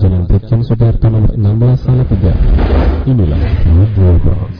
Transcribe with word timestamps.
Jalan 0.00 0.24
Brigjen 0.24 0.64
Sudarto 0.64 1.12
nomor 1.12 1.36
16 1.36 1.84
Salatiga. 1.84 2.32
Inilah 3.04 3.36
Radio 3.68 4.16
Bos 4.24 4.56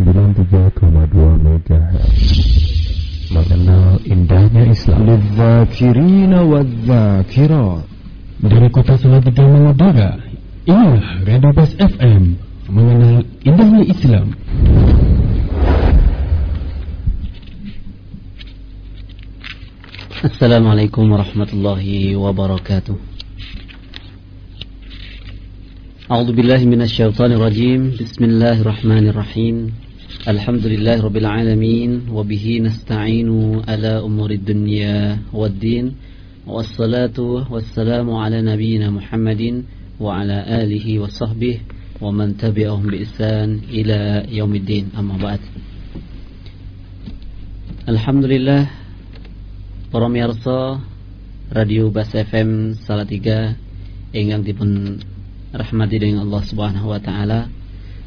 93,2 0.00 1.44
MHz. 1.44 2.08
Mengenal 3.28 4.00
indahnya 4.08 4.64
Islam. 4.72 5.04
Lidzakirina 5.04 6.40
wadzakirat. 6.40 7.84
Dari 8.40 8.68
kota 8.72 8.96
Salatiga 8.96 9.44
mengudara. 9.44 10.16
Inilah 10.64 11.20
Radio 11.20 11.52
Bos 11.52 11.72
FM. 11.76 12.40
Mengenal 12.72 13.28
indahnya 13.44 13.84
Islam. 13.84 14.32
Assalamualaikum 20.24 21.04
warahmatullahi 21.12 22.16
wabarakatuh. 22.16 23.07
أعوذ 26.08 26.32
بالله 26.32 26.64
من 26.64 26.80
الشيطان 26.88 27.36
الرجيم. 27.36 28.00
بسم 28.00 28.22
الله 28.24 28.64
الرحمن 28.64 29.12
الرحيم. 29.12 29.56
الحمد 30.24 30.64
لله 30.64 31.04
رب 31.04 31.16
العالمين 31.20 32.08
وبه 32.08 32.44
نستعين 32.64 33.28
على 33.68 34.00
أمور 34.00 34.30
الدنيا 34.40 35.20
والدين 35.36 35.86
والصلاة 36.48 37.18
والسلام 37.52 38.08
على 38.08 38.40
نبينا 38.40 38.88
محمد 38.88 39.68
وعلى 40.00 40.64
آله 40.64 40.86
وصحبه 40.98 41.56
ومن 42.00 42.40
تبعهم 42.40 42.84
بإحسان 42.88 43.68
إلى 43.68 44.32
يوم 44.32 44.52
الدين. 44.64 44.96
أما 44.96 45.16
بعد 45.20 45.40
لله. 48.24 48.62
Para 49.92 50.08
miyarsa 50.08 50.80
Radio 51.52 51.92
Bas 51.92 52.16
FM 52.16 52.80
Salatiga 52.80 53.60
ingkang 54.16 54.40
dipun 54.40 55.04
rahmati 55.52 55.96
dengan 55.96 56.28
Allah 56.28 56.42
Subhanahu 56.44 56.92
wa 56.92 57.00
taala. 57.00 57.48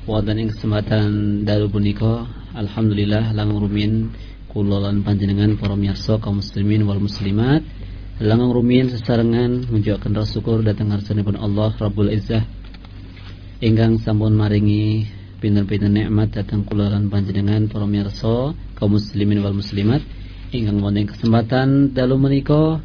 Wonten 0.06 0.42
ing 0.42 0.50
kesempatan 0.50 1.42
dalu 1.46 1.70
punika 1.70 2.26
alhamdulillah 2.58 3.34
langung 3.38 3.62
rumin 3.66 4.10
kula 4.50 4.82
lan 4.90 5.06
panjenengan 5.06 5.58
para 5.58 5.78
miyarsa 5.78 6.18
kaum 6.22 6.42
muslimin 6.42 6.86
wal 6.86 7.02
muslimat. 7.02 7.66
Langung 8.22 8.54
rumin 8.54 8.90
sesarengan 8.94 9.66
menjuakan 9.70 10.12
rasa 10.14 10.38
syukur 10.38 10.62
dhateng 10.62 10.94
ngarsanipun 10.94 11.38
Allah 11.38 11.74
Rabbul 11.74 12.14
Izzah. 12.14 12.46
Ingkang 13.62 14.02
sampun 14.02 14.38
maringi 14.38 15.10
pinten-pinten 15.42 15.98
nikmat 15.98 16.34
dhateng 16.34 16.62
kula 16.66 16.94
lan 16.94 17.10
panjenengan 17.10 17.66
para 17.66 17.90
miyarsa 17.90 18.54
kaum 18.78 18.98
muslimin 18.98 19.42
wal 19.42 19.58
muslimat. 19.58 20.06
Ingkang 20.54 20.84
wonten 20.84 21.10
kesempatan 21.10 21.98
dalu 21.98 22.22
menika 22.22 22.84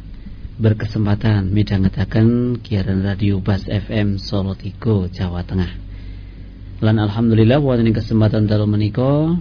berkesempatan 0.57 1.53
midhangetaken 1.53 2.57
kiaran 2.65 3.05
radio 3.05 3.37
Bas 3.37 3.69
FM 3.69 4.17
Solo 4.17 4.57
Tigo 4.57 5.05
Jawa 5.05 5.45
Tengah. 5.45 5.69
Lan 6.81 6.97
alhamdulillah 6.97 7.61
wonten 7.61 7.93
kesempatan 7.93 8.49
dalu 8.49 8.65
menika 8.65 9.37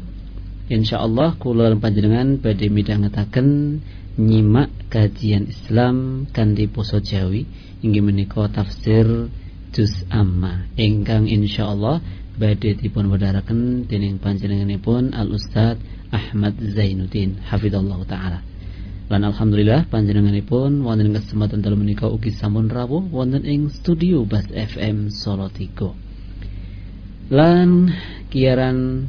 insyaallah 0.69 1.41
kula 1.41 1.73
lan 1.73 1.81
panjenengan 1.81 2.37
badhe 2.37 2.69
midhangetaken 2.69 3.81
nyimak 4.21 4.69
kajian 4.93 5.49
Islam 5.49 6.29
kanthi 6.37 6.69
basa 6.69 7.01
Jawi 7.01 7.49
inggih 7.81 8.05
menika 8.05 8.53
tafsir 8.53 9.33
juz 9.73 10.05
amma 10.13 10.69
ingkang 10.77 11.33
insyaallah 11.33 12.05
badhe 12.37 12.77
dipun 12.77 13.09
wedharaken 13.09 13.89
dening 13.89 14.21
panjenenganipun 14.21 15.17
Al 15.17 15.33
Ustaz 15.33 15.81
Ahmad 16.13 16.61
Zainuddin 16.61 17.41
hafizallahu 17.41 18.05
taala. 18.05 18.45
Lan 19.07 19.23
alhamdulillah 19.23 19.87
panjenenganipun 19.87 20.83
wonten 20.83 21.15
kesempatan 21.15 21.63
dalu 21.63 21.79
menika 21.79 22.11
ugi 22.11 22.35
sampun 22.35 22.67
rawuh 22.67 23.07
wonten 23.07 23.47
ing 23.47 23.71
studio 23.71 24.27
Bas 24.27 24.51
FM 24.51 25.15
Solo 25.15 25.47
Tigo. 25.47 25.95
Lan 27.31 27.87
kiaran 28.35 29.07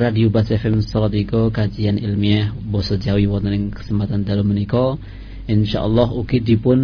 Radio 0.00 0.32
Bas 0.32 0.48
FM 0.48 0.80
Solo 0.80 1.12
Tigo 1.12 1.52
kajian 1.52 2.00
ilmiah 2.00 2.56
basa 2.56 2.96
Jawi 2.96 3.28
wonten 3.28 3.52
ing 3.52 3.64
kesempatan 3.68 4.24
dalu 4.24 4.48
menika 4.48 4.96
insyaallah 5.44 6.08
ugi 6.08 6.40
dipun 6.40 6.80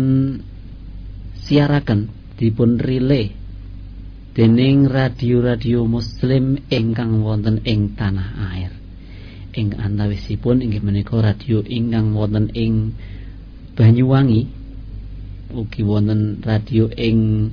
siaraken 1.49 2.13
dipun 2.37 2.77
relay 2.77 3.33
dening 4.37 4.85
radio-radio 4.85 5.89
muslim 5.89 6.61
ingkang 6.69 7.25
wonten 7.25 7.65
ing 7.65 7.97
tanah 7.97 8.53
air 8.53 8.84
ing 9.55 9.79
antawisipun 9.79 10.61
inggih 10.61 10.83
menika 10.83 11.23
radio 11.23 11.63
ingkang 11.63 12.13
wonten 12.13 12.51
ing 12.53 12.93
Banyuwangi. 13.75 14.47
Ugi 15.55 15.83
wonten 15.87 16.43
radio 16.43 16.91
ing 16.95 17.51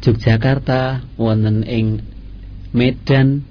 Yogyakarta 0.00 1.04
wonten 1.20 1.60
ing 1.68 2.00
Medan 2.72 3.44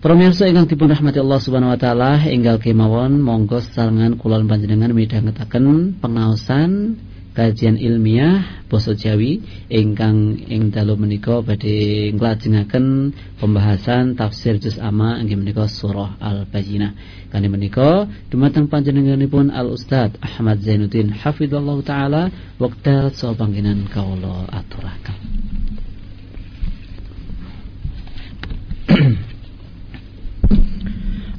Pemirsa 0.01 0.49
ingkang 0.49 0.65
dipun 0.65 0.89
rahmati 0.89 1.21
Allah 1.21 1.41
Subhanahu 1.45 1.77
wa 1.77 1.81
taala 1.81 2.17
enggal 2.25 2.57
kemawon 2.57 3.21
monggo 3.21 3.61
sarangan 3.61 4.17
kula 4.17 4.41
panjenengan 4.49 4.97
midhangetaken 4.97 6.01
pengaosan 6.01 6.97
kajian 7.41 7.81
ilmiah 7.81 8.69
basa 8.69 8.93
Jawi 8.93 9.41
ingkang 9.73 10.37
ing 10.45 10.69
dalu 10.69 11.01
menika 11.01 11.41
badhe 11.41 12.13
nglajengaken 12.13 13.17
pembahasan 13.41 14.13
tafsir 14.13 14.61
juz 14.61 14.77
amma 14.77 15.17
inggih 15.17 15.41
menika 15.41 15.65
surah 15.65 16.21
Al-Bayyinah. 16.21 16.93
Kani 17.33 17.49
menika 17.49 18.05
dumateng 18.29 18.69
panjenenganipun 18.69 19.49
Al 19.49 19.73
Ustaz 19.73 20.13
Ahmad 20.21 20.61
Zainuddin 20.61 21.17
hafizallahu 21.17 21.81
taala 21.81 22.29
wekdal 22.61 23.09
saha 23.17 23.33
panggenan 23.33 23.89
kawula 23.89 24.45
aturaken. 24.53 25.17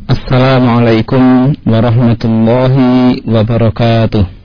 Assalamualaikum 0.09 1.53
warahmatullahi 1.61 3.21
wabarakatuh 3.21 4.40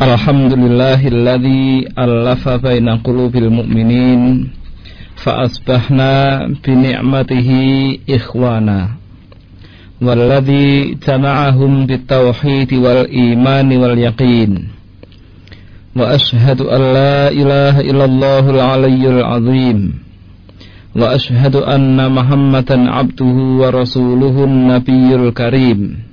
الحمد 0.00 0.52
لله 0.52 1.08
الذي 1.08 1.92
ألف 1.98 2.48
بين 2.48 2.88
قلوب 2.88 3.36
المؤمنين 3.36 4.48
فأصبحنا 5.16 6.12
بنعمته 6.64 7.50
إخوانا 8.10 8.88
والذي 10.02 10.96
جمعهم 11.08 11.86
بالتوحيد 11.86 12.74
والإيمان 12.74 13.76
واليقين. 13.76 14.68
وأشهد 15.96 16.60
أن 16.60 16.80
لا 16.80 17.28
إله 17.28 17.80
إلا 17.80 18.04
الله 18.04 18.44
العلي 18.50 19.04
العظيم. 19.08 19.78
وأشهد 20.96 21.56
أن 21.56 22.12
محمدا 22.12 22.90
عبده 22.90 23.36
ورسوله 23.60 24.44
النبي 24.44 25.14
الكريم. 25.14 26.09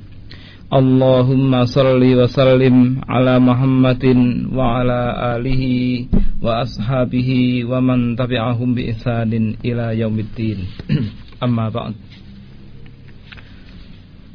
Allahumma 0.68 1.64
salli 1.64 2.12
wa 2.12 2.28
sallim 2.28 3.00
ala 3.08 3.40
Muhammadin 3.40 4.52
wa 4.52 4.84
ala 4.84 5.16
alihi 5.40 6.12
wa 6.44 6.60
ashabihi 6.60 7.64
wa 7.64 7.80
man 7.80 8.20
tabi'ahum 8.20 8.76
bi 8.76 8.92
ihsanin 8.92 9.56
ila 9.64 9.96
yaumiddin. 9.96 10.68
Amma 11.44 11.72
ba'd. 11.72 11.96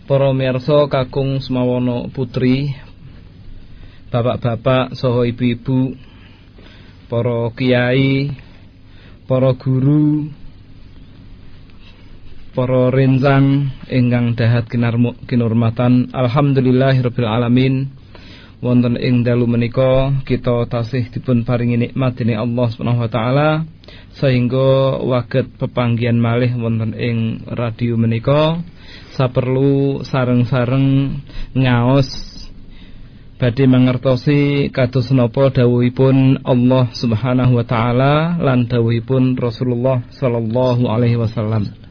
Para 0.09 0.33
mirsa 0.33 0.89
kakung 0.89 1.37
semawono 1.37 2.09
putri, 2.09 2.73
bapak-bapak 4.09 4.97
saha 4.97 5.29
ibu-ibu, 5.29 6.01
para 7.13 7.53
kiai, 7.53 8.33
para 9.29 9.53
guru, 9.53 10.33
para 12.53 12.93
rencang 12.93 13.73
ingkang 13.89 14.37
dahat 14.37 14.69
kinurmatan 15.25 16.13
alhamdulillahirabbil 16.13 17.29
alamin. 17.29 17.89
Wonten 18.63 18.95
ing 18.95 19.27
dalu 19.27 19.51
menika 19.51 20.23
kita 20.23 20.71
tasih 20.71 21.11
dipun 21.11 21.43
paringi 21.43 21.75
nikmat 21.75 22.15
dening 22.15 22.39
Allah 22.39 22.71
Subhanahu 22.71 23.03
wa 23.03 23.11
taala 23.11 23.51
sehingga 24.15 25.03
waget 25.03 25.51
pepanggihan 25.59 26.15
malih 26.15 26.55
wonten 26.55 26.95
ing 26.95 27.43
radio 27.51 27.99
menika. 27.99 28.63
Saperlu 29.19 30.07
sareng-sareng 30.07 31.19
ngaos 31.59 32.07
badhe 33.35 33.67
mangertosi 33.67 34.71
kados 34.71 35.11
napa 35.11 35.51
dawuhipun 35.51 36.47
Allah 36.47 36.87
Subhanahu 36.95 37.59
wa 37.59 37.67
taala 37.67 38.39
lan 38.39 38.71
dawuhipun 38.71 39.35
Rasulullah 39.35 40.07
sallallahu 40.15 40.87
alaihi 40.87 41.19
wasallam 41.19 41.82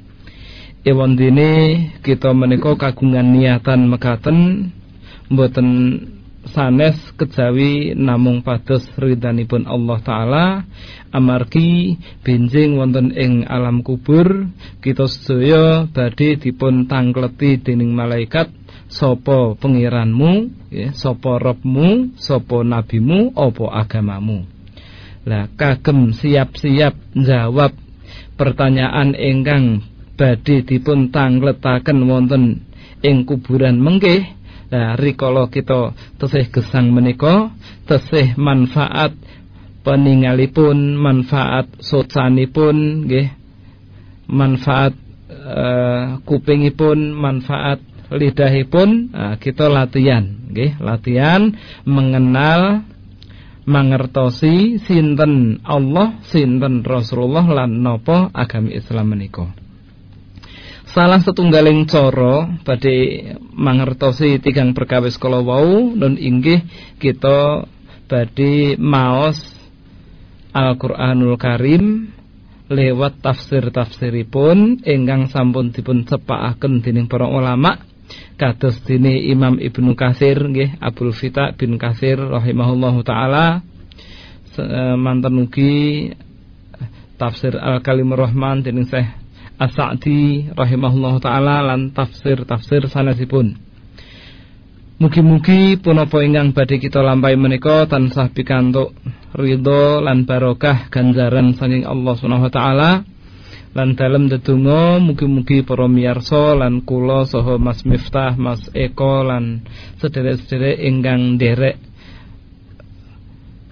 Ewan 0.82 1.14
dini 1.14 1.78
kita 2.02 2.34
menika 2.34 2.74
kagungan 2.74 3.38
niatan 3.38 3.86
mekaten 3.86 4.74
mboten 5.30 5.70
sanes 6.50 6.98
kejawi 7.22 7.94
namung 7.94 8.42
pados 8.42 8.90
ridhanipun 8.98 9.70
Allah 9.70 10.02
taala. 10.02 10.46
Amargi 11.14 12.02
benjing 12.26 12.82
wonten 12.82 13.14
ing 13.14 13.46
alam 13.46 13.86
kubur 13.86 14.50
kita 14.82 15.06
sedaya 15.06 15.86
badhe 15.86 16.42
dipun 16.42 16.90
tangkleti 16.90 17.62
dening 17.62 17.94
malaikat 17.94 18.50
sapa 18.90 19.54
pengiranmu? 19.62 20.50
Ya 20.74 20.98
sapa 20.98 21.38
robmu? 21.38 22.18
Sapa 22.18 22.66
nabimu? 22.66 23.38
Apa 23.38 23.86
agamamu? 23.86 24.50
Lah 25.30 25.46
kagem 25.54 26.18
siap-siap 26.18 26.98
jawab 27.14 27.78
pertanyaan 28.34 29.14
ingkang 29.14 29.91
badhe 30.22 30.62
dipun 30.62 31.10
tangletaken 31.10 32.06
wonten 32.06 32.62
ing 33.02 33.26
kuburan 33.26 33.82
mengke. 33.82 34.38
Nah 34.70 34.94
rikala 34.96 35.50
kita 35.50 35.98
tesih 36.22 36.48
gesang 36.54 36.94
menika 36.94 37.50
tesih 37.90 38.38
manfaat 38.38 39.18
peningalipun 39.82 40.94
manfaat 40.94 41.66
socanipun 41.82 43.10
nggih. 43.10 43.34
Manfaat 44.32 44.94
uh, 45.28 46.22
kupingipun 46.24 47.18
manfaat 47.18 47.82
lidahipun 48.14 49.12
uh, 49.12 49.36
kita 49.42 49.74
latihan 49.74 50.24
nggih. 50.54 50.78
Latihan 50.78 51.52
mengenal 51.84 52.86
mangertosi 53.66 54.78
sinten 54.86 55.60
Allah 55.66 56.22
sinten 56.30 56.86
Rasulullah 56.86 57.44
lan 57.44 57.82
napa 57.82 58.30
agami 58.32 58.78
Islam 58.78 59.18
menika 59.18 59.61
Salah 60.92 61.24
setunggaling 61.24 61.88
coro 61.88 62.52
badhe 62.68 63.40
mangertosi 63.56 64.44
tigang 64.44 64.76
perkawis 64.76 65.16
kala 65.16 65.40
wau 65.40 65.96
nun 65.96 66.20
inggih 66.20 66.68
kita 67.00 67.64
badhe 68.12 68.76
maos 68.76 69.40
Al-Qur'anul 70.52 71.40
Karim 71.40 72.12
lewat 72.68 73.24
tafsir-tafsiripun 73.24 74.84
ingkang 74.84 75.32
sampun 75.32 75.72
dipun 75.72 76.04
cepakaken 76.04 76.84
dening 76.84 77.08
para 77.08 77.24
ulama 77.24 77.80
kados 78.36 78.84
dene 78.84 79.16
Imam 79.16 79.64
Ibnu 79.64 79.96
Katsir 79.96 80.44
nggih 80.44 80.76
Abdul 80.84 81.16
Fita 81.16 81.56
bin 81.56 81.80
Katsir 81.80 82.20
rahimahullahu 82.20 83.00
taala. 83.08 83.64
Mantan 85.00 85.40
ugi 85.40 86.12
tafsir 87.16 87.56
Al-Kalimur 87.56 88.28
Rahman 88.28 88.68
dening 88.68 88.92
Syekh 88.92 89.21
As-Sa'di 89.62 90.50
rahimahullah 90.58 91.22
taala 91.22 91.62
lan 91.62 91.94
tafsir-tafsir 91.94 92.90
sanesipun. 92.90 93.62
Mugi-mugi 94.98 95.78
punapa 95.78 96.26
ingkang 96.26 96.54
badhe 96.58 96.82
kita 96.82 97.02
lampahi 97.02 97.38
menika 97.38 97.86
tansah 97.86 98.34
pikantuk 98.34 98.98
ridho 99.38 100.02
lan 100.02 100.26
barokah 100.26 100.90
ganjaran 100.90 101.54
saking 101.54 101.86
Allah 101.86 102.14
Subhanahu 102.18 102.50
wa 102.50 102.54
taala. 102.54 102.92
Lan 103.72 103.96
dalem 103.96 104.28
dedonga 104.34 104.98
mugi-mugi 104.98 105.62
para 105.62 105.86
miyarsa 105.86 106.58
lan 106.58 106.82
kula 106.82 107.24
saha 107.30 107.56
Mas 107.62 107.86
Miftah, 107.86 108.36
Mas 108.36 108.66
Eko 108.74 109.24
lan 109.24 109.64
sederek-sederek 110.02 110.82
ingkang 110.90 111.38
nderek 111.38 111.78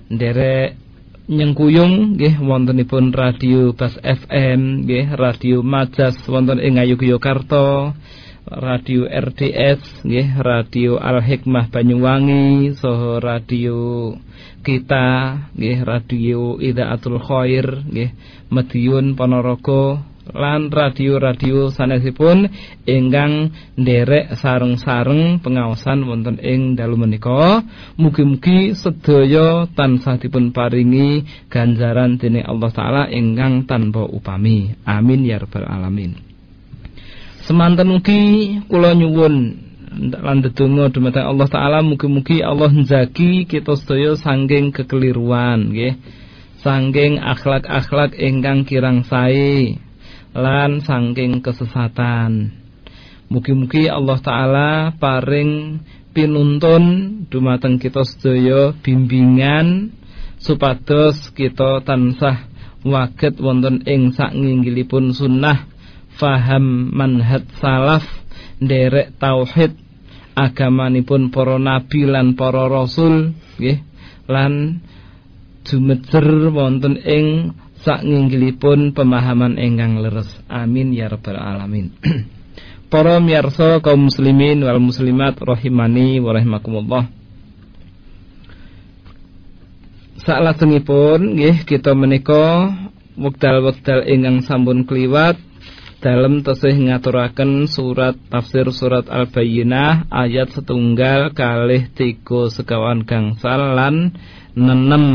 nderek 0.10 0.89
nyengkuyung 1.30 2.18
nggih 2.18 2.42
wontenipun 2.42 3.14
radio 3.14 3.70
Bas 3.78 3.94
FM 4.02 4.82
nggih 4.82 5.14
radio 5.14 5.62
Majas 5.62 6.18
wonten 6.26 6.58
ing 6.58 6.82
Ngayogyakarta 6.82 7.94
radio 8.50 9.06
RDS 9.06 10.10
nggih 10.10 10.42
radio 10.42 10.98
Al 10.98 11.22
Hikmah 11.22 11.70
Banyuwangi 11.70 12.74
saha 12.82 13.22
radio 13.22 14.18
kita 14.66 15.38
nggih 15.54 15.86
radio 15.86 16.58
Idaatul 16.58 17.22
Khair 17.22 17.86
nggih 17.86 18.10
Madiun 18.50 19.14
Ponorogo 19.14 20.02
lan 20.34 20.70
radio-radio 20.70 21.74
sanesipun 21.74 22.50
ingkang 22.86 23.54
nderek 23.78 24.38
sareng-sareng 24.38 25.42
pengawasan 25.42 26.06
wonten 26.06 26.38
ing 26.42 26.78
dalu 26.78 26.96
menika. 26.96 27.66
Mugi-mugi 27.98 28.78
sedaya 28.78 29.66
tansah 29.74 30.22
dipun 30.22 30.54
paringi 30.54 31.26
ganjaran 31.50 32.22
dening 32.22 32.46
Allah 32.46 32.70
taala 32.70 33.04
ingkang 33.10 33.66
tanpa 33.66 34.06
upami. 34.06 34.74
Amin 34.86 35.26
ya 35.26 35.42
rabbal 35.42 35.66
alamin. 35.66 36.16
Semanten 37.46 37.90
mugi 37.90 38.62
kula 38.70 38.94
nyuwun 38.94 39.36
lan 40.22 40.46
dumateng 40.46 41.26
Allah 41.26 41.48
taala 41.50 41.82
mugi-mugi 41.82 42.46
Allah 42.46 42.70
njagi 42.70 43.50
kita 43.50 43.74
sedaya 43.74 44.14
sangking 44.14 44.70
kekeliruan 44.70 45.74
nggih. 45.74 45.98
Sangking 46.60 47.24
akhlak-akhlak 47.24 48.20
ingkang 48.20 48.68
kirang 48.68 49.08
sae 49.08 49.80
lan 50.34 50.82
saking 50.84 51.42
kesesatan. 51.42 52.54
Mugi-mugi 53.30 53.86
Allah 53.86 54.18
taala 54.18 54.70
paring 54.98 55.82
pinuntun 56.14 56.84
dumateng 57.30 57.78
kita 57.78 58.02
sedaya 58.02 58.74
bimbingan 58.82 59.94
supados 60.42 61.30
kita 61.38 61.86
tansah 61.86 62.50
waget 62.82 63.38
wonten 63.38 63.86
ing 63.86 64.16
saknginggilipun 64.16 65.14
sunnah 65.14 65.70
faham 66.18 66.90
manhaj 66.96 67.46
salaf 67.62 68.04
nderek 68.58 69.20
tauhid 69.22 69.78
agamanipun 70.34 71.30
para 71.30 71.60
nabi 71.60 72.08
lan 72.08 72.34
para 72.34 72.66
rasul 72.66 73.36
nggih 73.60 73.80
lan 74.32 74.82
jumejer 75.68 76.50
wonten 76.50 76.96
ing 77.04 77.54
saknginggilipun 77.84 78.92
pemahaman 78.92 79.56
ingkang 79.56 80.04
leres. 80.04 80.30
Amin 80.52 80.92
ya 80.92 81.08
rabbal 81.08 81.40
alamin. 81.40 81.96
Para 82.92 83.22
miyarsa 83.22 83.80
kaum 83.86 84.10
muslimin 84.10 84.66
wal 84.66 84.82
muslimat 84.82 85.38
rahimani 85.38 86.18
wa 86.18 86.34
rahimakumullah. 86.34 87.06
Saklajengipun 90.20 91.38
nggih 91.38 91.64
kita 91.64 91.96
menika 91.96 92.74
wekdal-wekdal 93.16 94.04
ingkang 94.10 94.44
sampun 94.44 94.84
kliwat 94.84 95.40
dalam 96.00 96.42
tesih 96.48 96.76
ngaturaken 96.80 97.68
surat 97.68 98.16
tafsir 98.32 98.68
surat 98.72 99.08
Al-Bayyinah 99.12 100.08
ayat 100.08 100.56
setunggal 100.56 101.36
kalih 101.36 101.92
tiga 101.92 102.48
sekawan 102.48 103.04
gangsal 103.04 103.76
lan 103.76 104.16
nenem 104.56 105.08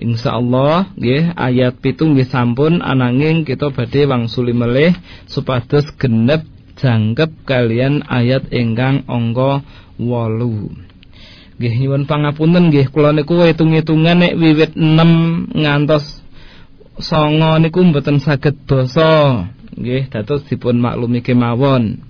Insyaallah 0.00 0.96
nggih 0.96 1.36
ayat 1.36 1.76
pitung 1.84 2.16
nggih 2.16 2.24
sampun 2.24 2.80
ananging 2.80 3.44
kita 3.44 3.68
badhe 3.68 4.08
wangsuli 4.08 4.56
melih 4.56 4.96
supados 5.28 5.92
genep 6.00 6.48
jangkep 6.80 7.44
kalian 7.44 8.00
ayat 8.08 8.48
ingkang 8.48 9.04
angka 9.04 9.60
8. 10.00 11.60
Nggih 11.60 11.74
nyuwun 11.84 12.08
pangapunten 12.08 12.72
nggih 12.72 12.88
kula 12.88 13.12
niku 13.12 13.44
hitung-hitungan 13.44 14.24
nek 14.24 14.34
wiwit 14.40 14.72
6 14.72 15.52
ngantos 15.52 16.24
9 16.96 17.60
niku 17.60 17.84
mboten 17.84 18.24
saged 18.24 18.56
basa. 18.64 19.44
Nggih 19.76 20.08
dados 20.08 20.48
dipun 20.48 20.80
maklumi 20.80 21.20
kemawon 21.20 22.09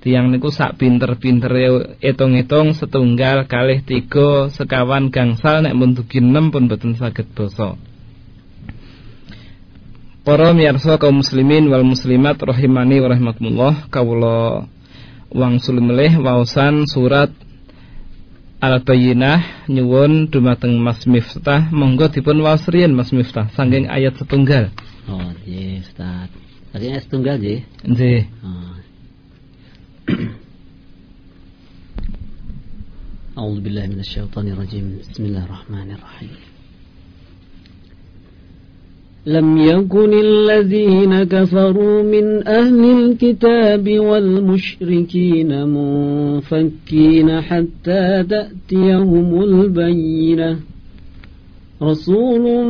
tiang 0.00 0.32
niku 0.32 0.48
sak 0.48 0.80
pinter-pintere 0.80 1.96
hitung-hitung 2.00 2.72
setunggal 2.72 3.44
kalih 3.44 3.84
tiga 3.84 4.48
sekawan 4.48 5.12
gangsal 5.12 5.60
nek 5.60 5.76
mun 5.76 5.92
dugi 5.92 6.24
6 6.24 6.52
pun 6.52 6.64
boten 6.72 6.96
saged 6.96 7.28
basa. 7.36 7.76
Para 10.24 10.52
miyarsa 10.52 11.00
kaum 11.00 11.20
muslimin 11.20 11.68
wal 11.68 11.84
muslimat 11.84 12.36
rahimani 12.40 13.00
wa 13.00 13.08
rahimakumullah 13.12 13.74
kawula 13.88 14.68
wangsul 15.32 15.80
melih 15.80 16.16
waosan 16.20 16.84
surat 16.88 17.32
Al-Bayyinah 18.60 19.68
nyuwun 19.72 20.28
dumateng 20.28 20.76
Mas 20.76 21.08
Miftah 21.08 21.72
monggo 21.72 22.12
dipun 22.12 22.44
waos 22.44 22.68
riyen 22.68 22.92
Mas 22.92 23.08
Miftah 23.08 23.48
saking 23.56 23.88
ayat 23.88 24.20
setunggal. 24.20 24.68
Oh, 25.08 25.32
nggih 25.40 25.80
Ustaz. 25.80 26.28
Ayat 26.76 27.08
setunggal 27.08 27.40
nggih. 27.40 27.64
Nggih. 27.88 28.22
Oh. 28.44 28.79
أعوذ 33.38 33.60
بالله 33.60 33.86
من 33.86 33.98
الشيطان 33.98 34.48
الرجيم. 34.48 34.98
بسم 35.12 35.24
الله 35.24 35.44
الرحمن 35.44 35.90
الرحيم. 35.90 36.30
لم 39.26 39.58
يكن 39.58 40.20
الذين 40.20 41.24
كفروا 41.24 42.02
من 42.02 42.48
أهل 42.48 42.84
الكتاب 42.84 43.98
والمشركين 43.98 45.66
منفكين 45.66 47.40
حتى 47.40 48.22
تأتيهم 48.22 49.42
البينة. 49.42 50.60
رسول 51.82 52.64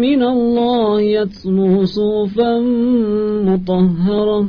من 0.00 0.22
الله 0.22 1.00
يتلو 1.00 1.84
صوفا 1.84 2.60
مطهرة. 3.44 4.48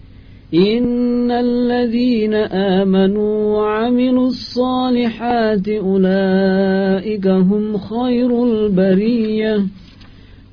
إن 0.53 1.31
الذين 1.31 2.33
آمنوا 2.51 3.35
وعملوا 3.57 4.27
الصالحات 4.27 5.67
أولئك 5.69 7.27
هم 7.27 7.77
خير 7.77 8.43
البرية 8.43 9.63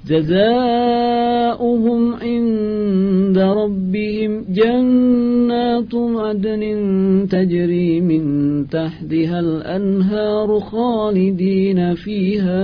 جزاؤهم 0.09 2.03
عند 2.15 3.39
ربهم 3.39 4.45
جنات 4.49 5.95
عدن 5.95 6.63
تجري 7.31 8.01
من 8.01 8.23
تحتها 8.67 9.41
الأنهار 9.41 10.61
خالدين 10.61 11.95
فيها 11.95 12.63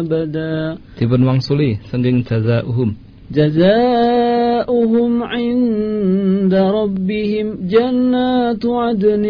أبدا 0.00 0.76
Dipun 1.00 1.22
wangsuli 1.24 1.80
saking 1.90 2.22
jazaohum 2.28 3.07
جزاؤهم 3.32 5.22
عند 5.22 6.54
ربهم 6.54 7.56
جنات 7.68 8.66
عدن 8.66 9.24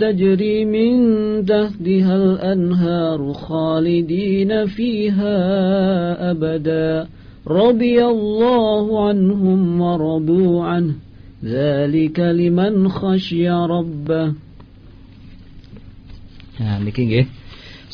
تجري 0.00 0.64
من 0.64 0.96
تحتها 1.46 2.16
الأنهار 2.16 3.32
خالدين 3.32 4.66
فيها 4.66 5.36
أبدا. 6.30 7.06
رضي 7.48 8.04
الله 8.04 9.08
عنهم 9.08 9.80
ورضوا 9.80 10.64
عنه. 10.64 10.94
ذلك 11.44 12.20
لمن 12.20 12.88
خشي 12.88 13.50
ربه. 13.50 14.32
Nah 16.60 16.78
niki 16.78 17.26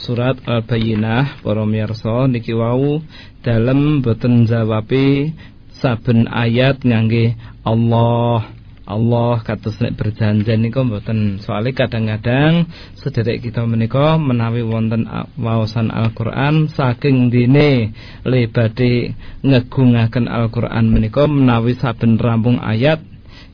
surat 0.00 0.40
Al-Bayyinah 0.48 1.44
para 1.44 1.68
miyarsa 1.68 2.24
niki 2.24 2.56
wau 2.56 3.04
dalem 3.44 4.00
boten 4.00 4.48
jawabi 4.48 5.36
saben 5.76 6.24
ayat 6.32 6.80
ngangge 6.80 7.36
Allah. 7.60 8.56
Allah 8.90 9.38
kados 9.46 9.78
nek 9.78 9.94
berjanji 9.94 10.50
niku 10.58 10.82
mboten 10.82 11.38
soalnya 11.38 11.86
kadang-kadang 11.86 12.66
sederek 12.98 13.38
kita 13.38 13.62
menika 13.62 14.18
menawi 14.18 14.66
wonten 14.66 15.06
waosan 15.38 15.94
Al-Qur'an 15.94 16.66
saking 16.66 17.30
dine 17.30 17.94
lebade 18.26 19.14
ngegungaken 19.46 20.26
Al-Qur'an 20.26 20.90
menika 20.90 21.30
menawi 21.30 21.78
saben 21.78 22.18
rampung 22.18 22.58
ayat 22.58 22.98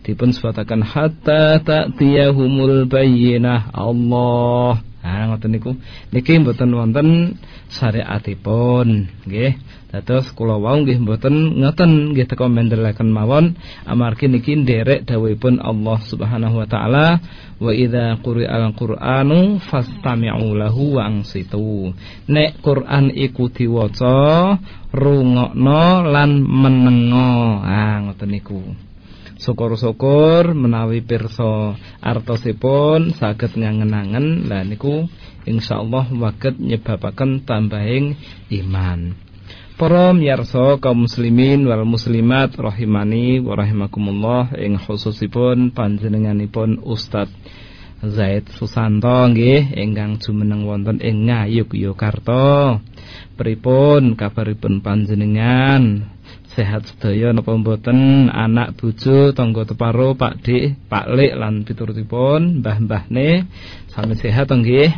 dipun 0.09 0.33
sebataken 0.33 0.81
hatta 0.81 1.61
ta'tiyahumul 1.61 2.89
bayyinah. 2.89 3.77
Allah 3.77 4.81
Nah, 5.07 5.31
ngoten 5.31 5.55
niku. 5.55 5.71
Niki 6.11 6.35
mboten 6.43 6.75
wonten 6.75 7.39
syariatipun, 7.71 9.07
nggih. 9.23 9.55
Dados 9.87 10.35
kula 10.35 10.59
wau 10.59 10.83
nggih 10.83 10.99
mboten 10.99 11.63
ngoten 11.63 12.11
nggih 12.11 12.27
teka 12.27 12.51
mendelaken 12.51 13.07
mawon 13.07 13.55
amargi 13.87 14.27
niki 14.27 14.59
nderek 14.59 15.07
dawuhipun 15.07 15.63
Allah 15.63 16.03
Subhanahu 16.03 16.59
wa 16.59 16.67
taala 16.67 17.23
wa 17.63 17.71
idza 17.71 18.19
quri'al 18.19 18.75
qur'anu 18.75 19.63
fastami'u 19.63 20.59
lahu 20.59 20.99
wa 20.99 21.07
ansitu. 21.07 21.95
Nek 22.27 22.59
Quran 22.67 23.15
iku 23.15 23.47
diwaca, 23.47 24.59
rungokno 24.91 26.03
lan 26.03 26.43
menengo. 26.43 27.63
Ah 27.63 28.03
ngoten 28.03 28.31
niku. 28.35 28.86
Syukur-syukur 29.47 30.59
menawi 30.59 31.07
pirsa 31.07 31.79
artosipun 32.03 33.15
saged 33.15 33.55
ngangen-angen 33.55 34.51
lah 34.51 34.67
niku 34.67 35.07
insyaallah 35.47 36.11
waget 36.19 36.59
nyebabaken 36.59 37.47
tambahing 37.47 38.19
iman. 38.51 39.15
Para 39.77 40.11
miyarsa 40.11 40.83
kaum 40.83 41.07
muslimin 41.07 41.69
wal 41.69 41.87
muslimat 41.87 42.59
rahimani 42.59 43.39
wa 43.45 43.55
rahimakumullah 43.55 44.57
ing 44.59 44.81
khususipun 44.81 45.71
panjenenganipun 45.71 46.83
Ustaz 46.83 47.31
Zaid 48.01 48.53
Susanto 48.53 49.09
nggih 49.09 49.73
ingkang 49.77 50.21
jumeneng 50.21 50.69
wonten 50.69 51.01
ing 51.01 51.29
Ngayogyakarta. 51.29 52.81
Pripun 53.37 54.17
kabaripun 54.17 54.81
panjenengan? 54.81 56.16
Sehat 56.57 56.89
sedaya 56.89 57.37
napa 57.37 57.53
mboten? 57.53 58.33
Anak 58.33 58.81
bojo 58.81 59.37
tangga 59.37 59.69
teparo 59.69 60.17
Pak 60.17 60.41
Dik 60.41 60.89
Pak 60.89 61.13
Lik 61.13 61.37
lan 61.37 61.69
piturutipun 61.69 62.65
mbah-mbahne. 62.65 63.45
Sami 63.93 64.17
sehat 64.17 64.49
nggih. 64.49 64.89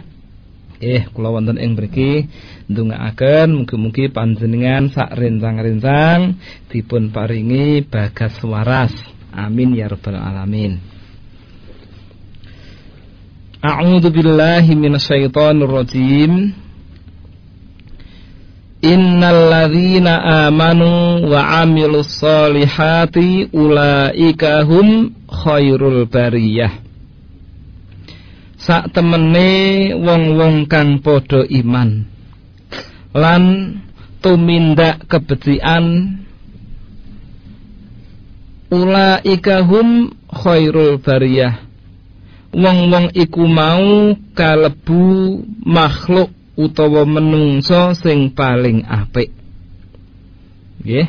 Eh 0.78 1.10
kula 1.10 1.34
wonten 1.34 1.58
ing 1.58 1.74
mriki 1.74 2.30
ndongaaken 2.70 3.50
mugi-mugi 3.50 4.14
panjenengan 4.14 4.86
sak 4.86 5.10
rencang-rencang 5.18 6.38
dipun 6.70 7.10
paringi 7.10 7.82
bagas 7.82 8.38
waras. 8.46 8.94
Amin 9.34 9.74
ya 9.74 9.90
rabbal 9.90 10.14
alamin. 10.14 10.78
A'udzu 13.58 14.14
billahi 14.14 14.78
minasyaitonir 14.78 15.66
rajim. 15.66 16.54
Innal 18.78 19.50
ladzina 19.50 20.46
amanu 20.46 21.26
wa 21.26 21.42
'amilus 21.42 22.22
solihati 22.22 23.50
ulaika 23.50 24.62
hum 24.62 25.10
khairul 25.26 26.06
bariyah. 26.06 26.70
Sak 28.58 28.94
temene 28.94 29.94
wong-wong 29.98 30.70
kang 30.70 31.02
padha 31.02 31.42
iman 31.46 32.06
lan 33.18 33.44
tumindak 34.22 35.10
kebecikan 35.10 36.18
ulaika 38.70 39.64
hum 39.66 40.14
khairul 40.30 41.00
bariyah 41.02 41.66
wong-wong 42.52 43.12
iku 43.12 43.44
mau 43.44 44.16
kalebu 44.32 45.42
makhluk 45.64 46.32
utawa 46.58 47.06
menungso 47.06 47.94
sing 47.94 48.34
paling 48.34 48.82
apik. 48.82 49.30
Nggih. 50.82 51.08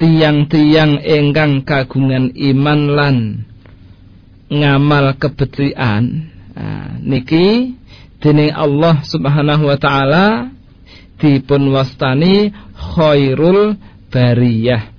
Tiang-tiang 0.00 0.98
ingkang 1.04 1.62
kagungan 1.62 2.34
iman 2.34 2.80
lan 2.90 3.16
ngamal 4.50 5.14
kebecikan. 5.20 6.32
Nah, 6.50 6.98
niki 6.98 7.78
dening 8.18 8.50
Allah 8.50 9.04
Subhanahu 9.06 9.70
wa 9.70 9.78
taala 9.78 10.50
dipun 11.20 11.70
wastani 11.70 12.50
khairul 12.74 13.78
bariyah. 14.10 14.90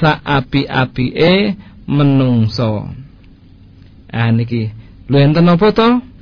Saapi-apike 0.00 1.54
menungso. 1.86 2.88
Ah 4.10 4.30
niki 4.30 4.70
Lho 5.04 5.20
enten 5.20 5.52
apa 5.52 5.68
to? 5.76 6.13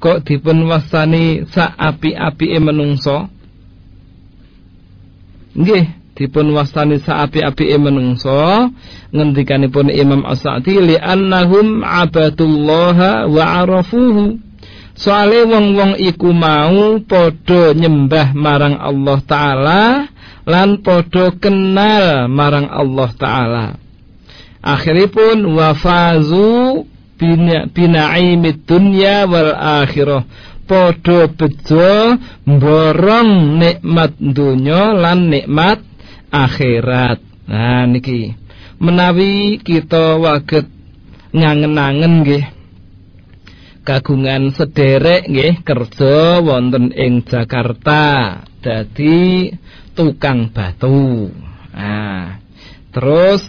Kok 0.00 0.24
dipun 0.24 0.64
wastani 0.64 1.44
sak 1.44 1.76
api-apike 1.76 2.56
menungso? 2.56 3.28
Nggih, 5.52 6.16
dipun 6.16 6.56
wastani 6.56 6.96
sak 7.04 7.28
api-apike 7.28 7.76
menungso, 7.76 8.72
ngendikanipun 9.12 9.92
Imam 9.92 10.24
As-Sa'di 10.24 10.96
li'annahum 10.96 11.84
abadullah 11.84 13.28
wa 13.28 13.44
arafuhu. 13.60 14.40
Soale 14.96 15.44
wong-wong 15.44 16.00
iku 16.00 16.32
mau 16.32 16.96
padha 17.04 17.76
nyembah 17.76 18.36
marang 18.36 18.76
Allah 18.80 19.18
taala 19.24 19.82
lan 20.44 20.80
padha 20.84 21.32
kenal 21.36 22.28
marang 22.28 22.68
Allah 22.68 23.08
taala. 23.16 23.66
Akhiripun 24.60 25.56
wafazu 25.56 26.84
binaimid 27.70 28.64
dunya 28.64 29.28
wal 29.28 29.52
akhirah. 29.52 30.24
Padha 30.64 31.26
bejo 31.26 32.14
mborong 32.46 33.58
nikmat 33.58 34.14
dunya 34.16 34.94
lan 34.94 35.28
nikmat 35.28 35.82
akhirat. 36.30 37.18
Nah 37.50 37.84
niki. 37.90 38.38
Menawi 38.80 39.60
kita 39.60 40.16
waget 40.16 40.70
ngangen-angen 41.34 42.22
nggih. 42.22 42.46
Kagungan 43.82 44.54
sederek 44.54 45.26
nggih 45.26 45.66
kerja 45.66 46.38
wonten 46.38 46.94
ing 46.94 47.26
Jakarta. 47.26 48.38
Dadi 48.62 49.50
tukang 49.98 50.54
batu. 50.54 51.28
Nah 51.74 52.38
terus 52.94 53.42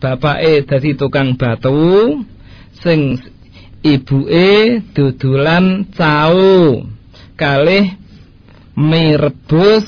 bapake 0.00 0.64
dadi 0.64 0.96
tukang 0.96 1.36
batu 1.36 2.16
sing 2.82 3.16
ibuke 3.82 4.82
dudulan 4.94 5.86
cao 5.94 6.82
kalih 7.38 7.94
mie 8.78 9.18
rebus 9.18 9.86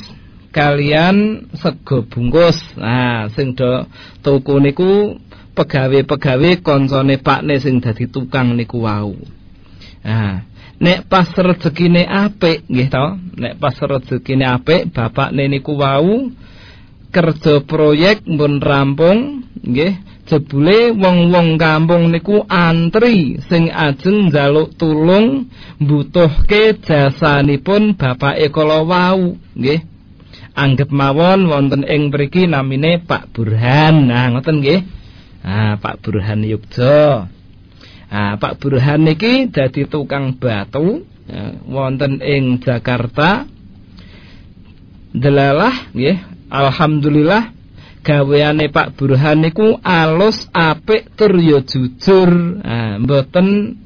kalian 0.54 1.50
sego 1.59 2.07
bungkus. 2.07 2.59
Nah 2.78 3.26
sing 3.35 3.59
do 3.59 3.90
tuku 4.22 4.54
niku 4.62 5.18
pegawe-pegawe 5.54 6.62
koncone 6.62 7.18
pakne 7.18 7.59
sing 7.59 7.83
dadi 7.83 8.07
tukang 8.07 8.54
niku 8.54 8.87
wau. 8.87 9.18
Nah 10.07 10.46
nek 10.78 11.07
pas 11.11 11.30
rezekine 11.30 12.07
apik 12.07 12.66
nggih 12.70 12.88
to 12.90 13.07
nek 13.38 13.54
pas 13.59 13.74
rezekine 13.78 14.46
apik 14.46 14.90
bapakne 14.94 15.46
niku 15.50 15.78
wau 15.78 16.30
kerja 17.14 17.62
proyek 17.62 18.26
pun 18.26 18.59
rampung 18.59 19.46
nggih 19.62 20.13
jebule 20.24 20.96
wong-wong 20.96 21.60
kampung 21.60 22.08
niku 22.08 22.44
antri 22.48 23.37
sing 23.44 23.68
ajeng 23.68 24.32
njaluk 24.32 24.72
tulung 24.80 25.52
mbutuhke 25.76 26.80
jasanipun 26.80 27.96
bapake 27.96 28.48
kala 28.48 28.84
wau 28.84 29.37
nggih. 29.56 29.84
Anggap 30.54 30.94
mawon 30.94 31.50
wonten 31.50 31.82
ing 31.82 32.14
mriki 32.14 32.46
namine 32.46 33.02
Pak 33.02 33.34
Burhan. 33.34 34.06
Nah 34.06 34.30
ngoten 34.32 34.62
nggih. 34.62 34.80
Ah 35.44 35.76
Pak 35.76 36.00
Burhan 36.00 36.46
Yogja. 36.46 37.26
Ah 38.08 38.38
Pak 38.38 38.62
Burhan 38.62 39.02
niki 39.04 39.50
dadi 39.50 39.84
tukang 39.90 40.38
batu 40.38 41.02
ya, 41.26 41.58
wonten 41.66 42.22
ing 42.22 42.62
Jakarta. 42.62 43.44
Delalah 45.10 45.90
nggih. 45.90 46.32
Alhamdulillah 46.54 47.50
gaweane 48.05 48.69
Pak 48.69 49.01
Burhan 49.01 49.40
niku 49.40 49.81
alus 49.81 50.47
apik 50.53 51.17
tur 51.17 51.33
ya 51.40 51.64
jujur. 51.64 52.29
Nah, 52.61 53.01
mboten 53.01 53.81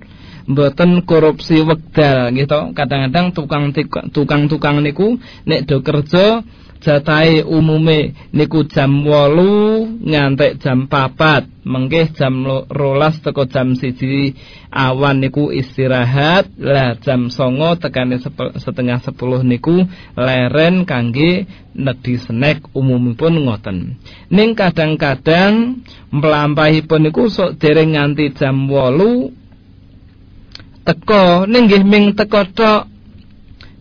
mboten 0.50 1.06
korupsi 1.06 1.62
wekdal 1.62 2.34
gitu. 2.34 2.74
Kadang-kadang 2.74 3.30
tukang 3.30 3.70
tukang-tukang 4.10 4.82
niku 4.82 5.16
nek 5.46 5.70
do 5.70 5.78
kerja 5.80 6.42
jatahe 6.78 7.42
umume 7.42 8.14
niku 8.30 8.62
jam 8.70 9.02
8 9.02 10.04
ngantek 10.04 10.62
jam 10.62 10.86
4 10.86 11.58
mengke 11.68 12.08
jam 12.16 12.48
rolas 12.72 13.20
teko 13.20 13.44
jam 13.44 13.76
siji 13.76 14.32
awan 14.72 15.20
niku 15.20 15.52
istirahat. 15.52 16.48
Lah 16.56 16.96
jam 17.02 17.28
songo 17.28 17.76
tekane 17.76 18.16
setengah 18.56 19.04
sepuluh 19.04 19.44
niku 19.44 19.84
leren 20.16 20.88
kangge 20.88 21.44
nedhi 21.76 22.16
snack 22.16 22.64
umumipun 22.72 23.44
ngoten. 23.44 24.00
Ning 24.32 24.56
kadang-kadang 24.56 25.84
mlampahipun 26.14 27.04
niku 27.04 27.28
sok 27.28 27.60
dereng 27.60 27.92
nganti 27.94 28.32
jam 28.32 28.66
8 28.66 30.88
teko. 30.88 31.44
Ning 31.44 31.68
nggih 31.68 31.84
ming 31.84 32.16
teko 32.16 32.48
tok 32.56 32.97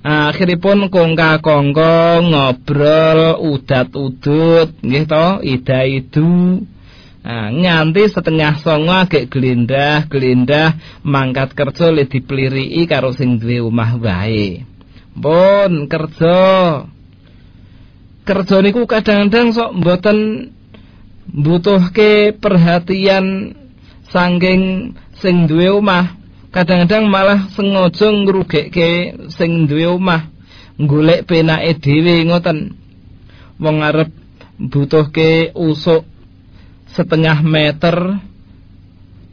akhiripun 0.08 0.88
kongka 0.88 1.44
kongko 1.44 2.24
ngobrol 2.32 3.44
udat 3.44 3.92
udut 3.92 4.72
nggih 4.80 5.04
to 5.04 5.28
ida 5.44 5.84
itu 5.84 6.64
nah, 7.28 7.52
nganti 7.52 8.08
setengah 8.08 8.56
songo 8.64 8.96
agak 8.96 9.28
gelindah 9.28 10.08
gelindah 10.08 10.80
mangkat 11.04 11.52
kerja 11.52 11.92
le 11.92 12.08
dipeliriki 12.08 12.88
karo 12.88 13.12
sing 13.12 13.36
duwe 13.36 13.60
omah 13.60 14.00
wae. 14.00 14.64
Pun 15.18 15.90
kerja. 15.90 16.40
Kerja 18.28 18.58
niku 18.60 18.84
kadang-kadang 18.86 19.56
sok 19.56 19.72
mboten 19.82 20.18
butuhke 21.32 22.36
perhatian 22.38 23.56
sangking 24.12 24.94
sing 25.20 25.48
duwe 25.48 25.74
omah 25.74 26.17
kadang-kadang 26.58 27.06
malah 27.06 27.54
sengaja 27.54 28.10
ngrugekke 28.10 29.14
sing 29.30 29.70
duwe 29.70 29.86
omah 29.86 30.26
golek 30.82 31.30
penake 31.30 31.78
dhewe 31.78 32.26
ngoten. 32.26 32.74
Wong 33.62 33.86
arep 33.86 34.10
butuhke 34.58 35.54
usuk 35.54 36.02
setengah 36.98 37.46
meter 37.46 38.18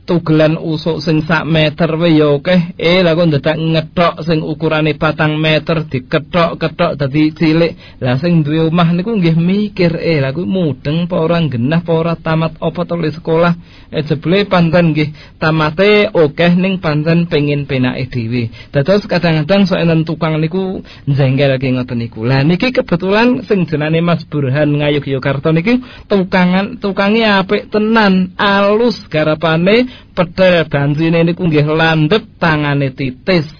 tugelan 0.04 0.60
usuk 0.60 1.00
sing 1.00 1.24
sak 1.24 1.48
meter 1.48 1.88
wae 1.96 2.20
ya 2.20 2.36
akeh. 2.36 2.76
Eh 2.76 3.00
lha 3.00 3.16
kok 3.16 3.26
ndadak 3.28 3.56
ngethok 3.56 4.14
sing 4.24 4.44
ukurane 4.44 4.92
patang 5.00 5.40
meter 5.40 5.88
dikethok-kethok 5.88 7.00
dadi 7.00 7.32
cilik. 7.32 7.72
Lah 8.04 8.20
sing 8.20 8.44
duwe 8.44 8.68
omah 8.68 8.92
niku 8.92 9.16
nggih 9.16 9.36
mikir 9.36 9.96
eh 9.96 10.20
lha 10.20 10.30
kuwi 10.36 10.44
mudeng 10.44 11.08
apa 11.08 11.16
ora 11.16 11.40
genah 11.40 11.80
apa 11.80 11.92
ora 11.92 12.14
tamat 12.14 12.60
apa 12.60 12.80
to 12.84 12.94
sekolah. 13.00 13.52
Eh 13.90 14.04
jebule 14.04 14.44
panten 14.44 14.92
nggih 14.92 15.40
tamate 15.40 16.12
akeh 16.12 16.52
ning 16.52 16.78
panten 16.84 17.24
pengin 17.26 17.64
penake 17.64 18.12
dhewe. 18.12 18.52
Dados 18.70 19.08
kadang-kadang 19.08 19.64
sok 19.64 19.80
enten 19.80 20.04
tukang 20.04 20.36
niku 20.36 20.84
njengkelke 21.08 21.72
ngoten 21.72 21.96
niku. 21.96 22.28
Lah 22.28 22.44
niki 22.44 22.76
kebetulan 22.76 23.40
sing 23.48 23.64
jenenge 23.64 24.04
Mas 24.04 24.22
Burhan 24.28 24.68
Ngayogyakarta 24.76 25.48
niki 25.56 25.80
tukangan 26.12 26.76
tukange 26.76 27.24
apik 27.24 27.72
tenan 27.72 28.36
alus 28.36 29.00
garapane 29.08 29.93
pedhel 30.14 30.64
bancine 30.70 31.26
niku 31.26 31.50
nggih 31.50 31.66
landhep 31.66 32.38
tangane 32.38 32.94
titis. 32.94 33.50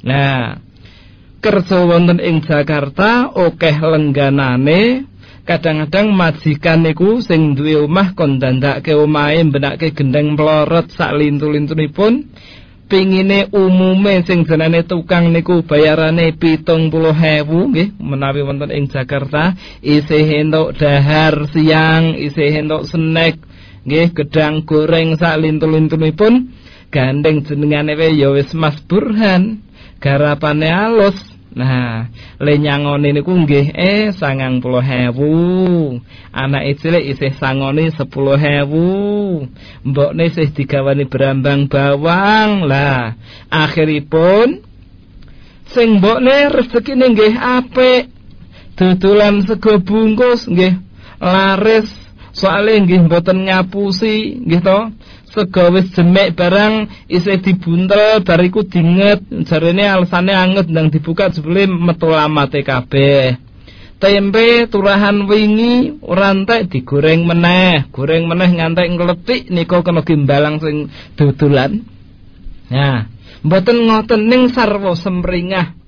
Nah, 0.00 0.56
kerja 1.44 1.78
wonten 1.84 2.18
ing 2.20 2.40
Jakarta 2.40 3.28
akeh 3.32 3.76
lengganane. 3.80 5.10
Kadang-kadang 5.40 6.14
majikan 6.14 6.84
niku 6.84 7.18
sing 7.24 7.58
duwe 7.58 7.82
omah 7.82 8.14
kon 8.14 8.38
dandake 8.38 8.94
omahe 8.94 9.42
mbenake 9.42 9.90
gendeng 9.96 10.38
mlorot 10.38 10.92
sak 10.94 11.16
lintu-lintunipun. 11.16 12.28
Pingine 12.90 13.46
umume 13.54 14.22
sing 14.26 14.42
jenenge 14.46 14.82
tukang 14.82 15.30
niku 15.30 15.62
bayarane 15.62 16.34
70.000 16.34 16.90
nggih 17.46 17.88
menawi 17.98 18.42
wonten 18.46 18.70
ing 18.70 18.86
Jakarta. 18.86 19.54
Isih 19.82 20.26
entuk 20.42 20.78
dahar 20.78 21.50
siang 21.50 22.14
isih 22.14 22.62
entuk 22.62 22.86
snack 22.86 23.49
nggih 23.86 24.12
gedang 24.12 24.66
goreng 24.68 25.16
sak 25.16 25.40
lintul-lintulipun 25.40 26.52
gandeng 26.92 27.46
jenengane 27.46 27.96
ya 27.96 28.28
wis 28.34 28.52
Mas 28.52 28.76
Burhan 28.84 29.64
garapane 30.02 30.68
alus 30.68 31.30
Nah, 31.50 32.06
le 32.38 32.54
nyangone 32.62 33.10
niku 33.10 33.34
nggih 33.34 33.74
eh 33.74 34.14
90.000. 34.14 35.18
Anake 36.30 36.78
cilik 36.78 37.04
isih 37.10 37.34
sangone 37.42 37.90
10.000. 37.90 38.70
Mbokne 39.82 40.22
isih 40.30 40.48
digawani 40.54 41.10
berambang 41.10 41.66
bawang. 41.66 42.70
Lah, 42.70 43.18
akhiripun 43.50 44.62
sing 45.74 45.98
mbokne 45.98 46.54
rezekine 46.54 47.10
nggih 47.18 47.34
apik. 47.34 48.14
Dodolan 48.78 49.42
sego 49.42 49.82
bungkus 49.82 50.46
nggih 50.46 50.78
laris. 51.18 51.90
Soale 52.40 52.72
nggih 52.80 53.04
mboten 53.04 53.44
ngapusi 53.44 54.40
nggih 54.48 54.64
to? 54.64 54.80
Sego 55.28 55.76
wis 55.76 55.92
jemek 55.92 56.32
barang 56.32 56.88
isih 57.06 57.36
dibuntel 57.44 58.24
bariku 58.24 58.64
dinget. 58.64 59.20
Jarene 59.44 59.84
alasane 59.84 60.32
anget 60.32 60.72
ndang 60.72 60.88
dibuka 60.88 61.28
jebule 61.28 61.68
metu 61.68 62.08
lamate 62.08 62.64
kabeh. 62.64 63.36
Tempe 64.00 64.64
turahan 64.72 65.28
wingi 65.28 66.00
ora 66.00 66.32
entek 66.32 66.72
digoreng 66.72 67.28
meneh. 67.28 67.92
Goreng 67.92 68.24
meneh 68.24 68.48
ngantek 68.56 68.88
ngletik 68.88 69.42
nika 69.52 69.84
kena 69.84 70.00
gimbalang 70.00 70.56
sing 70.64 70.88
dodolan. 71.20 71.84
Nah 72.72 73.04
mboten 73.44 73.84
ngoten 73.84 74.32
ning 74.32 74.48
sarwa 74.48 74.96
semringah 74.96 75.79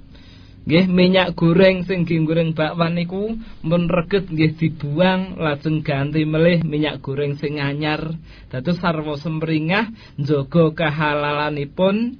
Nggih 0.62 0.86
minyak 0.86 1.34
goreng 1.34 1.82
sing 1.82 2.06
digoreng 2.06 2.54
bakwan 2.54 2.94
niku 2.94 3.34
mun 3.66 3.90
reget 3.90 4.30
nggih 4.30 4.54
dibuang 4.54 5.34
lajeng 5.34 5.82
ganti 5.82 6.22
melih 6.22 6.62
minyak 6.62 7.02
goreng 7.02 7.34
sing 7.34 7.58
anyar. 7.58 8.14
Dados 8.46 8.78
sarwa 8.78 9.18
semringah 9.18 9.90
njaga 10.22 10.70
kehalalanipun 10.70 12.14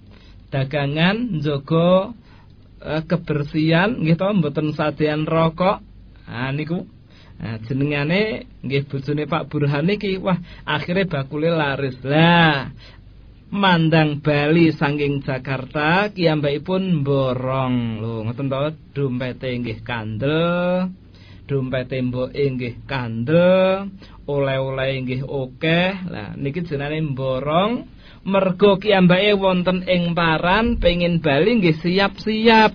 dagangan, 0.51 1.39
njaga 1.39 2.11
uh, 2.83 3.03
kebersihan 3.07 3.95
nggih 4.03 4.19
to 4.19 4.29
mboten 4.35 4.75
sadean 4.75 5.23
rokok. 5.23 5.79
Ah 6.27 6.51
niku 6.51 6.83
Nah, 7.43 7.59
jenengane 7.67 8.47
nggih 8.63 8.87
bojone 8.87 9.27
Pak 9.27 9.51
Burhan 9.51 9.91
iki 9.91 10.15
wah 10.23 10.39
akhirnya 10.63 11.11
bakule 11.11 11.51
laris. 11.51 11.99
Lah, 12.07 12.71
mandang 13.53 14.25
Bali 14.25 14.73
saking 14.73 15.21
Jakarta 15.21 16.09
pun 16.65 17.05
borong 17.05 18.01
lho 18.01 18.25
ngoten 18.25 18.49
to? 18.49 18.61
Dompete 18.97 19.53
nggih 19.53 19.85
kandel 19.85 20.89
dompete 21.43 22.01
mbok 22.01 22.33
nggih 22.33 22.89
kandel 22.89 23.93
oleh-oleh 24.25 25.05
nggih 25.05 25.23
akeh 25.27 25.93
lah 26.09 26.33
niki 26.39 26.65
jenenge 26.65 27.03
borong 27.13 27.85
mergo 28.23 28.79
kiyambake 28.79 29.35
wonten 29.35 29.83
ing 29.85 30.15
paran 30.15 30.79
pengin 30.79 31.19
Bali 31.19 31.59
nggih 31.59 31.77
siap-siap. 31.83 32.73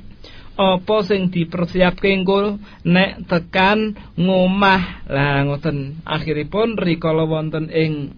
Apa 0.57 1.05
sing 1.05 1.29
dipersiapke 1.29 2.09
engko 2.09 2.57
nek 2.81 3.29
tekan 3.29 3.93
ngomah. 4.17 5.05
Lah 5.05 5.45
ngoten. 5.45 6.01
Akhiripun 6.01 6.81
rikala 6.81 7.29
wonten 7.29 7.69
ing 7.69 8.17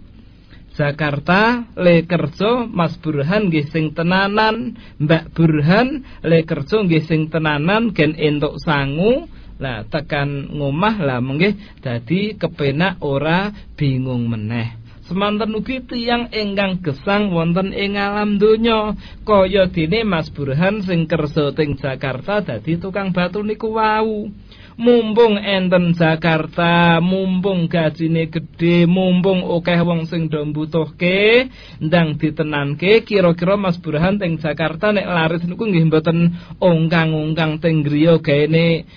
Jakarta 0.80 1.68
le 1.76 2.08
kerja 2.08 2.64
Mas 2.64 2.96
Burhan 3.04 3.52
nggih 3.52 3.68
sing 3.68 3.92
tenanan 3.92 4.80
Mbak 4.96 5.36
Burhan 5.36 6.08
le 6.24 6.48
kerja 6.48 6.80
nggih 6.80 7.04
sing 7.04 7.28
tenanan 7.28 7.92
gen 7.92 8.16
entuk 8.16 8.56
sangu 8.64 9.28
lah 9.60 9.84
tekan 9.92 10.48
ngomah 10.56 11.04
lah 11.04 11.20
menggih 11.20 11.60
dadi 11.84 12.40
kepenak 12.40 13.04
ora 13.04 13.52
bingung 13.76 14.32
meneh. 14.32 14.80
Semanten 15.04 15.52
ugi 15.58 15.84
tiyang 15.84 16.32
ingkang 16.32 16.80
gesang 16.86 17.34
wonten 17.34 17.76
ing 17.76 17.98
alam 18.00 18.40
donya. 18.40 18.96
Kaya 19.28 19.68
dene 19.68 20.08
Mas 20.08 20.32
Burhan 20.32 20.80
sing 20.86 21.10
kerja 21.12 21.52
teng 21.52 21.76
Jakarta 21.76 22.40
dadi 22.40 22.80
tukang 22.80 23.12
batu 23.12 23.44
niku 23.44 23.76
wau 23.76 24.32
mumpung 24.80 25.36
enten 25.36 25.92
Jakarta, 25.92 27.04
mumpung 27.04 27.68
gajine 27.68 28.32
gede, 28.32 28.88
mumpung 28.88 29.44
akeh 29.44 29.84
wong 29.84 30.08
sing 30.08 30.32
do 30.32 30.40
mbutuhke, 30.48 31.52
ndang 31.84 32.16
ditenanke 32.16 33.04
kira-kira 33.04 33.60
Mas 33.60 33.76
Burhan 33.76 34.16
teng 34.16 34.40
Jakarta 34.40 34.96
nek 34.96 35.04
laris 35.04 35.44
niku 35.44 35.68
nggih 35.68 35.92
mboten 35.92 36.32
ongkang-ongkang 36.64 37.60
teng 37.60 37.84
griya 37.84 38.24
gaene 38.24 38.88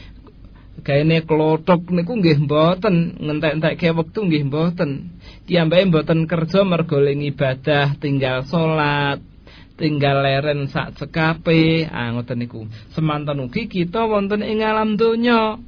gaene 0.86 1.26
klothok 1.26 1.90
niku 1.90 2.14
nggih 2.14 2.46
mboten 2.46 3.18
ngentek-entekke 3.18 3.90
wektu 3.90 4.22
nggih 4.22 4.46
mboten. 4.46 5.18
Kiyambake 5.50 5.90
mboten 5.90 6.30
kerja 6.30 6.62
mergo 6.62 7.02
ibadah, 7.02 7.98
tinggal 7.98 8.46
salat, 8.46 9.18
tinggal 9.74 10.22
leren 10.22 10.70
sak 10.70 10.94
cekape 10.94 11.90
ah 11.90 12.14
ngoten 12.14 12.38
niku 12.38 12.70
semanten 12.94 13.42
ugi 13.42 13.66
kita 13.66 14.06
wonten 14.06 14.46
ing 14.46 14.62
alam 14.62 14.94
donya 14.94 15.58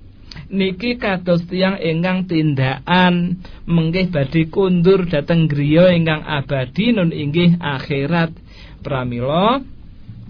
niki 0.51 1.01
kados 1.01 1.45
tiyang 1.49 1.81
ingkang 1.81 2.29
tindakan 2.31 3.43
menggih 3.65 4.09
badhe 4.13 4.49
kundur 4.49 5.09
dhateng 5.09 5.49
griya 5.51 5.93
ingkang 5.95 6.23
abadi 6.23 6.95
nun 6.95 7.11
inggih 7.11 7.59
akhirat. 7.61 8.35
Pramila 8.85 9.65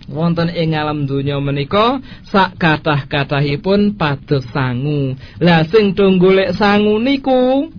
wonten 0.07 0.53
ing 0.53 0.77
alam 0.77 1.09
donya 1.09 1.41
menika 1.41 1.99
sak 2.29 2.61
kathah-kathahipun 2.61 3.97
pados 3.97 4.45
sangu. 4.53 5.17
Lah 5.41 5.65
sing 5.67 5.97
do 5.97 6.07
golek 6.21 6.55
sangu 6.55 7.01
niku 7.01 7.73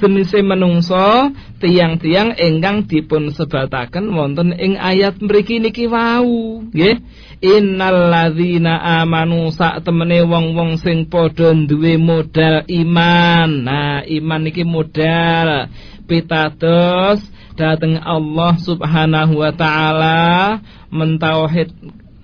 jenise 0.00 0.40
menungso 0.40 1.32
tiang-tiang 1.60 2.32
ingkang 2.40 2.88
dipun 2.88 3.32
sebataken 3.36 4.08
wonten 4.12 4.56
ing 4.56 4.80
ayat 4.80 5.20
mriki 5.20 5.60
niki 5.60 5.84
wau 5.90 6.64
nggih 6.72 6.96
innalladzina 7.40 9.00
amanu 9.00 9.48
sak 9.48 9.80
temene 9.80 10.20
wong-wong 10.24 10.76
sing 10.76 11.08
padha 11.08 11.56
duwe 11.56 11.96
modal 11.96 12.64
iman. 12.68 13.50
Nah 13.64 14.04
iman 14.04 14.48
iki 14.48 14.64
modal. 14.64 15.72
Pitados 16.04 17.24
dateng 17.56 18.00
Allah 18.00 18.56
Subhanahu 18.60 19.40
wa 19.40 19.52
taala 19.52 20.58
mentauhid 20.90 21.70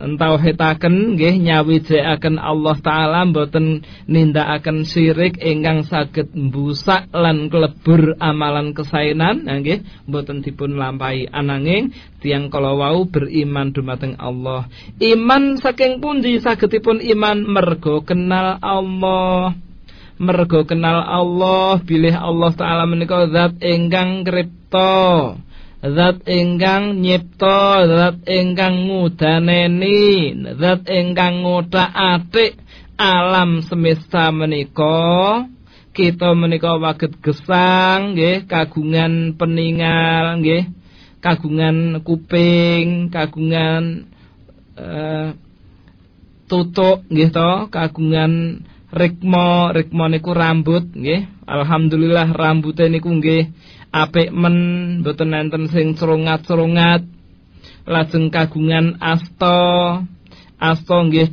entauhidaken 0.07 1.19
nggih 1.19 1.43
nyawijekaken 1.43 2.39
Allah 2.39 2.79
taala 2.79 3.27
mboten 3.27 3.83
nindakaken 4.07 4.87
syirik 4.87 5.43
ingkang 5.43 5.83
saged 5.83 6.31
mbusak 6.31 7.11
lan 7.11 7.51
klebur 7.51 8.15
amalan 8.23 8.71
kesainan. 8.71 9.51
Nggih 9.51 9.83
mboten 10.07 10.47
dipun 10.47 10.79
lampahi. 10.79 11.27
Ananging 11.27 11.91
tiang 12.23 12.47
kala 12.47 12.79
wau 12.79 13.11
beriman 13.11 13.75
dumateng 13.75 14.15
Allah. 14.23 14.71
Iman 15.03 15.59
saking 15.59 15.99
pundi 15.99 16.39
sagedipun 16.39 17.03
iman? 17.03 17.43
Mergo 17.43 18.07
kenal 18.07 18.63
Allah. 18.63 19.59
Mergo 20.17 20.65
kenal 20.65 21.05
Allah 21.05 21.83
bilih 21.83 22.15
Allah 22.17 22.55
taala 22.57 22.89
menika 22.89 23.29
zat 23.29 23.61
ingkang 23.61 24.25
kripto 24.25 25.37
zat 25.85 26.25
ingkang 26.25 27.05
nyipta 27.05 27.85
zat 27.85 28.17
ingkang 28.25 28.89
ngudaneni 28.89 30.33
zat 30.57 30.89
ingkang 30.89 31.45
ngothak-atik 31.45 32.57
alam 32.97 33.61
semesta 33.61 34.33
menika. 34.33 35.45
Kita 35.97 36.37
menika 36.37 36.77
waget 36.77 37.17
gesang 37.25 38.13
nggih 38.13 38.45
kagungan 38.45 39.33
peningal 39.37 40.45
nggih 40.45 40.69
kagungan 41.25 42.05
kuping 42.05 43.09
kagungan 43.09 44.05
uh, 44.77 45.33
tutuk 46.45 47.01
nggih 47.09 47.33
to 47.33 47.53
kagungan 47.73 48.61
rikma 48.93 49.73
rikma 49.73 50.05
niku 50.13 50.37
rambut 50.37 50.85
nggih. 50.93 51.33
Alhamdulillah 51.49 52.29
rambute 52.37 52.93
niku 52.93 53.17
nggih 53.17 53.49
apik 53.93 54.31
men 54.33 54.57
mboten 55.01 55.35
enten 55.35 55.71
sing 55.71 55.95
crungat-crungat 55.99 57.03
lajeng 57.87 58.29
kagungan 58.35 58.99
asta. 58.99 59.59
Asta 60.57 60.97
nggih 61.05 61.31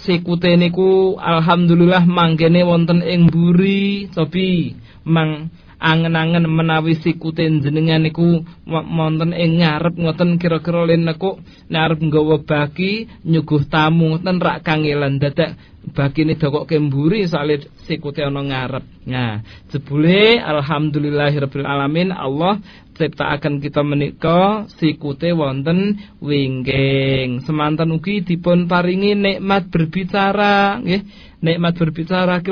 sikute 0.00 0.56
niku 0.56 1.20
alhamdulillah 1.20 2.08
manggene 2.08 2.64
wonten 2.64 3.04
ing 3.04 3.28
mburi. 3.28 4.08
Cobi 4.10 4.74
mang 5.04 5.52
angen-angen 5.78 6.50
menawi 6.50 6.98
sikute 6.98 7.46
jenengan 7.46 8.02
niku 8.02 8.42
wonten 8.66 9.30
ing 9.30 9.62
ngarep 9.62 9.94
ngoten 9.94 10.36
kira-kira 10.42 10.84
len 10.90 11.06
niku 11.06 11.38
arep 11.70 11.98
nggawa 12.02 12.42
baki 12.42 13.06
nyuguh 13.22 13.62
tamu 13.70 14.18
ngoten 14.18 14.42
rak 14.42 14.66
kangelan 14.66 15.22
dadak 15.22 15.54
bakine 15.94 16.36
dokok 16.36 16.68
kemburi 16.68 17.24
soalé 17.24 17.64
sikute 17.86 18.20
ana 18.20 18.44
ngarep. 18.44 18.84
Nah, 19.08 19.40
jebule 19.72 20.36
alhamdulillahirabbil 20.36 21.64
alamin 21.64 22.12
Allah 22.12 22.60
ciptakaken 22.98 23.62
kita 23.62 23.80
menika 23.80 24.68
sikute 24.76 25.32
wonten 25.32 25.96
wingking. 26.20 27.40
Semanten 27.46 27.94
ugi 27.94 28.20
dipun 28.26 28.68
paringi 28.68 29.16
nikmat 29.16 29.72
berbicara 29.72 30.82
nggih. 30.82 31.02
Nikmat 31.38 31.78
berbicara 31.78 32.42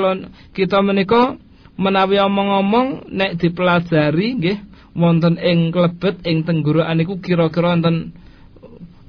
kita 0.55 0.79
menika 0.79 1.35
menawi 1.77 2.17
omong-omong 2.21 3.09
nek 3.13 3.37
dipelajari 3.41 4.27
nggih 4.41 4.59
wonten 4.97 5.37
ing 5.37 5.69
klebet 5.69 6.25
ing 6.25 6.43
tenggorokan 6.49 6.97
niku 6.97 7.21
kira-kira 7.21 7.77
wonten 7.77 8.17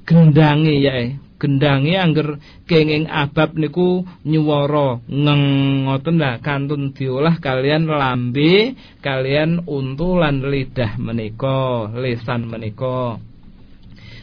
gendange 0.04 0.74
ya 0.80 1.16
gendange 1.38 1.94
angger 1.94 2.42
kenging 2.66 3.06
abab 3.06 3.54
niku 3.54 4.04
nyuwara 4.26 5.00
ngeng 5.06 5.44
ngoten 5.86 6.16
lah 6.18 6.42
kantun 6.44 6.92
diolah 6.92 7.38
kalian 7.38 7.86
lambe 7.86 8.74
kalian 9.00 9.64
untu 9.64 10.18
lan 10.18 10.42
lidah 10.44 10.98
menika 10.98 11.88
lesan 11.94 12.50
menika 12.50 13.22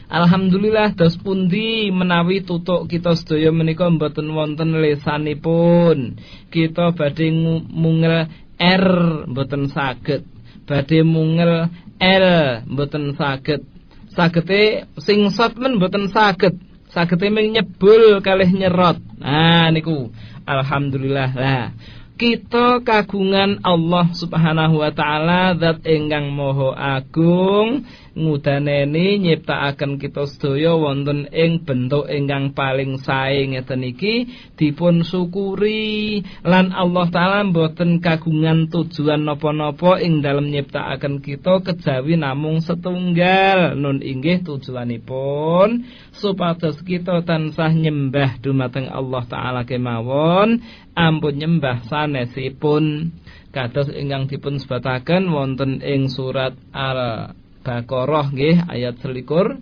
Alhamdulillah 0.06 0.94
dos 0.94 1.18
pundi 1.18 1.90
menawi 1.90 2.46
tutuk 2.46 2.86
kita 2.86 3.18
sedaya 3.18 3.50
menika 3.50 3.90
mboten 3.90 4.30
wonten 4.30 4.78
lesanipun. 4.78 6.14
Kita 6.46 6.94
badhe 6.94 7.34
mungel 7.74 8.30
R 8.54 8.86
mboten 9.26 9.66
saged. 9.66 10.22
Badhe 10.62 11.02
mungel 11.02 11.66
L 11.98 12.26
mboten 12.70 13.18
saged. 13.18 13.66
Sagete 14.14 14.86
sing 15.02 15.26
sot 15.34 15.58
men 15.58 15.82
mboten 15.82 16.06
saged. 16.14 16.54
Sagete 16.94 17.26
nyebul 17.26 18.22
kalih 18.22 18.46
nyerot. 18.46 19.02
Nah 19.18 19.74
niku 19.74 20.14
alhamdulillah 20.46 21.30
lah 21.34 21.74
kita 22.16 22.80
kagungan 22.80 23.60
Allah 23.60 24.08
Subhanahu 24.16 24.80
wa 24.80 24.88
taala 24.88 25.52
zat 25.52 25.84
ingkang 25.84 26.32
moho 26.32 26.72
agung 26.72 27.84
ngudaneni 28.16 29.20
nyiptakaken 29.20 30.00
kita 30.00 30.24
sedaya 30.24 30.72
wonten 30.72 31.28
ing 31.28 31.60
bentuk 31.68 32.08
ingkang 32.08 32.56
paling 32.56 32.96
sae 32.96 33.44
ngeten 33.44 33.84
iki 33.84 34.32
dipun 34.56 35.04
syukuri. 35.04 36.24
Lan 36.40 36.72
Allah 36.72 37.06
taala 37.12 37.44
mboten 37.44 38.00
kagungan 38.00 38.72
tujuan 38.72 39.28
napa-napa 39.28 40.00
ing 40.00 40.24
dalem 40.24 40.48
nyiptakaken 40.48 41.20
kita 41.20 41.60
kejawi 41.60 42.16
namung 42.16 42.64
setunggal. 42.64 43.76
Nun 43.76 44.00
inggih 44.00 44.40
tujuanipun 44.40 45.84
supados 46.16 46.80
kita 46.80 47.20
tansah 47.20 47.70
nyembah 47.76 48.40
dumateng 48.40 48.88
Allah 48.88 49.28
taala 49.28 49.62
kemawon 49.68 50.64
ampun 50.96 51.36
nyembah 51.36 51.84
sanesipun. 51.84 53.12
Kados 53.52 53.88
ingkang 53.92 54.28
dipun 54.28 54.60
sebataken 54.60 55.32
wonten 55.32 55.80
ing 55.80 56.12
surat 56.12 56.52
al 56.76 57.32
Baqarah 57.66 58.30
nggih 58.30 58.62
ayat 58.70 59.02
selikur. 59.02 59.58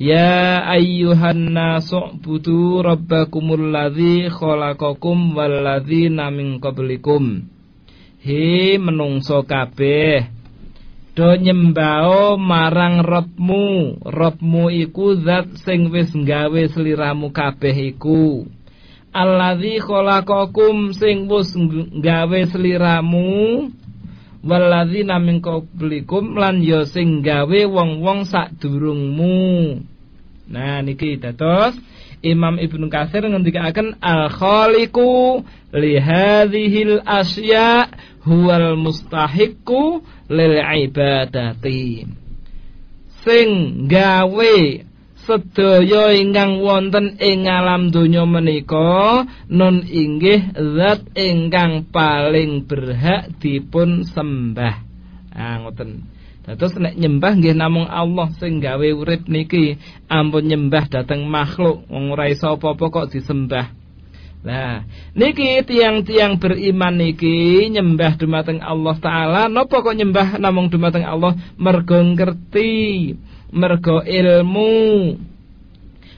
Ya 0.00 0.64
ayyuhan 0.64 1.52
nasu 1.52 2.16
budu 2.18 2.80
rabbakumul 2.80 3.68
ladzi 3.68 4.32
khalaqakum 4.32 5.36
wal 5.36 5.60
ladzina 5.60 6.32
min 6.32 6.56
qablikum. 6.56 7.44
He 8.24 8.80
menungso 8.80 9.44
kabeh 9.44 10.24
do 11.12 11.36
nyembao 11.36 12.40
marang 12.40 13.04
Rabbmu. 13.04 14.00
Rabbmu 14.08 14.72
iku 14.72 15.20
zat 15.20 15.52
sing 15.60 15.92
wis 15.92 16.16
nggawe 16.16 16.64
sliramu 16.72 17.28
kabeh 17.28 17.92
iku. 17.92 18.48
Alladzi 19.12 19.84
khalaqakum 19.84 20.96
sing 20.96 21.28
wis 21.28 21.52
nggawe 21.54 22.40
sliramu 22.50 23.68
waladzina 24.44 25.16
min 25.18 25.40
qablikum 25.40 26.36
lan 26.36 26.60
ya 26.60 26.84
sing 26.84 27.24
gawe 27.24 27.60
wong-wong 27.64 28.28
sadurungmu. 28.28 29.80
Nah 30.44 30.84
niki 30.84 31.16
dados 31.16 31.72
Imam 32.24 32.56
Ibnu 32.56 32.88
Katsir 32.88 33.24
ngendikaken 33.24 34.00
al 34.00 34.32
khaliqu 34.32 35.44
li 35.76 36.00
hadhil 36.00 37.00
asya 37.04 37.88
huwal 38.24 38.76
mustahiqu 38.80 40.00
lil 40.32 40.56
ibadati. 40.56 42.08
Sing 43.24 43.48
gawe 43.88 44.56
sedaya 45.24 46.12
ingkang 46.12 46.60
wonten 46.60 47.16
ing 47.16 47.48
alam 47.48 47.88
donya 47.88 48.28
menika 48.28 49.24
non 49.48 49.84
inggih 49.88 50.52
zat 50.54 51.08
ingkang 51.16 51.88
paling 51.88 52.68
berhak 52.68 53.32
dipun 53.40 54.04
sembah. 54.04 54.76
Ah 55.32 55.64
ngoten. 55.64 56.04
Dados 56.44 56.76
nek 56.76 57.00
nyembah 57.00 57.40
nggih 57.40 57.56
namung 57.56 57.88
Allah 57.88 58.28
sing 58.36 58.60
gawe 58.60 58.88
urip 58.92 59.24
niki, 59.24 59.80
ampun 60.12 60.44
nyembah 60.44 60.92
dateng 60.92 61.24
makhluk 61.24 61.88
wong 61.88 62.12
ora 62.12 62.28
iso 62.28 62.52
apa-apa 62.52 62.84
kok 62.92 63.10
disembah. 63.16 63.72
Nah, 64.44 64.84
niki 65.16 65.64
tiang-tiang 65.64 66.36
beriman 66.36 67.00
niki 67.00 67.64
nyembah 67.72 68.20
dumateng 68.20 68.60
Allah 68.60 68.92
taala, 69.00 69.42
napa 69.48 69.80
kok 69.80 69.96
nyembah 69.96 70.36
namung 70.36 70.68
dumateng 70.68 71.08
Allah 71.08 71.32
mergo 71.56 71.96
ngerti 71.96 73.16
mergo 73.54 74.02
ilmu 74.02 74.74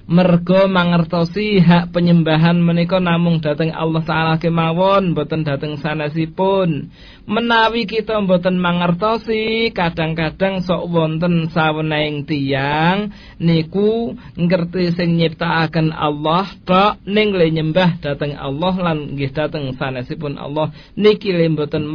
mergo 0.07 0.71
mangertosi 0.71 1.59
hak 1.59 1.91
penyembahan 1.91 2.55
menika 2.63 3.03
namung 3.03 3.43
dateng 3.43 3.75
Allah 3.75 4.07
taala 4.07 4.35
kemawon 4.39 5.19
boten 5.19 5.43
dateng 5.43 5.83
sanesipun. 5.83 6.95
Menawi 7.27 7.91
kita 7.91 8.23
boten 8.23 8.55
mangertosi 8.63 9.75
kadang-kadang 9.75 10.63
sok 10.63 10.87
wonten 10.95 11.51
saweneing 11.51 12.23
tiang 12.23 13.11
niku 13.43 14.15
ngerti 14.39 14.95
sing 14.95 15.19
nyiptakaken 15.19 15.91
Allah 15.91 16.47
tok 16.63 17.03
ning 17.03 17.35
le 17.35 17.51
nyembah 17.51 17.99
dateng 17.99 18.39
Allah 18.39 18.75
lan 18.79 19.19
nggih 19.19 19.35
dateng 19.35 19.75
sanesipun 19.75 20.39
Allah. 20.39 20.71
Niki 20.95 21.35
le 21.35 21.51
boten 21.51 21.91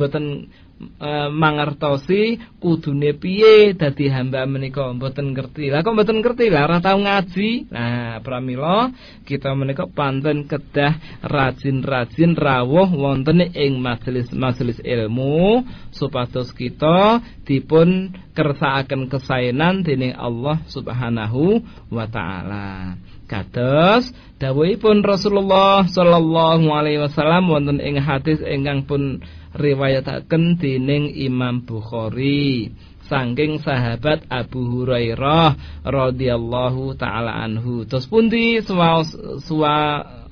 boten 0.00 0.48
e, 0.96 1.10
mangertosi 1.32 2.40
kudune 2.60 3.12
piye 3.16 3.72
dadi 3.76 4.08
hamba 4.08 4.44
menika 4.44 4.90
mboten 4.92 5.32
ngerti. 5.32 5.68
Lah 5.72 5.84
kok 5.84 5.94
mboten 5.96 6.20
ngerti 6.20 6.48
lah 6.52 6.68
ora 6.68 6.78
tau 6.80 6.98
ngaji. 7.00 7.72
Nah, 7.72 8.20
pramila 8.20 8.92
kita 9.24 9.52
menika 9.52 9.88
panten 9.88 10.44
kedah 10.48 11.24
rajin-rajin 11.24 12.36
rawuh 12.36 12.88
wonten 12.92 13.40
ing 13.52 13.80
majelis-majelis 13.80 14.80
ilmu 14.84 15.64
supados 15.90 16.52
kita 16.52 17.20
dipun 17.44 18.12
kersakaken 18.34 19.06
kesaenan 19.06 19.86
dening 19.86 20.16
Allah 20.16 20.60
Subhanahu 20.66 21.62
wa 21.92 22.06
taala. 22.10 22.98
Kados 23.24 24.12
dawuhipun 24.36 25.00
Rasulullah 25.00 25.88
sallallahu 25.88 26.68
alaihi 26.68 27.00
wasallam 27.00 27.48
wonten 27.48 27.80
ing 27.80 27.96
hadis 27.96 28.44
ingkang 28.44 28.84
pun 28.84 29.24
riwayataken 29.54 30.58
dening 30.58 31.14
Imam 31.14 31.62
Bukhari. 31.62 32.74
Saking 33.04 33.60
sahabat 33.60 34.24
Abu 34.32 34.64
Hurairah 34.64 35.84
radhiyallahu 35.84 36.96
taala 36.96 37.36
anhu. 37.36 37.84
Terus 37.84 38.08
pundi 38.08 38.64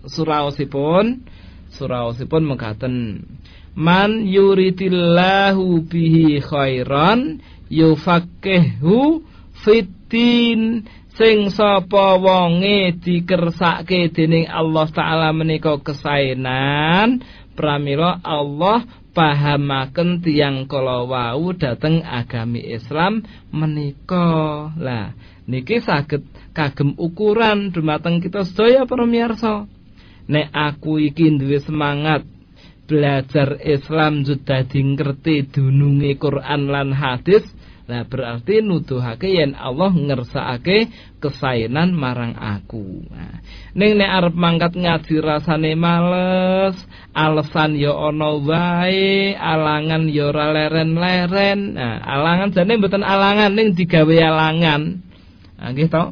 suraosipun 0.09 1.05
suraosipun 1.69 2.43
mekaten. 2.49 3.21
Man 3.77 4.25
yuridillahu 4.25 5.85
bihi 5.85 6.41
khairan 6.41 7.45
yufaqihu 7.69 9.21
fitin 9.65 10.89
sing 11.13 11.53
sapa 11.53 12.17
wonge 12.17 12.97
dikersake 13.01 14.13
dening 14.17 14.49
Allah 14.49 14.89
taala 14.89 15.29
menika 15.37 15.77
kesaenan 15.81 17.21
pramila 17.55 18.19
Allah 18.25 18.85
pahamaken 19.13 20.25
tiang 20.25 20.65
kala 20.65 21.05
wau 21.05 21.53
dhateng 21.53 22.01
agami 22.03 22.65
Islam 22.73 23.23
menika. 23.53 24.73
Lah, 24.77 25.13
niki 25.45 25.85
saged 25.85 26.25
kagem 26.57 26.97
ukuran 26.97 27.73
dumateng 27.73 28.25
kita 28.25 28.45
sedaya 28.49 28.89
para 28.89 29.05
miyarsa. 29.05 29.69
Nek 30.29 30.49
aku 30.55 31.03
iki 31.03 31.29
duwe 31.37 31.61
semangat 31.61 32.25
belajar 32.87 33.57
Islam 33.63 34.25
dadi 34.25 34.81
ngerti 34.85 35.49
dununge 35.49 36.17
Quran 36.21 36.69
lan 36.69 36.93
hadis, 36.93 37.45
Nah 37.93 38.09
berarti 38.09 38.65
nuduhake 38.65 39.29
yen 39.29 39.53
Allah 39.53 39.93
ngersakake 39.93 40.89
kesainan 41.21 41.93
marang 41.93 42.33
aku. 42.33 43.05
Nah, 43.13 43.45
ning 43.77 44.01
nek 44.01 44.09
arep 44.17 44.33
mangkat 44.33 44.73
ngaji 44.73 45.21
rasane 45.21 45.77
males, 45.77 46.81
alasan 47.13 47.77
ya 47.77 47.93
ana 47.93 48.33
wae, 48.41 49.37
alangan 49.37 50.09
ya 50.09 50.33
ora 50.33 50.57
leren-leren. 50.57 51.77
Nah, 51.77 52.01
alangan 52.01 52.57
jane 52.57 52.81
mboten 52.81 53.05
alangan 53.05 53.53
ning 53.53 53.77
digawe 53.77 54.17
alangan. 54.25 55.05
Nah, 55.61 55.69
nggih 55.77 55.93
to? 55.93 56.05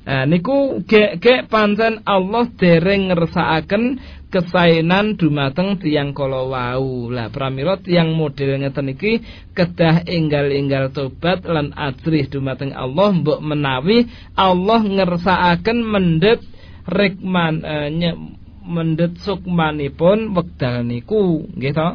Nah, 0.00 0.26
niku 0.26 0.82
gek-gek 0.82 1.46
pancen 1.46 2.02
Allah 2.02 2.50
dereng 2.58 3.14
ngersakaken 3.14 4.02
kesainan 4.30 5.18
dumateng 5.18 5.76
tiang 5.82 6.14
kala 6.14 6.46
wau. 6.46 7.10
Lah 7.10 7.28
pramila 7.28 7.76
tiang 7.76 8.14
model 8.14 8.62
ngeten 8.62 8.94
iki 8.94 9.20
kedah 9.52 10.06
enggal-enggal 10.06 10.94
tobat 10.94 11.42
lan 11.44 11.74
ajrih 11.74 12.30
dumateng 12.30 12.72
Allah 12.72 13.10
mbok 13.10 13.42
menawi 13.42 14.06
Allah 14.38 14.80
ngersakaken 14.80 15.78
mendhet 15.82 16.40
rikman 16.86 17.60
eh, 17.66 18.16
mendhet 18.64 19.18
sukmanipun 19.20 20.32
wekdal 20.32 20.86
niku 20.86 21.44
nggih 21.58 21.74
to 21.74 21.88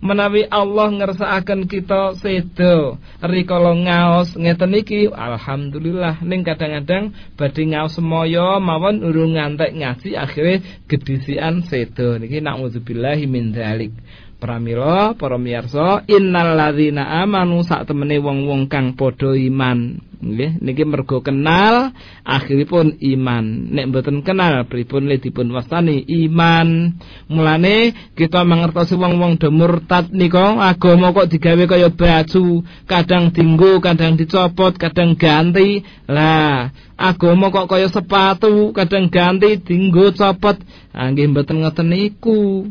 menawi 0.00 0.46
Allah 0.48 0.92
ngersakaken 0.92 1.68
kita 1.68 2.16
sedo 2.20 3.00
rikala 3.20 3.72
ngaos 3.72 4.36
ngeten 4.36 4.76
iki. 4.76 5.08
Alhamdulillah. 5.08 6.20
Ning 6.24 6.44
kadang-kadang 6.44 7.12
badhe 7.36 7.62
ngaos 7.64 7.96
semoyo 7.96 8.60
mawon 8.60 9.00
urung 9.00 9.36
ngantek 9.36 9.72
ngaji 9.72 10.10
akhire 10.16 10.54
gedisian 10.86 11.64
sedo 11.64 12.20
niki 12.20 12.40
naudzubillahi 12.40 13.24
min 13.26 13.52
dzalik 13.56 13.92
Pramila 14.36 15.16
para 15.16 15.40
miyarsa 15.40 16.04
innalladzina 16.04 17.24
amanu 17.24 17.64
sak 17.64 17.88
temene 17.88 18.20
wong-wong 18.20 18.68
kang 18.68 18.92
padha 18.92 19.32
iman. 19.32 19.96
Nggih 20.16 20.60
niki 20.60 20.84
mergo 20.84 21.24
kenal 21.24 21.96
akhiripun 22.20 23.00
iman. 23.00 23.72
Nek 23.72 23.88
mboten 23.88 24.20
kenal 24.20 24.68
pripun 24.68 25.08
le 25.08 25.16
dipun 25.16 25.48
wastani? 25.56 26.04
Iman. 26.04 27.00
Mulane 27.32 27.96
kita 28.12 28.44
mangertosi 28.44 29.00
wong-wong 29.00 29.40
do 29.40 29.48
murtad 29.48 30.12
nika 30.12 30.60
agama 30.68 31.16
kok 31.16 31.32
digawe 31.32 31.64
kaya 31.64 31.88
baju 31.88 32.60
kadang 32.84 33.32
dinggo 33.32 33.80
kadang 33.80 34.20
dicopot 34.20 34.76
kadang 34.76 35.16
ganti. 35.16 35.80
Lah 36.12 36.68
agama 37.00 37.48
kok 37.48 37.72
kaya 37.72 37.88
sepatu 37.88 38.76
kadang 38.76 39.08
ganti 39.08 39.64
dinggo 39.64 40.12
copot. 40.12 40.60
Ah 40.92 41.08
nggih 41.08 41.32
mboten 41.32 41.64
ngoten 41.64 41.88
niku 41.88 42.68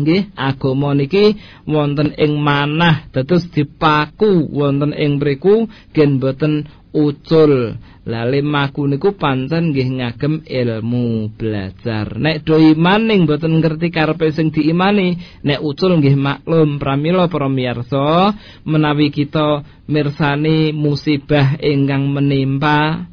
nggih 0.00 0.32
agama 0.38 0.94
niki 0.94 1.34
wonten 1.66 2.14
ing 2.14 2.38
manah 2.38 3.10
dados 3.10 3.50
dipaku 3.50 4.48
wonten 4.48 4.94
ing 4.94 5.18
mriku 5.18 5.66
gen 5.94 6.22
boten 6.22 6.66
ucul. 6.92 7.76
Lali 8.08 8.40
maku 8.40 8.88
niku 8.88 9.12
pancen 9.20 9.76
nggih 9.76 10.00
ngagem 10.00 10.34
ilmu 10.48 11.28
belajar. 11.36 12.16
Nek 12.16 12.40
do 12.40 12.56
iman 12.56 13.04
ning 13.04 13.28
boten 13.28 13.60
ngerti 13.60 13.92
karepe 13.92 14.32
sing 14.32 14.48
diimani 14.48 15.20
nek 15.44 15.60
ucul 15.60 16.00
nggih 16.00 16.16
maklum 16.16 16.80
pramila 16.80 17.28
para 17.28 17.52
miyarsa 17.52 18.32
menawi 18.64 19.12
kita 19.12 19.60
mirsani 19.84 20.72
musibah 20.72 21.60
ingkang 21.60 22.08
menimpa 22.08 23.04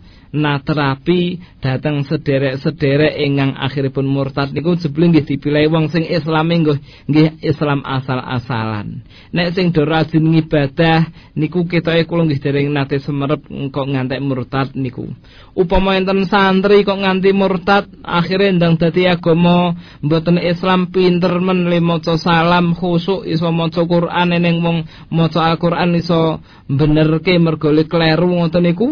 terapi 0.61 1.39
datang 1.63 2.03
sederek-sederek 2.03 3.15
ingkang 3.15 3.55
akhiripun 3.55 4.03
murtad 4.03 4.51
niku 4.51 4.75
jebule 4.75 5.09
nggih 5.15 5.25
dipilih 5.25 5.71
wong 5.71 5.87
sing 5.87 6.03
Islam 6.03 6.51
nggih 6.51 6.77
nggih 7.07 7.27
Islam 7.39 7.81
asal-asalan. 7.87 9.01
Nek 9.31 9.55
sing 9.55 9.71
do 9.71 9.87
rajin 9.87 10.23
ngibadah 10.23 11.07
niku 11.39 11.63
ketoke 11.63 12.03
kula 12.03 12.27
nggih 12.27 12.41
dereng 12.43 12.69
nate 12.75 12.99
semerep 12.99 13.47
kok 13.71 13.87
ngantek 13.87 14.19
murtad 14.19 14.75
niku. 14.75 15.07
Upama 15.55 15.95
enten 15.95 16.27
santri 16.27 16.83
kok 16.83 16.99
nganti 16.99 17.31
murtad 17.31 17.87
akhire 18.03 18.51
ndang 18.51 18.75
dadi 18.75 19.07
agama 19.07 19.73
mboten 20.03 20.37
Islam 20.41 20.91
pinter 20.91 21.39
men 21.39 21.71
le 21.71 21.79
maca 21.79 22.19
salam 22.19 22.75
khusuk 22.75 23.23
iso 23.23 23.47
maca 23.55 23.81
Quran 23.87 24.35
ning 24.35 24.59
wong 24.59 24.83
maca 25.13 25.47
Al-Qur'an 25.47 25.95
iso 25.95 26.43
benerke 26.67 27.37
mergo 27.39 27.71
kleru 27.85 28.27
ngoten 28.41 28.63
niku 28.65 28.87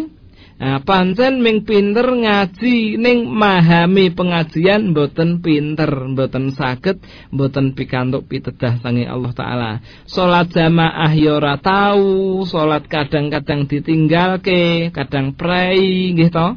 Nah, 0.53 0.85
pancen 0.85 1.41
ming 1.41 1.65
pinter 1.65 2.05
ngaji 2.05 3.01
ning 3.01 3.25
mahami 3.25 4.13
pengajian 4.13 4.93
mboten 4.93 5.41
pinter, 5.41 5.89
mboten 5.89 6.53
saged, 6.53 7.01
mboten 7.33 7.73
pikantuk 7.73 8.29
pitedah 8.29 8.77
sange 8.77 9.09
Allah 9.09 9.33
taala. 9.33 9.71
Salat 10.05 10.53
jamaah 10.53 11.09
ya 11.17 11.41
ora 11.41 11.57
tau, 11.57 12.45
salat 12.45 12.85
kadang-kadang 12.85 13.65
ditinggalke, 13.65 14.93
kadang 14.93 15.33
prei 15.33 16.13
nggih 16.13 16.29
to. 16.29 16.49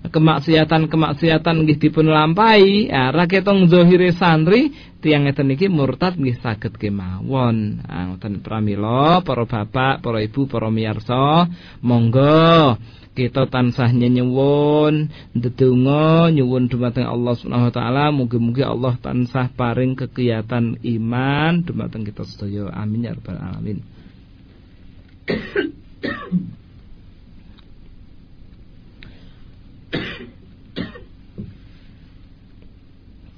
Kemaksiatan-kemaksiatan 0.00 1.56
nggih 1.66 1.76
dipun 1.76 2.08
lampahi, 2.08 2.88
ya 2.88 3.12
raketong 3.12 3.68
zahire 3.68 4.16
santri 4.16 4.72
tiang 5.04 5.28
ngeten 5.28 5.52
iki 5.52 5.68
murtad 5.68 6.16
nggih 6.16 6.40
saged 6.40 6.80
kemawon. 6.80 7.84
Ah 7.84 8.08
ngoten 8.08 8.40
pramila 8.40 9.20
para 9.20 9.44
bapak, 9.44 10.00
para 10.00 10.24
ibu, 10.24 10.48
para 10.48 10.72
miyarsa, 10.72 11.52
monggo 11.84 12.80
kita 13.10 13.50
tansah 13.50 13.90
nyuwun 13.90 15.10
ndedonga 15.34 16.30
nyuwun 16.30 16.70
dumateng 16.70 17.10
Allah 17.10 17.34
Subhanahu 17.34 17.68
wa 17.68 17.74
taala. 17.74 18.04
Mugi-mugi 18.14 18.62
Allah 18.62 18.94
tansah 19.02 19.50
paring 19.50 19.98
kegiatan 19.98 20.78
iman. 20.78 21.52
Dumateng 21.66 22.06
kita 22.06 22.22
sedaya. 22.22 22.70
Amin 22.70 23.10
ya 23.10 23.18
rabbal 23.18 23.34
alamin. 23.34 23.82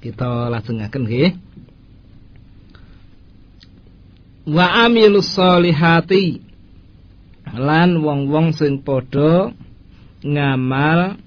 Kita 0.05 0.53
lajengaken 0.53 1.01
nggih. 1.09 1.29
Wa 4.53 4.85
amilus 4.85 5.33
solihati. 5.33 6.45
Lan 7.57 8.01
wong-wong 8.05 8.53
sing 8.53 8.85
padha 8.85 9.62
ngamal 10.23 11.19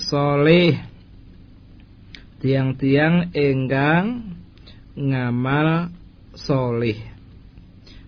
soleh. 0.00 0.80
Tiang-tiang 2.38 3.34
enggang 3.36 4.34
ngamal 4.96 5.92
soleh. 6.32 6.98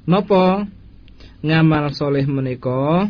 Nopo? 0.09 0.65
Ngamal 1.41 1.93
soleh 1.93 2.25
menika? 2.25 3.09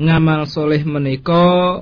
Ngamal 0.00 0.48
soleh 0.48 0.80
menika 0.86 1.80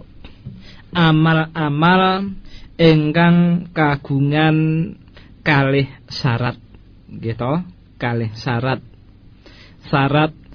amal-amal 0.92 2.34
enggang 2.78 3.68
kagungan 3.74 4.56
kalih 5.44 5.88
syarat. 6.10 6.56
Gitu 7.08 7.62
kalih 7.98 8.30
syarat. 8.34 8.82
Syarat 9.88 10.47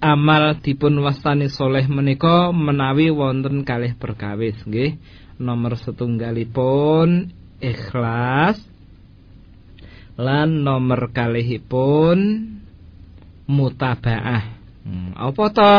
amal 0.00 0.58
dipun 0.64 0.96
wastani 1.04 1.52
soleh 1.52 1.84
menika 1.86 2.50
menawi 2.50 3.12
wonten 3.12 3.62
kalih 3.62 3.94
perkawis 3.94 4.56
nggih. 4.64 4.96
Nomor 5.40 5.76
setunggalipun 5.76 7.32
ikhlas. 7.60 8.60
Lan 10.20 10.64
nomor 10.64 11.12
kalihipun 11.12 12.18
mutabaah. 13.48 14.44
Hmm, 14.84 15.16
apa 15.16 15.44
to 15.52 15.74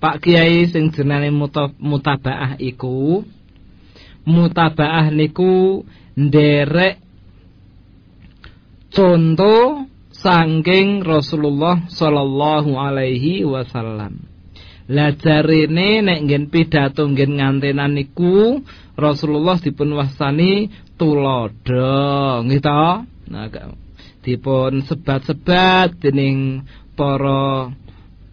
Pak 0.00 0.16
Kiai 0.24 0.68
sing 0.68 0.92
jenenge 0.92 1.32
mutabaah 1.80 2.56
iku? 2.60 3.24
Mutabaah 4.24 5.12
niku 5.12 5.84
nderek 6.16 6.96
contoh 8.88 9.84
sangking 10.24 11.04
Rasulullah 11.04 11.84
sallallahu 11.92 12.72
alaihi 12.80 13.44
wasallam. 13.44 14.24
Lah 14.88 15.12
jarene 15.16 16.00
nek 16.00 16.20
ngen 16.24 16.48
pidato 16.48 17.04
ngen 17.04 17.40
ngantenan 17.40 17.92
niku 17.92 18.64
Rasulullah 18.96 19.60
dipun 19.60 19.92
wastani 19.92 20.72
tulodo, 20.96 22.40
nggih 22.44 22.60
to? 22.64 22.84
Nah, 23.32 23.48
dipun 24.24 24.84
sebat-sebat 24.84 26.00
dening 26.00 26.64
para 26.96 27.72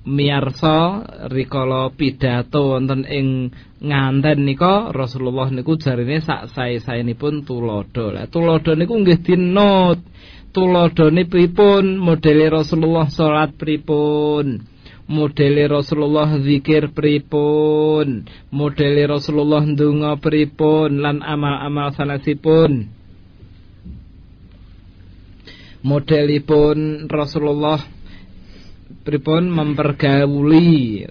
miyarsa 0.01 1.07
rikala 1.29 1.93
pidato 1.93 2.73
wonten 2.73 3.05
ing 3.05 3.53
nganten 3.81 4.43
nika 4.43 4.89
Rasulullah 4.89 5.49
niku 5.53 5.77
jarine 5.77 6.19
sak 6.19 6.51
sae-saenipun 6.51 7.47
tulodo. 7.47 8.11
Lah 8.11 8.27
tulodo 8.27 8.75
niku 8.75 8.97
nggih 8.99 9.19
dinot 9.23 9.99
tuladhane 10.51 11.25
pripun 11.25 11.95
modele 11.97 12.51
Rasulullah 12.51 13.07
salat 13.07 13.55
pripun? 13.55 14.67
Modele 15.11 15.67
Rasulullah 15.67 16.39
zikir 16.39 16.95
pripun? 16.95 18.23
Modele 18.47 19.03
Rasulullah 19.11 19.63
ndonga 19.67 20.15
pripun? 20.23 21.03
Lan 21.03 21.19
amal-amal 21.19 21.91
sanesipun? 21.91 22.87
Modelipun 25.81 27.09
Rasulullah 27.09 27.81
pripun 29.01 29.49
mempergauli 29.49 31.09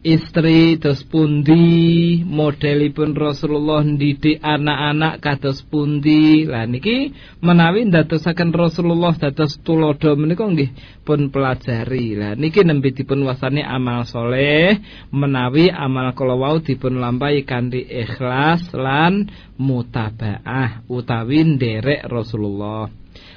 istri 0.00 0.80
dos 0.80 1.04
pundi? 1.04 2.20
Modelipun 2.24 3.12
Rasulullah 3.12 3.84
didik 3.84 4.40
anak-anak 4.40 5.20
kados 5.20 5.60
pundi? 5.68 6.48
Lah 6.48 6.64
niki 6.64 7.12
menawi 7.44 7.88
ndadosaken 7.88 8.52
Rasulullah 8.56 9.12
dados 9.16 9.60
tulodo 9.60 10.16
menika 10.16 10.48
nggih 10.48 10.72
pun 11.04 11.28
pelajari. 11.28 12.16
Lah 12.16 12.32
niki 12.36 12.64
nembe 12.64 12.92
dipun 12.96 13.24
wasani 13.28 13.60
amal 13.60 14.08
soleh 14.08 14.80
menawi 15.12 15.68
amal 15.68 16.16
kala 16.16 16.36
wau 16.36 16.56
dipun 16.64 16.96
lampahi 16.96 17.44
kanthi 17.44 17.84
ikhlas 17.84 18.72
lan 18.72 19.28
mutabaah 19.60 20.88
utawi 20.88 21.44
nderek 21.44 22.08
Rasulullah. 22.08 22.88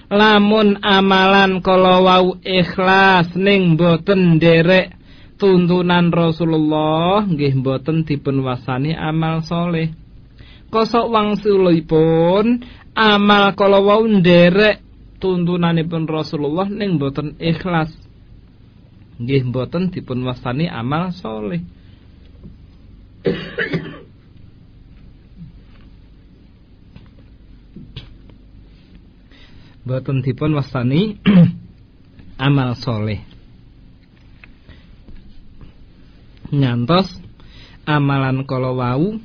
Lamun 0.08 0.80
amalan 0.80 1.60
kala 1.60 2.00
wau 2.00 2.38
ikhlas 2.40 3.36
ning 3.36 3.76
boten 3.76 4.38
nderek 4.40 5.03
tuntunan 5.38 6.14
Rasulullah 6.14 7.26
nggih 7.26 7.60
mboten 7.60 8.06
dipun 8.06 8.46
wasani 8.46 8.94
amal 8.94 9.42
soleh. 9.42 9.92
Kosok 10.74 11.06
wangsulipun 11.10 12.66
amal 12.98 13.54
kala 13.54 13.78
wau 13.82 14.06
nderek 14.06 14.82
tuntunanipun 15.22 16.10
Rasulullah 16.10 16.66
ning 16.70 16.98
mboten 16.98 17.38
ikhlas. 17.38 17.94
Nggih 19.22 19.50
mboten 19.50 19.94
dipun 19.94 20.26
wasani 20.26 20.66
amal 20.66 21.14
soleh. 21.14 21.62
Mboten 29.84 30.24
dipun 30.24 30.56
wasani 30.56 31.20
amal 32.48 32.74
soleh. 32.80 33.33
Ngantos 36.54 37.10
amalan 37.90 38.46
kala 38.46 38.72
wau. 38.72 39.18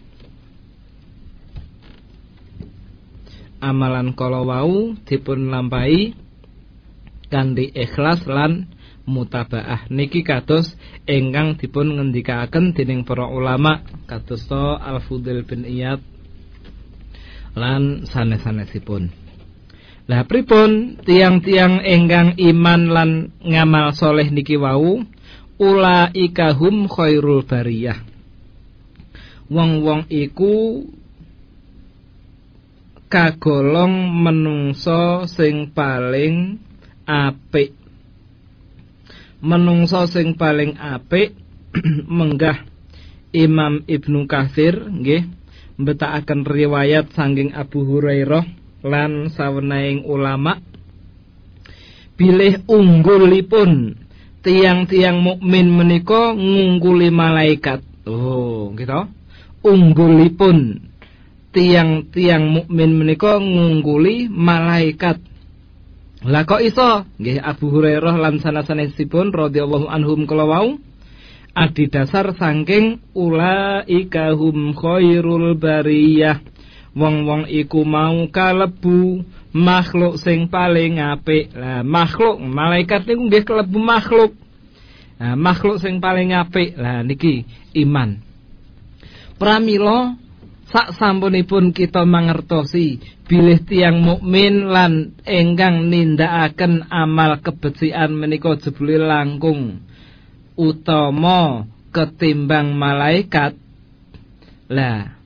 Amalan 3.59 4.15
kala 4.17 4.47
wau 4.47 4.97
dipun 5.05 5.53
lampahi 5.53 6.15
kanthi 7.29 7.69
ikhlas 7.75 8.25
lan 8.25 8.71
mutabaah. 9.05 9.89
Niki 9.93 10.25
kados 10.25 10.73
ingkang 11.05 11.61
dipun 11.61 11.99
ngendikaken 11.99 12.73
dening 12.73 13.03
para 13.03 13.29
ulama 13.29 13.85
kados 14.09 14.49
Al-Fudail 14.53 15.43
bin 15.45 15.67
Iyad 15.69 16.01
lan 17.59 18.07
sanes-sanesipun. 18.07 19.11
Lah 20.09 20.25
pripun 20.25 20.97
tiang-tiang 21.05 21.85
ingkang 21.85 22.41
iman 22.41 22.81
lan 22.89 23.11
ngamal 23.45 23.93
soleh 23.93 24.33
niki 24.33 24.57
wau 24.57 25.05
ulaika 25.59 26.55
hum 26.55 26.87
khairul 26.87 27.43
bariyah. 27.43 27.99
Wong-wong 29.51 30.07
iku 30.07 30.87
kagolong 33.11 34.13
menungso 34.23 35.27
sing 35.27 35.75
paling 35.75 36.63
apik. 37.09 37.75
Menungso 39.43 40.07
sing 40.07 40.39
paling 40.39 40.79
apik 40.79 41.35
menggah 42.19 42.65
Imam 43.35 43.85
Ibnu 43.85 44.25
Katsir 44.25 44.89
nggih 44.89 45.25
mbetakaken 45.79 46.43
riwayat 46.49 47.13
sanging 47.15 47.55
Abu 47.55 47.87
Hurairah 47.87 48.45
lan 48.85 49.33
sawenaing 49.33 50.05
ulama. 50.05 50.61
Bilih 52.19 52.67
unggulipun 52.67 53.95
tiang-tiang 54.49 55.21
mukmin 55.21 55.69
menika 55.69 56.33
ngungguli 56.33 57.13
malaikat. 57.13 57.85
Oh, 58.09 58.73
gitu. 58.73 59.05
Unggulipun 59.61 60.89
tiang-tiang 61.53 62.49
mukmin 62.49 62.97
menika 62.97 63.37
ngungguli 63.37 64.33
malaikat. 64.33 65.21
Lah 66.25 66.49
kok 66.49 66.65
iso? 66.65 67.05
Nggih 67.21 67.45
Abu 67.45 67.69
Hurairah 67.69 68.17
lan 68.17 68.41
sanasanesipun 68.41 69.37
radhiyallahu 69.37 69.85
anhum 69.85 70.25
kala 70.25 70.49
wau 70.49 70.81
adi 71.53 71.93
dasar 71.93 72.33
saking 72.33 73.05
ulaika 73.13 74.33
hum 74.33 74.73
khairul 74.73 75.61
bariyah. 75.61 76.41
Wong-wong 76.97 77.53
iku 77.53 77.85
mau 77.85 78.25
kalebu 78.33 79.29
makhluk 79.53 80.21
sing 80.21 80.49
paling 80.49 81.01
apik. 81.01 81.53
Lah 81.57 81.81
makhluk 81.85 82.41
malaikat 82.41 83.09
niku 83.09 83.23
nggih 83.29 83.45
kelebu 83.45 83.79
makhluk. 83.81 84.33
Nah, 85.19 85.35
makhluk 85.35 85.81
sing 85.83 85.99
paling 85.99 86.37
apik. 86.37 86.77
Lah 86.77 87.01
niki 87.03 87.45
iman. 87.79 88.21
Pramila 89.39 90.19
sak 90.69 90.99
sampunipun 90.99 91.73
kita 91.73 92.05
mangertosi 92.05 93.01
bilih 93.25 93.65
tiang 93.65 94.05
mukmin 94.05 94.69
lan 94.69 95.17
enggang 95.25 95.89
nindakaken 95.89 96.91
amal 96.93 97.41
kebencian 97.41 98.13
menika 98.13 98.57
jebule 98.61 99.01
langkung 99.01 99.81
utama 100.59 101.65
ketimbang 101.95 102.77
malaikat. 102.77 103.57
Lah 104.69 105.17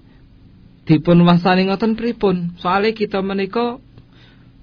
dipun 0.86 1.24
wasani 1.26 1.66
ngoten 1.66 1.98
pripun? 1.98 2.54
Soale 2.60 2.94
kita 2.94 3.18
menika 3.24 3.82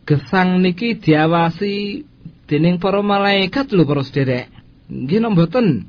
gesang 0.09 0.65
niki 0.65 0.97
diawasi 0.97 2.01
dening 2.49 2.81
para 2.81 3.05
malaikat 3.05 3.69
lho 3.69 3.85
para 3.85 4.01
sederek. 4.01 4.49
Nggih 4.89 5.21
mboten. 5.29 5.85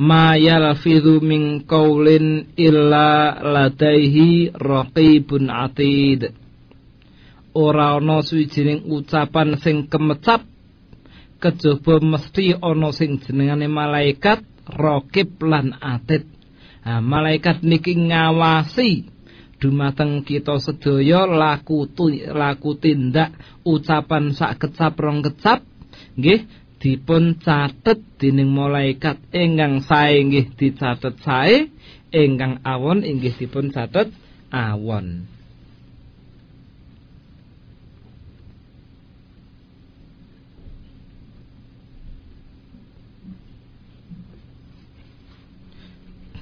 Ma 0.00 0.32
yalfidhu 0.40 1.20
min 1.20 1.68
qaulin 1.68 2.56
illa 2.56 3.36
ladaihi 3.44 4.56
raqibun 4.56 5.52
atid. 5.52 6.32
Ora 7.52 8.00
ana 8.00 8.24
suwijining 8.24 8.88
ucapan 8.88 9.60
sing 9.60 9.90
kemecap 9.92 10.46
kejaba 11.42 12.00
mesti 12.00 12.56
ana 12.56 12.88
sing 12.94 13.20
jenengane 13.20 13.68
malaikat 13.68 14.40
raqib 14.64 15.36
lan 15.44 15.76
atid. 15.76 16.24
Nah, 16.88 17.04
malaikat 17.04 17.60
niki 17.60 17.92
ngawasi 17.92 19.17
dumateng 19.58 20.22
kita 20.22 20.62
sedaya 20.62 21.26
laku 21.26 21.90
laku 22.30 22.78
tindak 22.78 23.34
ucapan 23.66 24.30
sak 24.30 24.62
kecap 24.62 24.94
rong 24.98 25.20
kecap 25.26 25.66
nggih 26.14 26.46
dipun 26.78 27.42
catet 27.42 27.98
dening 28.22 28.54
malaikat. 28.54 29.18
Ingkang 29.34 29.82
sae 29.82 30.22
nggih 30.22 30.54
dicatet 30.54 31.18
sae 31.26 31.66
ingkang 32.14 32.62
awon 32.62 33.02
inggih 33.02 33.34
dipun 33.34 33.74
catet 33.74 34.14
awon. 34.54 35.26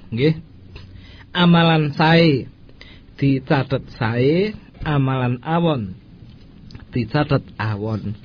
Nggih 0.07 0.39
amalan 1.35 1.91
sae 1.97 2.56
dicatet 3.17 3.85
sae 3.97 4.53
amalan 4.85 5.41
awon. 5.43 5.97
Dicatet 6.93 7.45
awon. 7.57 8.17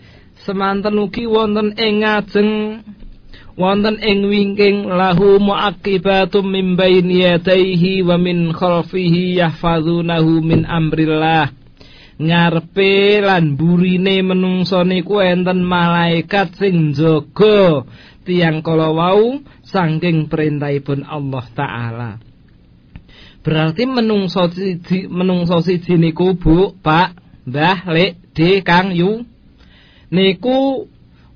Semanten 0.44 1.00
ugi 1.00 1.26
wonten 1.28 1.74
ing 1.80 2.04
ngajeng 2.04 2.52
wonten 3.56 3.98
ing 4.04 4.28
wingking 4.28 4.90
lahu 4.92 5.40
muaqibatum 5.40 6.46
min 6.50 6.76
baini 6.76 7.24
yadayhi 7.24 8.04
wa 8.04 8.20
min 8.20 8.52
khalfihi 8.52 9.40
yahfazunahu 9.40 10.44
min 10.44 10.68
amrillah. 10.68 11.56
Ngarepe 12.22 13.26
lan 13.26 13.58
burine 13.58 14.22
menungso 14.22 14.86
niku 14.86 15.26
enten 15.26 15.66
malaikat 15.66 16.54
sing 16.54 16.94
jaga 16.94 17.82
tiang 18.22 18.62
kala 18.62 18.94
wau 18.94 19.42
saking 19.66 20.30
perintahipun 20.30 21.02
Allah 21.02 21.46
taala 21.58 22.31
Berarti 23.42 23.90
menungso 23.90 24.54
siji 24.54 25.10
menungso 25.10 25.66
siji 25.66 25.98
niku 25.98 26.38
Bu, 26.38 26.78
Pak, 26.78 27.18
Mbah, 27.50 27.90
Lek, 27.90 28.14
D, 28.38 28.62
Kang, 28.62 28.94
Yu. 28.94 29.26
Niku 30.14 30.86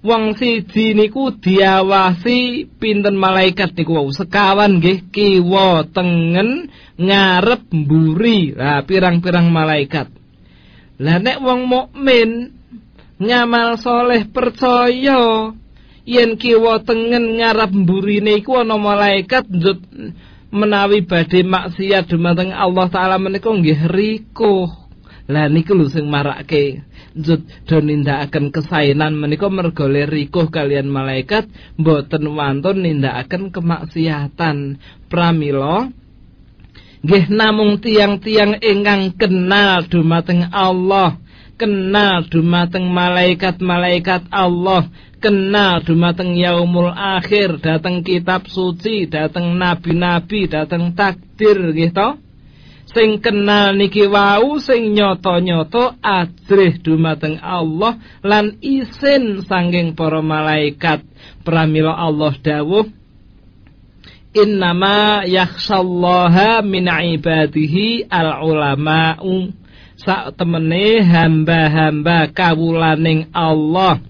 wong 0.05 0.37
siji 0.37 0.93
niku 0.93 1.33
diawasi 1.33 2.69
pinten 2.77 3.17
malaikat 3.17 3.73
niku 3.73 4.05
sekawan 4.13 4.77
nggih 4.77 5.09
kiwa 5.09 5.89
tengen 5.89 6.69
ngarep 7.01 7.73
mburi. 7.73 8.53
Lah 8.53 8.85
pirang-pirang 8.85 9.49
malaikat. 9.49 10.13
Lah 11.01 11.17
nek 11.17 11.41
wong 11.41 11.65
mukmin 11.65 12.53
ngamal 13.17 13.81
soleh 13.81 14.29
percaya 14.29 15.49
yen 16.05 16.37
kiwa 16.37 16.85
tengen 16.85 17.41
ngarep 17.41 17.73
mburine 17.73 18.37
iku 18.37 18.61
ana 18.61 18.77
malaikat 18.77 19.49
njut 19.49 19.81
menawi 20.53 21.05
badhe 21.05 21.41
maksiat 21.45 22.09
dumateng 22.09 22.53
Allah 22.53 22.87
taala 22.89 23.17
menika 23.21 23.49
nggih 23.49 23.89
rikuh. 23.89 24.69
Lah 25.25 25.49
niku 25.49 25.73
lho 25.73 25.89
sing 25.89 26.05
marake 26.05 26.85
njut 27.17 27.41
do 27.65 27.81
nindakaken 27.81 28.53
kesainan 28.53 29.17
menika 29.17 29.49
mergo 29.49 29.89
rikuh 29.89 30.53
kalian 30.53 30.85
malaikat 30.85 31.49
mboten 31.81 32.29
wantun 32.29 32.85
nindakaken 32.85 33.49
kemaksiatan. 33.49 34.77
Pramila 35.09 35.89
nggih 37.05 37.25
namung 37.29 37.77
tiang-tiang 37.81 38.57
ingkang 38.65 39.13
kenal 39.13 39.85
dumateng 39.85 40.49
Allah, 40.49 41.21
kenal 41.55 42.27
dumateng 42.27 42.91
malaikat-malaikat 42.91 44.27
Allah, 44.31 44.91
kenal 45.23 45.81
dumateng 45.83 46.35
yaumul 46.35 46.91
akhir, 46.91 47.63
dateng 47.63 48.03
kitab 48.03 48.47
suci, 48.51 49.07
dateng 49.07 49.55
nabi-nabi, 49.55 50.47
dateng 50.51 50.91
takdir 50.93 51.71
gitu 51.71 52.19
sing 52.85 53.19
kenal 53.19 53.75
niki 53.75 54.07
wau 54.07 54.55
sing 54.61 54.95
nyoto-nyoto 54.95 55.99
ajrih 55.99 56.79
dumateng 56.79 57.41
Allah 57.43 57.99
lan 58.23 58.55
isin 58.63 59.43
sanging 59.43 59.97
para 59.99 60.23
malaikat. 60.23 61.03
Pramila 61.43 61.97
Allah 61.97 62.33
dawuh 62.39 62.87
innama 64.35 65.27
yakhshallaha 65.27 66.63
min 66.63 66.87
ibadihi 66.87 68.07
al 68.11 68.43
ulama'u 68.43 69.64
sak 69.95 70.35
temene 70.35 71.01
hamba-hamba 71.03 72.31
kawulaning 72.35 73.31
Allah 73.31 74.03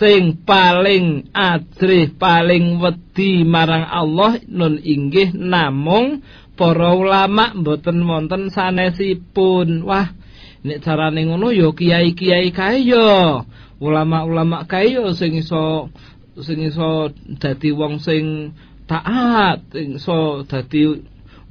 sing 0.00 0.42
paling 0.42 1.30
ajrih 1.30 2.16
paling 2.16 2.80
wedi 2.80 3.44
marang 3.44 3.84
Allah 3.86 4.40
nun 4.48 4.80
inggih 4.80 5.36
namung 5.36 6.24
para 6.56 6.94
ulama 6.94 7.52
mboten 7.56 8.04
wonten 8.04 8.52
sanesipun. 8.52 9.84
Wah, 9.84 10.12
nek 10.64 10.80
carane 10.84 11.26
ngono 11.26 11.50
ya 11.50 11.68
kiai-kiai 11.72 12.54
kae 12.54 12.86
ya. 12.86 13.42
Ulama-ulama 13.82 14.64
kae 14.70 14.94
ya 14.94 15.10
sing 15.12 15.42
iso 15.42 15.90
sing 16.38 16.62
iso 16.62 17.12
dadi 17.42 17.74
wong 17.74 17.98
sing 17.98 18.54
taat, 18.86 19.68
sing 19.74 19.98
iso 19.98 20.46
dadi 20.46 21.02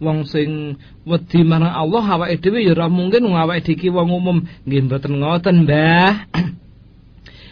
wong 0.02 0.26
sing 0.26 0.82
wedi 1.06 1.45
marang 1.45 1.72
Allah 1.72 2.06
awake 2.18 2.41
dhewe 2.41 2.66
ya 2.66 2.74
ora 2.74 2.89
mungkin 2.89 3.30
awake 3.30 3.78
dhewe 3.78 3.93
wong 3.93 4.10
umum 4.10 4.38
nggih 4.66 4.82
mboten 4.89 5.22
ngoten, 5.22 5.56
Mbah. 5.70 6.14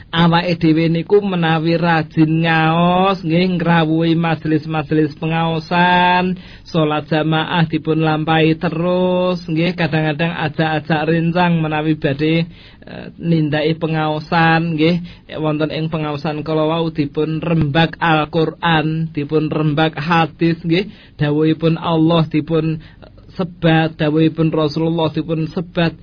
awake 0.10 0.58
dhewe 0.58 0.90
niku 0.90 1.22
menawi 1.22 1.78
rajin 1.78 2.42
ngaos 2.46 3.22
nggih 3.22 3.62
ngrawuhi 3.62 4.18
majelis-majelis 4.18 5.14
pengaosan 5.22 6.38
salat 6.66 7.06
jamaah 7.06 7.70
dipun 7.70 8.02
lampahi 8.02 8.58
terus 8.58 9.46
nggih 9.46 9.78
kadang-kadang 9.78 10.34
ajak-ajak 10.50 11.02
rencang 11.06 11.62
menawi 11.62 11.94
badhe 11.94 12.50
e, 12.90 12.94
nindai 13.22 13.78
pengaosan 13.78 14.74
nggih. 14.76 14.96
Wonten 15.38 15.70
ing 15.70 15.94
pengaosan 15.94 16.42
kala 16.42 16.66
wau 16.66 16.90
dipun 16.90 17.38
rembak 17.38 17.96
Al-Qur'an 18.02 19.14
dipun 19.14 19.54
rembak 19.54 19.94
hadis 19.98 20.58
nggih. 20.66 20.90
Dawuhipun 21.22 21.78
Allah 21.78 22.26
dipun 22.26 22.82
sebat 23.40 23.96
dawuhipun 23.96 24.52
Rasulullah 24.52 25.08
dipun 25.16 25.48
sebat 25.48 25.96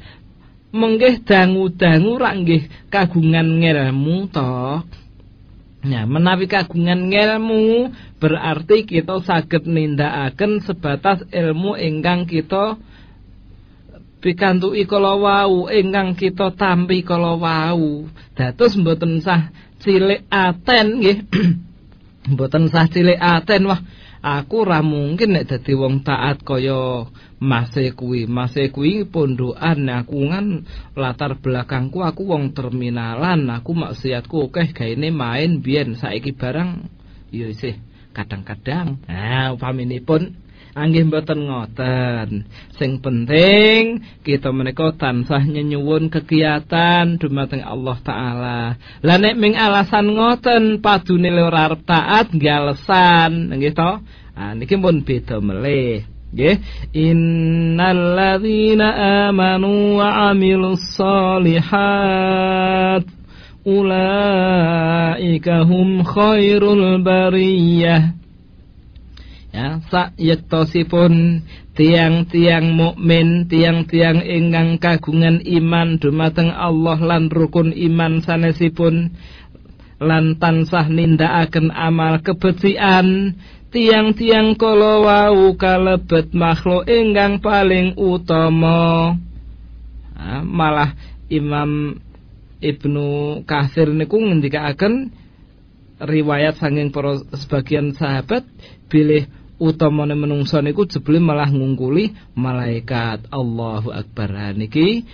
menggih 0.76 1.24
dangu-dangu 1.24 2.20
rak 2.20 2.34
nggih 2.44 2.62
kagungan 2.92 3.48
ngelmu 3.58 4.28
toh. 4.28 4.84
Nah, 5.86 6.04
menawi 6.04 6.50
kagungan 6.50 7.08
ngelmu 7.08 7.94
berarti 8.18 8.84
kita 8.84 9.22
saged 9.22 9.64
nindakaken 9.64 10.60
sebatas 10.60 11.24
ilmu 11.30 11.78
ingkang 11.78 12.26
kita 12.28 12.76
pikantuki 14.18 14.82
kala 14.84 15.14
wau, 15.14 15.70
ingkang 15.70 16.18
kita 16.18 16.50
tampi 16.58 17.06
kala 17.06 17.38
wau. 17.38 18.10
Dados 18.34 18.74
mboten 18.74 19.22
sah 19.22 19.54
cilik 19.78 20.26
aten 20.26 21.00
nggih. 21.00 21.18
mboten 22.34 22.66
sah 22.66 22.90
cilik 22.90 23.16
aten 23.22 23.70
wah 23.70 23.78
aku 24.22 24.64
ra 24.64 24.80
mungkin 24.80 25.36
nek 25.36 25.48
dadi 25.50 25.72
wong 25.76 26.04
taat 26.06 26.40
kaya 26.46 27.08
mase 27.42 27.92
kuwi. 27.92 28.24
Mase 28.30 28.72
kuwi 28.72 29.04
pondokan. 29.08 29.88
Aku 29.90 30.28
kan 30.30 30.64
latar 30.96 31.40
belakangku 31.40 32.04
aku 32.04 32.28
wong 32.28 32.56
terminalan. 32.56 33.48
Aku 33.52 33.76
maksiatku 33.76 34.52
akeh 34.52 34.72
gaene 34.72 35.12
main 35.12 35.60
biyen. 35.60 35.98
Saiki 35.98 36.32
barang 36.32 36.88
ya 37.34 37.50
isih 37.50 37.76
kadang-kadang. 38.16 39.02
Nah 39.04 39.52
upaminipun 39.52 40.45
anggih 40.76 41.08
mboten 41.08 41.48
ngoten. 41.48 42.44
Sing 42.76 43.00
penting 43.00 44.04
kita 44.20 44.52
menika 44.52 44.92
tansah 44.92 45.40
nyenyuwun 45.40 46.12
kegiatan 46.12 47.16
dumateng 47.16 47.64
Allah 47.64 47.96
taala. 48.04 48.76
Lah 49.00 49.16
nek 49.16 49.40
ming 49.40 49.56
alasan 49.56 50.12
ngoten 50.12 50.84
padune 50.84 51.32
ora 51.32 51.72
taat 51.72 52.36
nggih 52.36 52.52
alasan. 52.52 53.56
Nggih 53.56 53.72
to? 53.72 54.04
Ah 54.36 54.52
niki 54.52 54.76
pun 54.76 55.00
beda 55.00 55.40
melih. 55.40 56.04
Nggih. 56.36 56.60
Innalladzina 56.92 58.92
amanu 59.32 59.96
wa 59.96 60.28
amilus 60.28 60.92
solihat. 60.92 61.64
Ulaika 63.66 65.66
khairul 66.06 67.02
bariyah 67.02 68.25
ya 69.56 69.80
sayektosipun 69.88 71.40
tiang-tiang 71.72 72.76
mukmin 72.76 73.48
tiang-tiang 73.48 74.20
ingkang 74.20 74.76
kagungan 74.76 75.40
iman 75.40 75.96
dumateng 75.96 76.52
Allah 76.52 77.00
lan 77.00 77.32
rukun 77.32 77.72
iman 77.72 78.20
sanesipun 78.20 79.16
lan 79.96 80.36
tansah 80.36 80.92
nindakaken 80.92 81.72
amal 81.72 82.20
kebencian 82.20 83.32
tiang-tiang 83.72 84.60
kala 84.60 85.00
wau 85.00 85.56
kalebet 85.56 86.36
makhluk 86.36 86.84
ingkang 86.84 87.40
paling 87.40 87.96
utama. 87.96 89.16
Malah 90.44 90.96
Imam 91.32 91.96
Ibnu 92.60 93.40
Katsir 93.44 93.92
niku 93.92 94.20
ngendikaaken 94.20 95.12
riwayat 96.00 96.60
sanging 96.60 96.92
para 96.92 97.20
sebagian 97.36 97.96
sahabat 97.96 98.44
bilih 98.88 99.28
utamane 99.56 100.12
menungsa 100.12 100.60
niku 100.60 100.84
jebule 100.84 101.20
malah 101.20 101.48
ngungkuli 101.48 102.12
malaikat. 102.36 103.28
Allahu 103.32 103.92
akbar. 103.92 104.56
Niki 104.56 105.04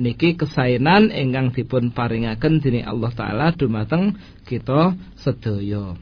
niki 0.00 0.36
kesainan 0.36 1.12
ingkang 1.12 1.52
dipun 1.52 1.92
paringaken 1.92 2.64
dening 2.64 2.88
Allah 2.88 3.12
taala 3.12 3.46
dumateng 3.52 4.16
kita 4.48 4.96
sedaya. 5.20 5.96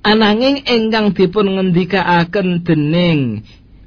Ananging 0.00 0.64
ingkang 0.64 1.12
dipun 1.12 1.60
ngendikaaken 1.60 2.64
dening 2.64 3.44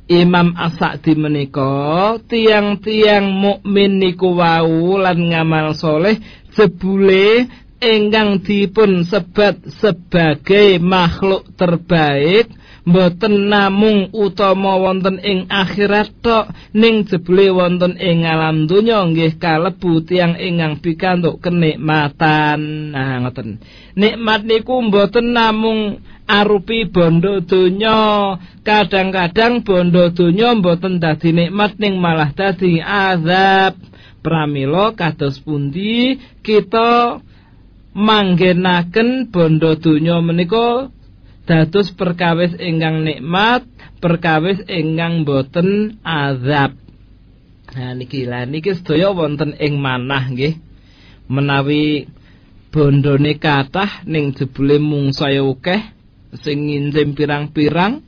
Imam 0.09 0.57
As-Sa'di 0.57 1.13
menika 1.13 2.17
tiang-tiang 2.25 3.29
mukmin 3.29 4.01
niku 4.01 4.33
wau 4.33 4.97
lan 4.97 5.21
ngamal 5.21 5.77
soleh 5.77 6.17
jebule 6.49 7.45
ingkang 7.77 8.41
dipun 8.41 9.05
sebat 9.05 9.61
sebagai 9.69 10.81
makhluk 10.81 11.53
terbaik 11.53 12.49
mboten 12.89 13.53
namung 13.53 14.09
utama 14.17 14.73
wonten 14.81 15.21
ing 15.21 15.45
akhirat 15.45 16.09
tok 16.25 16.49
ning 16.73 17.05
jebule 17.05 17.53
wonten 17.53 17.93
ing 18.01 18.25
alam 18.25 18.65
donya 18.65 19.05
nggih 19.05 19.37
kalebu 19.37 20.01
tiyang 20.01 20.33
ingkang 20.41 20.81
pikantuk 20.81 21.37
kenikmatan. 21.37 22.89
Nah 22.89 23.21
ngoten. 23.21 23.61
Nikmat 23.93 24.41
niku 24.49 24.81
mboten 24.81 25.37
namung 25.37 26.01
arupi 26.25 26.89
bondo 26.89 27.45
donya. 27.45 28.33
Kadang-kadang 28.65 29.61
bondo 29.61 30.09
donya 30.09 30.57
mboten 30.57 30.97
dadi 30.97 31.29
nikmat 31.29 31.77
ning 31.77 32.01
malah 32.01 32.33
dadi 32.33 32.81
azab. 32.81 33.77
Pramila 34.19 34.97
kados 34.97 35.39
pundi 35.39 36.19
kita 36.43 37.23
manggenaken 37.95 39.31
bondo 39.31 39.79
donya 39.79 40.19
menika 40.19 40.91
dados 41.49 41.89
perkawis 41.97 42.53
ingkang 42.61 43.01
nikmat 43.01 43.65
perkawis 43.97 44.61
ingkang 44.69 45.25
boten 45.25 45.97
azab. 46.05 46.77
Nah 47.73 47.97
niki 47.97 48.29
lah 48.29 48.45
niki 48.45 48.77
sedaya 48.77 49.09
wonten 49.09 49.57
ing 49.57 49.81
manah 49.81 50.29
nggih. 50.29 50.61
Menawi 51.25 52.05
bondone 52.69 53.41
kathah 53.41 54.05
ning 54.05 54.37
jebule 54.37 54.77
mung 54.77 55.09
saya 55.09 55.41
akeh 55.41 55.89
sing 56.37 56.69
nginjem 56.69 57.17
pirang-pirang. 57.17 58.05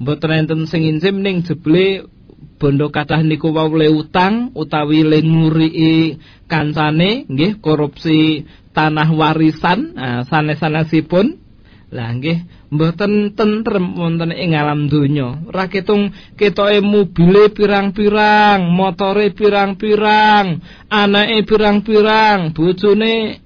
Mboten 0.00 0.32
enten 0.32 0.64
sing 0.64 0.88
nginjem 0.88 1.20
ning 1.20 1.44
jebule 1.44 2.08
bondo 2.56 2.88
kathah 2.88 3.20
niku 3.20 3.52
wau 3.52 3.68
le 3.76 3.92
utang 3.92 4.56
utawi 4.56 5.04
le 5.04 5.20
nguriki 5.20 6.16
kancane 6.48 7.28
nggih 7.28 7.60
korupsi 7.60 8.48
tanah 8.72 9.08
warisan 9.12 9.92
nah, 9.92 10.24
sanes-sanesipun 10.24 11.47
Lah 11.88 12.12
nggih 12.12 12.68
mboten 12.68 13.32
tentrem 13.32 13.96
wonten 13.96 14.28
ing 14.36 14.52
alam 14.52 14.92
donya. 14.92 15.40
Ora 15.48 15.72
ketung 15.72 16.12
ketoke 16.36 16.84
mobile 16.84 17.48
pirang-pirang, 17.48 18.68
motore 18.68 19.32
pirang-pirang, 19.32 20.60
anake 20.92 21.48
pirang-pirang, 21.48 22.52
bojone 22.52 23.40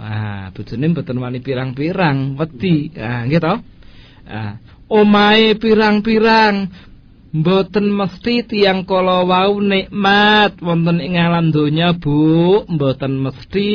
Wah, 0.00 0.48
bojone 0.56 0.96
mboten 0.96 1.20
wani 1.20 1.44
pirang-pirang, 1.44 2.40
wedi. 2.40 2.88
Ah, 2.96 3.28
nggih 3.28 3.36
to? 3.36 3.54
Ah, 4.24 4.56
omahe 4.88 5.60
pirang-pirang, 5.60 6.72
Mboten 7.30 7.94
mesti 7.94 8.42
tiang 8.42 8.82
kala 8.82 9.22
wau 9.22 9.62
nikmat 9.62 10.58
wonten 10.58 10.98
ing 10.98 11.14
alam 11.14 11.54
donya 11.54 11.94
Bu, 11.94 12.66
mboten 12.66 13.22
mesti. 13.22 13.70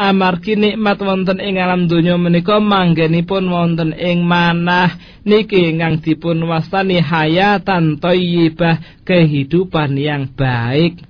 Amargi 0.00 0.56
nikmat 0.56 0.96
wonten 1.04 1.44
ing 1.44 1.60
alam 1.60 1.84
donya 1.92 2.16
menika 2.16 2.64
manggenipun 2.64 3.52
wonten 3.52 3.92
ing 3.92 4.24
manah 4.24 4.96
niki 5.28 5.76
ingkang 5.76 6.00
dipun 6.00 6.40
wastani 6.48 7.04
hayatan 7.04 8.00
thayyibah, 8.00 9.04
kehidupan 9.04 10.00
yang 10.00 10.32
baik. 10.32 11.04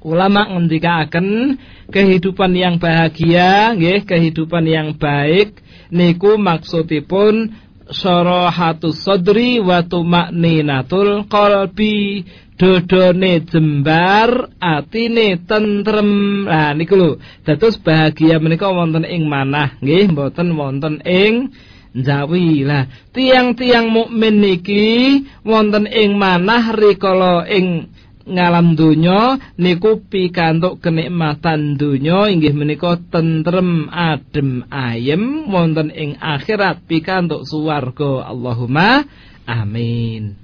Ulama 0.00 0.56
ngendikaken 0.56 1.60
kehidupan 1.92 2.56
yang 2.56 2.80
bahagia 2.80 3.76
nggih, 3.76 4.08
kehidupan 4.08 4.64
yang 4.64 4.96
baik 4.96 5.60
niku 5.92 6.40
maksudipun 6.40 7.60
sorohatus 7.90 9.02
sodri 9.02 9.58
wa 9.58 9.82
tumakninatul 9.82 11.26
qalbi. 11.26 12.26
Dodone 12.52 13.42
jembar 13.42 14.54
atine 14.62 15.42
tentrem. 15.42 16.46
Nah 16.46 16.70
niku 16.78 16.94
lho. 16.94 17.10
Dados 17.42 17.80
bahagia 17.82 18.38
menika 18.38 18.70
wonten 18.70 19.02
ing 19.02 19.26
manah. 19.26 19.74
Nggih 19.82 20.14
mboten 20.14 20.54
wonten 20.54 21.02
ing 21.02 21.50
Jawi 21.92 22.64
lah 22.64 22.88
tiang-tiang 23.12 23.92
mukmin 23.92 24.40
niki 24.40 25.28
wonten 25.44 25.84
ing 25.84 26.16
manah 26.16 26.72
rikala 26.72 27.44
ing 27.44 27.92
ngalam 28.26 28.74
donya 28.78 29.36
niku 29.58 30.02
pikantuk 30.06 30.78
kenikmatan 30.82 31.78
donya 31.78 32.30
inggih 32.30 32.54
menika 32.54 32.98
tentrem 33.10 33.86
adem 33.92 34.66
ayem. 34.70 35.46
Wonten 35.50 35.92
ing 35.92 36.18
akhirat 36.18 36.86
pikantuk 36.86 37.44
swarga. 37.46 38.30
Allahumma 38.30 39.04
amin. 39.46 40.38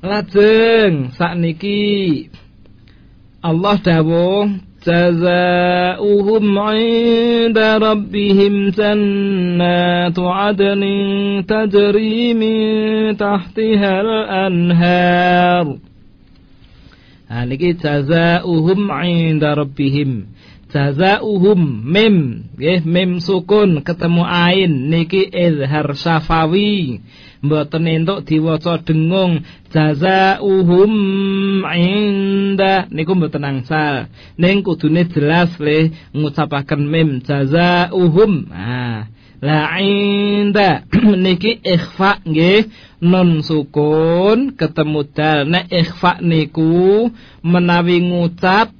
Lajeng 0.00 1.12
sakniki 1.12 2.32
Allah 3.44 3.76
dawuh 3.80 4.69
جزاؤهم 4.86 6.58
عند 6.58 7.58
ربهم 7.58 8.68
جنات 8.68 10.18
عدن 10.18 10.82
تجري 11.48 12.34
من 12.34 12.56
تحتها 13.16 14.00
الأنهار. 14.00 15.76
هذه 17.28 17.76
جزاؤهم 17.84 18.90
عند 18.90 19.44
ربهم. 19.44 20.26
جزاؤهم 20.74 21.82
مم 21.84 22.42
مم 22.86 23.18
سكون 23.18 23.80
كتمو 23.80 24.24
عين 24.24 24.90
نكي 24.90 25.30
إظهر 25.34 25.92
شفاوي 25.92 27.00
mboten 27.42 27.88
entuk 27.88 28.24
diwaca 28.28 28.80
dengung. 28.84 29.44
Jazaa'uhum 29.72 30.92
inda. 31.64 32.86
Niku 32.92 33.12
mboten 33.16 33.44
angsal. 33.44 34.08
Ning 34.40 34.62
kudune 34.64 35.04
jelas 35.08 35.50
le 35.60 35.92
ngucapaken 36.16 36.82
mim. 36.84 37.20
Jazaa'uhum 37.24 38.32
ah 38.52 39.08
la 39.40 39.80
inda. 39.80 40.84
Niki 41.24 41.60
ikhfa 41.64 42.20
nggih 42.28 42.68
non 43.00 43.40
sukun. 43.40 44.56
Ketemu 44.58 45.00
dal. 45.16 45.48
Nek 45.48 45.66
ikhfa 45.72 46.20
niku 46.20 47.08
menawi 47.40 48.04
ngucap 48.04 48.72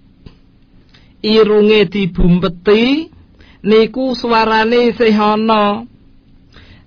irunge 1.23 1.85
dibumpeti 1.85 3.13
niku 3.61 4.17
suarane 4.17 4.93
sehono 4.97 5.85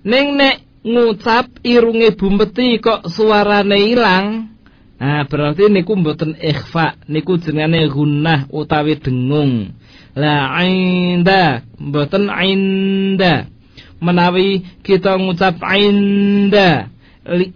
ning 0.02 0.34
nek 0.34 0.63
ngucap 0.84 1.64
irunge 1.64 2.12
bumpeti 2.12 2.78
kok 2.78 3.08
suarane 3.08 3.78
ilang. 3.88 4.52
Nah 4.94 5.26
berarti 5.26 5.66
niku 5.72 5.98
mboten 5.98 6.38
ikhfa 6.38 7.00
niku 7.10 7.40
jenenge 7.40 7.90
gunnah 7.90 8.46
utawi 8.52 9.00
dengung. 9.00 9.74
La 10.14 10.54
inda 10.62 11.64
mboten 11.80 12.30
inda 12.30 13.50
menawi 13.98 14.62
kita 14.84 15.18
ngucap 15.18 15.58
inda 15.74 16.92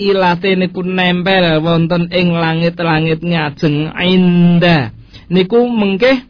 ilate 0.00 0.56
niku 0.56 0.80
nempel 0.80 1.60
wonten 1.60 2.08
ing 2.08 2.32
langit-langit 2.32 3.20
ngajeng 3.20 3.92
inda 4.00 4.90
niku 5.28 5.68
mengke 5.68 6.24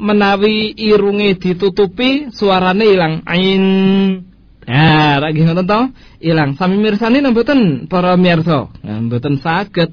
menawi 0.00 0.72
irunge 0.78 1.36
ditutupi 1.36 2.32
suarane 2.32 2.86
ilang 2.88 3.14
ain 3.28 3.64
Nah, 4.70 5.18
lagi 5.18 5.42
ngoten 5.42 5.66
to, 5.66 5.80
ilang. 6.22 6.54
Sami 6.54 6.78
mirsani 6.78 7.18
mboten 7.18 7.90
para 7.90 8.14
mirsa. 8.14 8.70
Nah, 8.86 9.02
mboten 9.02 9.42
saged. 9.42 9.90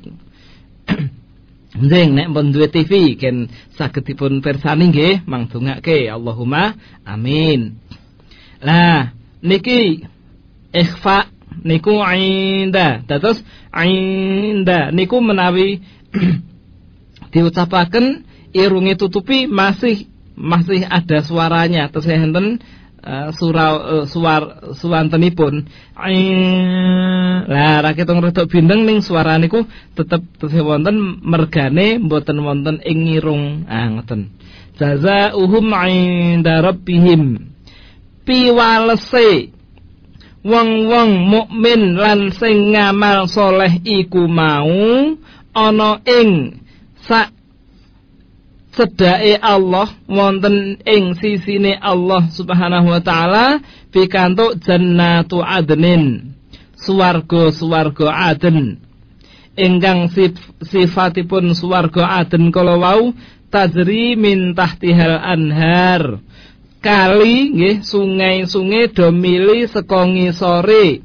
Nggih 1.81 2.05
nek 2.13 2.27
pun 2.33 2.53
duwe 2.53 2.69
TV 2.69 3.17
ken 3.17 3.49
saged 3.73 4.05
dipun 4.05 4.41
pirsani 4.41 4.89
nggih, 4.93 5.25
mangdongake 5.25 6.09
Allahumma 6.09 6.77
amin. 7.05 7.77
Lah, 8.61 9.13
niki 9.41 10.05
ikhfa 10.73 11.29
niku 11.65 11.97
inda. 12.13 13.01
Dados 13.01 13.41
inda 13.73 14.93
niku 14.93 15.17
menawi 15.21 15.81
diucapaken 17.33 18.25
irunge 18.53 18.93
tutupi 18.97 19.49
masih 19.49 20.05
masih 20.37 20.85
ada 20.85 21.25
suaranya 21.25 21.89
terus 21.89 22.05
enten 22.05 22.61
uh, 23.07 23.29
surau 23.31 23.73
uh, 23.79 24.05
suar 24.05 24.75
suwantenipun. 24.75 25.63
Lah 27.47 27.79
rakyat 27.79 28.07
rada 28.11 28.43
bindeng 28.43 28.83
ning 28.83 28.99
suara 28.99 29.39
niku 29.39 29.63
tetep 29.95 30.19
tesih 30.35 30.67
wonten 30.67 31.23
mergane 31.23 31.95
mboten 32.03 32.43
wonten 32.43 32.83
ing 32.83 33.07
ngirung. 33.07 33.63
Ah 33.71 33.87
ngoten. 33.87 34.35
Jazaohum 34.75 35.71
'inda 35.71 36.59
rabbihim. 36.59 37.55
Piwalese. 38.27 39.55
Wong-wong 40.47 41.27
mukmin 41.27 41.99
lan 41.99 42.31
sing 42.31 42.71
ngamal 42.71 43.27
soleh 43.27 43.83
iku 43.83 44.31
mau 44.31 45.11
ana 45.51 45.99
ing 46.07 46.61
sak 47.03 47.36
sedake 48.77 49.41
Allah 49.41 49.89
wonten 50.05 50.77
ing 50.85 51.17
sisine 51.17 51.73
Allah 51.81 52.29
Subhanahu 52.29 52.93
wa 52.93 53.01
taala 53.01 53.57
pikantuk 53.89 54.61
jannatu 54.61 55.41
adnin. 55.41 56.37
Swarga-swarga 56.77 58.37
aden 58.37 58.77
ingkang 59.57 60.13
sif 60.13 60.37
sifatipun 60.61 61.57
swarga 61.57 62.21
aden 62.21 62.53
kala 62.53 62.77
wau 62.77 63.17
tajri 63.49 64.13
min 64.13 64.53
tahtihal 64.53 65.17
anhar. 65.17 66.21
Kali 66.77 67.57
nggih 67.57 67.81
sungai-sungai 67.81 68.93
do 68.93 69.09
mili 69.09 69.65
saka 69.65 70.05
ngisore. 70.05 71.01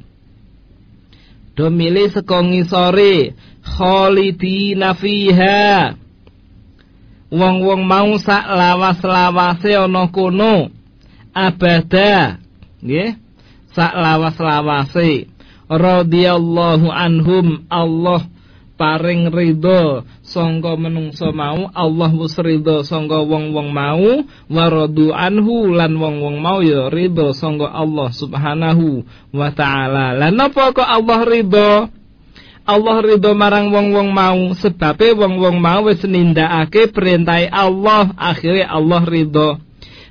Do 1.57 1.73
mili 1.73 2.05
saka 2.13 2.45
ngisore. 2.45 3.33
Khalidina 3.65 4.93
fiha 4.93 5.97
wong-wong 7.33 7.81
mau 7.89 8.13
sak 8.21 8.45
lawas-lawase 8.45 9.73
ana 9.73 10.05
kono 10.13 10.69
abada 11.33 12.37
nggih 12.85 13.17
sak 13.73 13.93
lawas-lawase. 13.97 15.33
Radhiyallahu 15.73 16.93
anhum 16.93 17.65
Allah 17.65 18.29
paring 18.77 19.33
ridho 19.33 20.05
sangga 20.21 20.77
menungso 20.77 21.33
mau 21.33 21.71
Allah 21.73 22.11
wis 22.13 22.37
ridho 22.37 22.85
sangga 22.85 23.25
wong-wong 23.25 23.73
mau 23.73 24.21
waradu 24.51 25.09
anhu 25.09 25.73
lan 25.73 25.97
wong-wong 25.97 26.37
mau 26.37 26.61
ya 26.61 26.93
ridho 26.93 27.33
sangga 27.33 27.73
Allah 27.73 28.13
subhanahu 28.13 29.01
wa 29.33 29.49
taala. 29.49 30.13
Lan 30.13 30.37
napa 30.37 30.69
kok 30.69 30.85
Allah 30.85 31.25
ridho 31.25 31.89
Allah 32.63 33.03
ridho 33.03 33.35
marang 33.35 33.75
wong-wong 33.75 34.09
mau. 34.15 34.55
Sebabe 34.55 35.11
wong-wong 35.11 35.59
mau 35.59 35.83
wis 35.91 35.99
nindakake 36.07 36.87
perintah 36.95 37.43
Allah 37.51 38.15
akhirnya 38.15 38.71
Allah 38.71 39.03
ridho. 39.03 39.59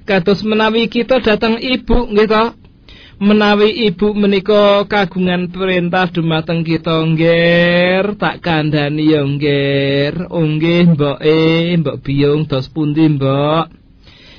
Kados 0.05 0.45
menawi 0.45 0.93
kita 0.93 1.25
datang 1.25 1.57
ibu 1.57 2.13
nggih 2.13 2.53
menawi 3.23 3.87
ibu 3.87 4.13
menika 4.19 4.83
kagungan 4.85 5.47
perintah 5.49 6.11
dumateng 6.11 6.67
kita 6.67 7.07
ngger 7.07 8.21
tak 8.21 8.45
kandhani 8.45 9.17
ya 9.17 9.23
ngger. 9.25 10.29
Oh 10.29 10.45
nggih 10.45 10.93
mboke 10.93 11.41
mbok 11.81 11.97
biyung 12.05 12.45
dos 12.45 12.69
pundi 12.69 13.09
mbok? 13.09 13.73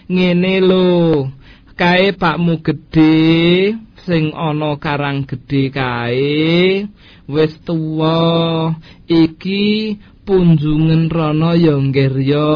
Ngene 0.05 0.61
lho. 0.61 1.34
Kae 1.74 2.14
pakmu 2.14 2.61
gedhe 2.61 3.74
sing 4.05 4.30
ana 4.38 4.78
karang 4.78 5.26
gedhe 5.26 5.74
kae 5.74 6.86
wis 7.28 7.55
tuwa 7.63 8.76
iki 9.07 9.95
punjungen 10.24 11.11
rono 11.11 11.51
ya 11.55 11.76
ngger 11.76 12.15
ya 12.24 12.51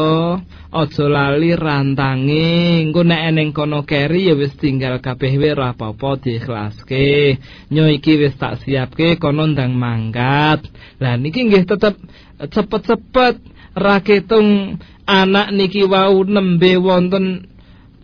aja 0.72 1.04
lali 1.08 1.52
rantange. 1.56 2.84
Engko 2.84 3.04
nek 3.04 3.22
eneng 3.32 3.50
kono 3.56 3.84
keri 3.84 4.28
ya 4.28 4.34
wis 4.36 4.56
tinggal 4.56 5.00
kabeh 5.00 5.36
wae 5.40 5.52
ora 5.52 5.72
apa-apa 5.72 6.20
diikhlaske 6.20 7.36
nyo 7.72 7.84
iki 7.88 8.12
wis 8.20 8.36
tak 8.36 8.60
siapke 8.64 9.16
kono 9.20 9.48
ndang 9.48 9.76
mangkat. 9.76 10.64
Lah 11.00 11.16
niki 11.16 11.48
nggih 11.48 11.64
tetep 11.68 11.96
cepet-cepet 12.40 13.36
ra 13.78 13.96
anak 15.08 15.48
niki 15.56 15.88
wau 15.88 16.20
nembe 16.24 16.76
wonten 16.76 17.48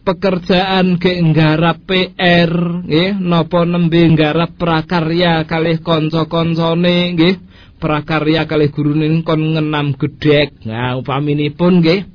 pekerjaan 0.04 1.00
ke 1.00 1.16
nggarap 1.18 1.88
PR 1.88 2.52
nggih 2.84 3.18
napa 3.18 3.64
nembe 3.64 4.04
nggarap 4.12 4.54
prakarya 4.60 5.48
kalih 5.48 5.80
kanca-kancane 5.80 7.16
nggih 7.16 7.34
prakarya 7.80 8.44
kalih 8.44 8.68
gurune 8.68 9.24
kon 9.24 9.56
ngenam 9.56 9.96
gedhek. 9.96 10.62
Nah 10.68 11.00
upaminipun 11.00 11.80
nggih 11.80 12.14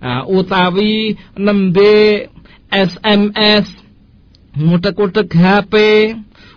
Nah, 0.00 0.24
utawi 0.24 1.12
nembe 1.36 2.24
SMS 2.72 3.68
mutek-mutek 4.56 5.28
HP 5.28 5.74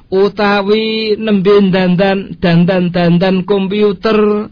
utawi 0.07 1.19
nembe 1.19 1.51
dandan 1.67 2.39
dandan-dandan 2.39 3.43
komputer 3.43 4.47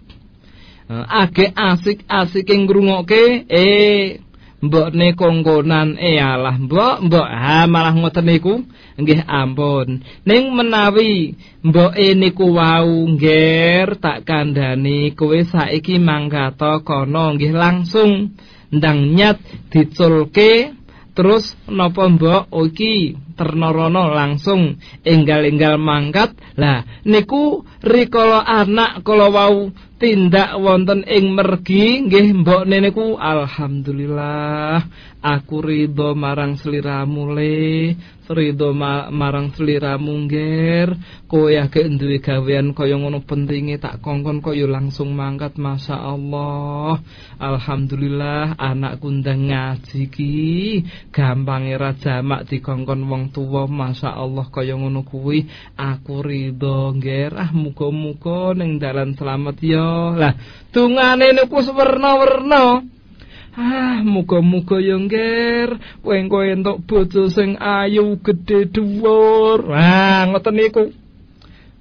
uh, 0.91 1.05
age 1.07 1.55
asik-asik 1.55 2.51
ngrungokke 2.51 3.47
eh 3.47 4.19
mbokne 4.61 5.17
kongkonan 5.17 5.97
eh 5.97 6.21
alah 6.21 6.55
mbok 6.61 6.95
mbok. 7.09 7.27
Ha 7.27 7.65
malah 7.65 7.93
ngoten 7.97 8.25
niku. 8.29 8.53
Nggih 9.01 9.25
ampun. 9.25 10.05
Ning 10.23 10.53
menawi 10.53 11.35
mboke 11.65 12.07
niku 12.13 12.53
wau 12.53 13.09
ngger 13.17 13.97
tak 13.97 14.23
kandhani 14.29 15.17
kowe 15.17 15.37
saiki 15.41 15.97
manggato 15.97 16.85
kono 16.85 17.33
nggih 17.35 17.53
langsung 17.57 18.37
ndang 18.69 19.17
nyat 19.17 19.41
diculke. 19.73 20.77
Terus 21.11 21.59
napa 21.67 22.07
mbok? 22.07 22.47
Oh, 22.55 22.71
iki 22.71 23.19
ternorono 23.35 24.15
langsung 24.15 24.79
enggal-enggal 25.03 25.75
mangkat. 25.75 26.31
Lah 26.55 26.87
niku 27.03 27.67
rikala 27.83 28.47
anak 28.47 29.03
kala 29.03 29.27
wau 29.27 29.75
tindak 30.01 30.57
wonten 30.57 31.05
ing 31.05 31.37
mergi 31.37 32.01
nggih 32.09 32.41
mbok 32.41 32.65
niku 32.65 33.21
alhamdulillah 33.21 34.81
aku 35.21 35.61
ridho 35.61 36.17
marang 36.17 36.57
sliramu 36.57 37.31
le. 37.37 37.95
Ridho 38.31 38.71
ma 38.71 39.11
marang 39.11 39.51
sliramu 39.51 40.23
ngger 40.23 40.95
kowe 41.27 41.51
ake 41.51 41.83
duwe 41.99 42.23
gawean 42.23 42.71
kaya 42.71 42.95
ngono 42.95 43.27
pentinge 43.27 43.75
tak 43.75 43.99
kongkon 43.99 44.39
kaya 44.39 44.71
langsung 44.71 45.11
mangkat 45.11 45.59
Masya 45.59 45.99
Allah. 45.99 47.03
Alhamdulillah 47.35 48.55
anakku 48.55 49.11
ndang 49.11 49.51
ngaji 49.51 50.01
ki. 50.07 50.35
Gampange 51.11 51.75
ra 51.75 51.91
jamak 51.91 52.47
dikongkon 52.47 53.03
wong 53.03 53.35
tuwa 53.35 53.67
Masya 53.67 54.15
Allah 54.15 54.47
kaya 54.47 54.79
ngono 54.79 55.03
kuwi. 55.03 55.51
Aku 55.75 56.23
ridho 56.23 56.95
ngger 56.95 57.35
ah 57.35 57.51
muga-muga 57.51 58.55
ning 58.55 58.79
dalan 58.79 59.11
selamat 59.13 59.57
yo 59.59 60.15
lah 60.15 60.33
tungane 60.71 61.35
niku 61.35 61.59
werna-werna 61.61 62.81
Ah, 63.51 63.99
muga-muga 63.99 64.79
yo 64.79 64.95
ngger, 64.95 65.75
wengko 66.07 66.39
entuk 66.47 66.87
bojo 66.87 67.27
sing 67.27 67.59
ayu 67.59 68.15
gedhe 68.23 68.63
dhuwur. 68.71 69.67
Ah, 69.75 70.23
ngoten 70.31 70.55
niku. 70.55 70.83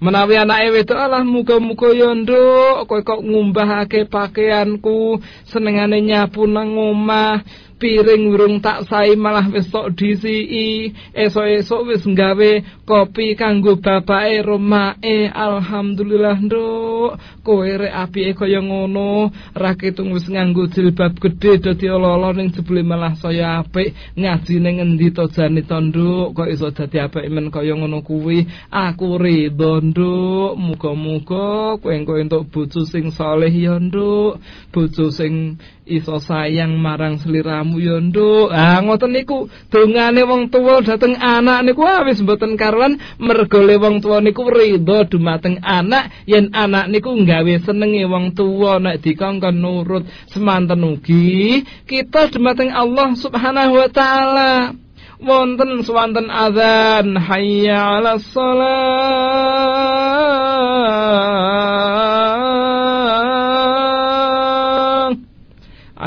Menawi 0.01 0.35
anake 0.41 0.73
wedok 0.75 0.99
alah 0.99 1.23
muga-muga 1.23 1.93
yo 1.93 2.11
nduk, 2.17 2.89
kowe 2.89 3.05
kok 3.05 3.21
ngumbahake 3.21 4.09
pakaianku, 4.09 5.21
senengane 5.47 6.01
nyapu 6.01 6.49
nang 6.49 6.73
omah, 6.75 7.45
piring 7.81 8.29
urung 8.29 8.61
tak 8.61 8.85
sai 8.85 9.17
malah 9.17 9.49
wis 9.49 9.73
tok 9.73 9.97
disiki 9.97 10.93
esok-esok 11.17 11.81
wis 11.89 12.05
nggawe 12.05 12.85
kopi 12.85 13.33
kanggo 13.33 13.81
bapake 13.81 14.45
romae. 14.45 15.33
Alhamdulillah 15.33 16.37
nduk. 16.45 17.17
Kowe 17.41 17.65
rek 17.65 17.95
apike 17.97 18.37
kaya 18.37 18.61
ngono? 18.61 19.33
Ra 19.57 19.73
ketung 19.73 20.13
wis 20.13 20.29
nganggo 20.29 20.69
jilbab 20.69 21.17
gedhe 21.17 21.57
dadi 21.57 21.89
ala-ala 21.89 22.37
ning 22.37 22.53
jebule 22.53 22.85
malah 22.85 23.17
saya 23.17 23.65
apik. 23.65 23.97
Ngaji 24.21 24.55
ning 24.61 24.77
endi 24.85 25.09
to 25.17 25.25
jane 25.33 25.65
to 25.65 25.79
nduk? 25.81 26.37
Kok 26.37 26.49
iso 26.53 26.69
dadi 26.69 27.01
apik 27.01 27.25
men 27.33 27.49
kaya 27.49 27.73
ngono 27.73 28.05
kuwi? 28.05 28.45
Aku 28.69 29.17
ridho 29.17 29.81
nduk. 29.81 30.61
Muga-muga 30.61 31.81
kowe 31.81 31.97
entuk 31.97 32.53
bojo 32.53 32.85
sing 32.85 33.09
saleh 33.09 33.55
ya 33.55 33.81
nduk. 33.81 34.37
Bojo 34.69 35.09
sing 35.09 35.57
iso 35.91 36.23
sayang 36.23 36.79
marang 36.79 37.19
sliramu 37.19 37.83
ya 37.83 37.99
nduk. 37.99 38.55
Ah 38.55 38.79
ngoten 38.79 39.11
niku 39.11 39.51
dongane 39.69 40.23
wong 40.23 40.49
tuwa 40.55 40.79
dhateng 40.87 41.19
anak 41.19 41.67
niku 41.67 41.83
ah, 41.83 42.07
wis 42.07 42.23
mboten 42.23 42.55
karuan 42.55 42.97
mergo 43.19 43.59
le 43.59 43.75
wong 43.77 43.99
tuwa 43.99 44.23
niku 44.23 44.47
ridho 44.47 45.03
dumateng 45.11 45.59
anak 45.61 46.15
yen 46.31 46.55
anak 46.55 46.87
niku 46.87 47.11
nggawe 47.11 47.55
senenge 47.67 48.07
wong 48.07 48.33
tuwa 48.39 48.79
nek 48.79 49.03
dikongkon 49.03 49.59
nurut 49.59 50.07
semanten 50.31 50.87
ugi 50.87 51.67
kita 51.85 52.31
dumateng 52.31 52.71
Allah 52.71 53.13
Subhanahu 53.19 53.75
wa 53.75 53.89
taala. 53.91 54.79
wonten 55.21 55.85
swanten 55.85 56.33
azan 56.33 57.13
hayya 57.21 58.01
'alas 58.01 58.25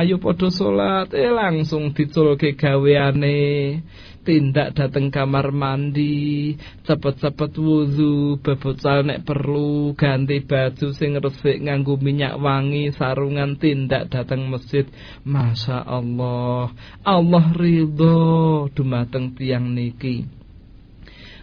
ayo 0.03 0.19
padha 0.19 0.51
salat. 0.51 1.15
Eh 1.15 1.31
langsung 1.31 1.95
diculke 1.95 2.59
gaweane. 2.59 3.79
Tindak 4.27 4.75
dateng 4.75 5.07
kamar 5.07 5.55
mandi. 5.55 6.55
Cepet-cepet 6.83 7.55
wudu 7.55 8.35
bebocal 8.43 9.07
nek 9.07 9.23
perlu. 9.23 9.95
Ganti 9.95 10.43
baju 10.43 10.91
sing 10.91 11.15
resik 11.15 11.63
nganggo 11.63 11.95
minyak 11.95 12.35
wangi. 12.35 12.91
Sarungan 12.91 13.55
tindak 13.55 14.11
dateng 14.11 14.51
masjid. 14.51 14.83
Masya 15.23 15.87
Allah. 15.87 16.75
Allah 17.07 17.45
ridho. 17.55 18.67
Dumateng 18.75 19.39
tiang 19.39 19.71
niki 19.71 20.42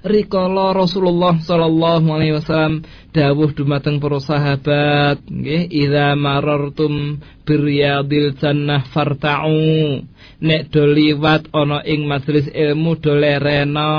rikala 0.05 0.72
Rasulullah 0.72 1.36
sallallahu 1.38 2.07
alaihi 2.11 2.36
wasallam. 2.36 2.84
Dawuh 3.11 3.51
dumateng 3.53 3.98
para 3.98 4.20
sahabat. 4.22 5.22
Nggih 5.26 5.66
idza 5.68 6.14
marartum 6.14 7.18
biryadil 7.44 8.38
jannah 8.38 8.86
farta'u. 8.88 10.05
Nek 10.40 10.72
do 10.72 10.86
liwat 10.88 11.53
ana 11.53 11.84
ing 11.84 12.09
majelis 12.09 12.48
ilmu 12.48 12.96
do 13.01 13.12
lerena. 13.12 13.90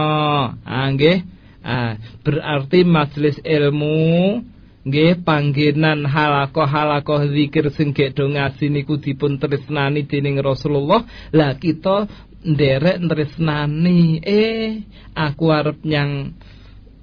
Ah 0.66 0.90
ah 1.62 1.94
berarti 2.26 2.82
majelis 2.82 3.38
ilmu 3.46 4.42
nggih 4.82 5.22
panggenan 5.22 6.10
halakoh-halakoh 6.10 7.30
zikir 7.30 7.70
sing 7.70 7.94
do 7.94 8.26
ngaji 8.26 8.66
niku 8.74 8.98
dipun 8.98 9.38
tresnani 9.38 10.10
dening 10.10 10.42
Rasulullah. 10.42 11.06
Lah 11.30 11.54
kita 11.62 12.10
nderek 12.46 12.98
tresnani. 13.06 14.22
Eh 14.22 14.86
aku 15.14 15.54
arep 15.54 15.82
nyang 15.86 16.38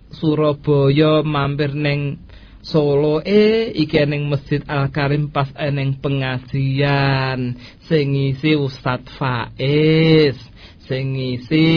Surabaya 0.09 1.20
mampir 1.20 1.76
neng 1.76 2.24
Solo. 2.59 3.22
Eh 3.24 3.70
iki 3.72 4.03
ning 4.05 4.28
Masjid 4.28 4.61
Al 4.66 4.91
Karim 4.93 5.30
pas 5.32 5.49
eneng 5.57 5.97
pengajian 6.03 7.57
sing 7.86 8.05
ngisi 8.12 8.59
Ustaz 8.59 9.07
Faiz. 9.16 10.36
Sing 10.84 11.16
ngisi 11.16 11.68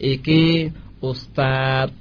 iki 0.00 0.72
Ustaz 1.02 1.92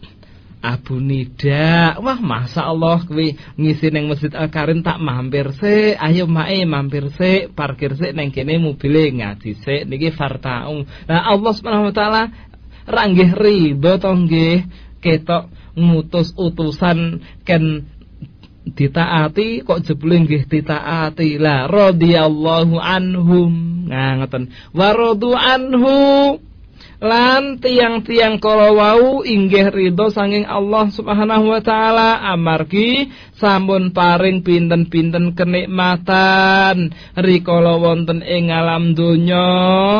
Abu 0.65 0.97
Nida. 0.97 2.01
Wah, 2.01 2.17
Masya 2.17 2.65
Allah 2.65 3.05
kuwi 3.05 3.37
ngisi 3.53 3.93
neng 3.93 4.09
Masjid 4.09 4.33
Al 4.33 4.49
Karim 4.49 4.81
tak 4.81 4.97
mampir 4.97 5.53
se. 5.53 5.93
Ayo 5.93 6.25
mae 6.25 6.65
mampir 6.65 7.13
se, 7.13 7.45
parkir 7.53 7.93
se 7.93 8.09
neng 8.17 8.33
kene 8.33 8.57
mobile 8.57 9.13
ngaji 9.13 9.51
se 9.61 9.85
niki 9.85 10.09
fartau. 10.09 10.81
Nah, 11.05 11.21
Allah 11.29 11.51
Subhanahu 11.53 11.93
wa 11.93 11.95
taala 11.95 12.21
ra 12.85 13.05
to 14.01 14.11
nggih 14.25 14.65
ketok 15.01 15.53
ngutus 15.77 16.33
utusan 16.33 17.21
ken 17.45 17.85
ditaati 18.65 19.61
kok 19.61 19.85
jebule 19.85 20.25
nggih 20.25 20.49
ditaati. 20.49 21.37
Lah 21.37 21.69
radhiyallahu 21.69 22.81
anhum. 22.81 23.53
Nah, 23.85 24.17
ngoten. 24.17 24.49
Wa 24.73 24.97
anhu 25.37 25.95
lan 27.05 27.61
tiang-tiang 27.61 28.41
kala 28.41 28.73
wau 28.73 29.21
inggih 29.21 29.69
ridho 29.69 30.09
sanging 30.09 30.49
Allah 30.49 30.89
Subhanahu 30.89 31.53
wa 31.53 31.61
taala 31.61 32.25
amargi 32.33 33.13
sampun 33.37 33.93
paring 33.93 34.41
pinten-pinten 34.41 35.37
kenikmatan. 35.37 36.89
Rikala 37.13 37.77
wonten 37.77 38.25
ing 38.25 38.49
alam 38.49 38.97
donya 38.97 39.45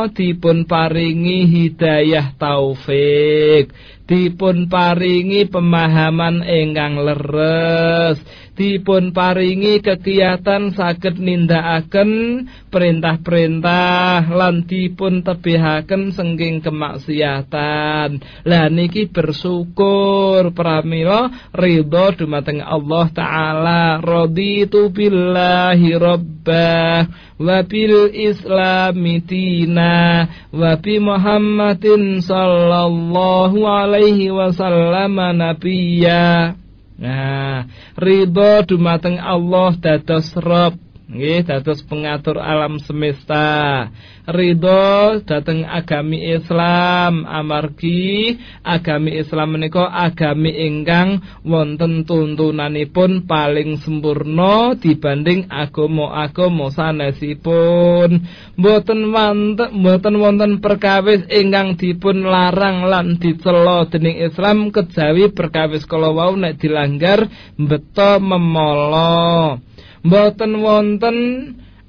dipun 0.09 0.65
paringi 0.65 1.45
hidayah 1.45 2.33
taufik 2.41 3.69
dipun 4.05 4.69
paringi 4.69 5.49
pemahaman 5.49 6.45
ingkang 6.45 7.01
leres 7.01 8.21
dipun 8.55 9.11
paringi 9.11 9.83
kegiatan 9.83 10.71
saged 10.71 11.19
nindakaken 11.19 12.43
perintah-perintah 12.71 14.31
lan 14.31 14.63
dipun 14.63 15.21
tebihaken 15.21 16.15
sengking 16.15 16.63
kemaksiatan. 16.63 18.23
Lah 18.47 18.65
niki 18.71 19.11
bersyukur 19.11 20.55
pramila 20.55 21.29
ridho 21.51 22.15
dumateng 22.15 22.63
Allah 22.63 23.05
taala. 23.11 23.99
Raditu 23.99 24.89
billahi 24.89 25.91
rabbah 25.99 27.11
wa 27.35 27.59
bil 27.67 28.15
islami 28.15 29.19
dina 29.19 30.23
Muhammadin 30.55 32.23
sallallahu 32.23 33.59
alaihi 33.67 34.31
wasallam 34.31 35.19
nabiyya 35.35 36.55
Nah, 36.95 37.67
ridho 37.99 38.63
dumateng 38.63 39.19
Allah 39.19 39.75
dados 39.75 40.31
Rabb 40.39 40.84
nggih 41.15 41.47
dados 41.47 41.79
pengatur 41.87 42.37
alam 42.43 42.77
semesta. 42.83 43.87
Ridho 44.27 45.23
dateng 45.23 45.63
agami 45.63 46.35
Islam. 46.35 47.23
Amargi 47.23 48.35
agami 48.61 49.15
Islam 49.15 49.55
menika 49.55 49.87
agami 49.87 50.51
ingkang 50.51 51.23
wonten 51.47 52.03
tuntunanipun 52.03 53.23
paling 53.23 53.79
sempurna 53.79 54.75
dibanding 54.75 55.47
agama-agama 55.47 56.67
sanesipun. 56.73 58.19
Mboten 58.59 58.99
wonten 59.15 59.69
mboten 59.79 60.15
wonten 60.19 60.51
perkawis 60.59 61.23
ingkang 61.31 61.79
dipun 61.79 62.27
larang 62.27 62.91
lan 62.91 63.15
dicela 63.15 63.87
dening 63.87 64.19
Islam 64.19 64.73
kejawi 64.73 65.31
perkawis 65.31 65.87
kala 65.87 66.11
wau 66.11 66.35
nek 66.35 66.59
dilanggar 66.59 67.29
beto 67.55 68.19
memolo 68.19 69.61
mboten 70.05 70.61
wonten 70.61 71.17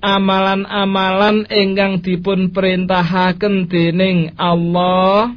amalan-amalan 0.00 1.44
ingkang 1.52 2.00
dipun 2.00 2.48
perintahaken 2.48 3.68
dening 3.68 4.32
Allah 4.40 5.36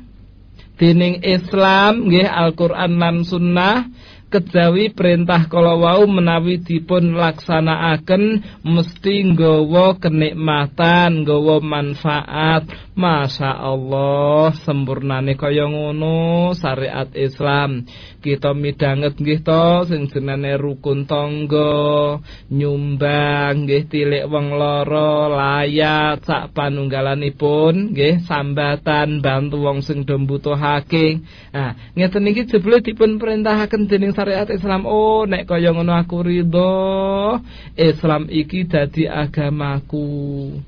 dening 0.79 1.19
Islam 1.19 2.07
nggih 2.07 2.23
Al-Qur'an 2.23 2.95
lan 2.95 3.27
Sunnah 3.27 3.83
kejawi 4.29 4.93
perintah 4.93 5.49
kala 5.49 5.73
wau 5.73 6.05
menawi 6.05 6.61
dipun 6.61 7.17
laksanakaken 7.17 8.45
mesti 8.61 9.25
nggawa 9.33 9.97
kenikmatan, 9.97 11.25
nggawa 11.25 11.57
manfaat. 11.59 12.69
Masya 12.93 13.55
Allah, 13.55 14.51
sempurnane 14.59 15.33
kaya 15.33 15.65
ngono 15.65 16.51
syariat 16.53 17.09
Islam. 17.17 17.87
Kita 18.19 18.51
midanget 18.51 19.15
nggih 19.15 19.39
to 19.47 19.87
sing 19.87 20.11
jenenge 20.11 20.59
rukun 20.59 21.07
tangga, 21.07 22.19
nyumbang 22.51 23.63
nggih 23.63 23.87
tilik 23.87 24.27
wong 24.27 24.59
lara, 24.59 25.31
layat 25.31 26.19
sak 26.27 26.51
panunggalanipun 26.51 27.95
nggih 27.95 28.27
sambatan 28.27 29.23
bantu 29.23 29.63
wong 29.63 29.79
sing 29.79 30.03
do 30.03 30.19
mbutuhake. 30.19 31.23
Nah, 31.55 31.79
ngeten 31.95 32.27
iki 32.27 32.43
jebule 32.51 32.83
dipun 32.83 33.15
perintahaken 33.15 33.87
dening 33.87 34.11
syariat 34.11 34.51
Islam 34.51 34.83
oh 34.83 35.23
nek 35.23 35.47
kaya 35.47 35.71
ngono 35.71 35.95
aku 35.95 36.19
ridho 36.19 37.39
Islam 37.79 38.27
iki 38.27 38.67
dadi 38.67 39.07
agamaku 39.07 40.59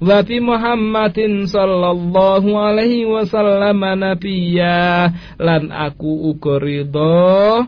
bi 0.00 0.40
Muhammadin 0.40 1.46
sallallahu 1.46 2.50
alaihi 2.58 3.06
wasallam 3.06 3.82
nabiyya. 3.82 5.12
Lan 5.38 5.70
aku 5.70 6.34
uga 6.34 6.58
ridho 6.58 7.66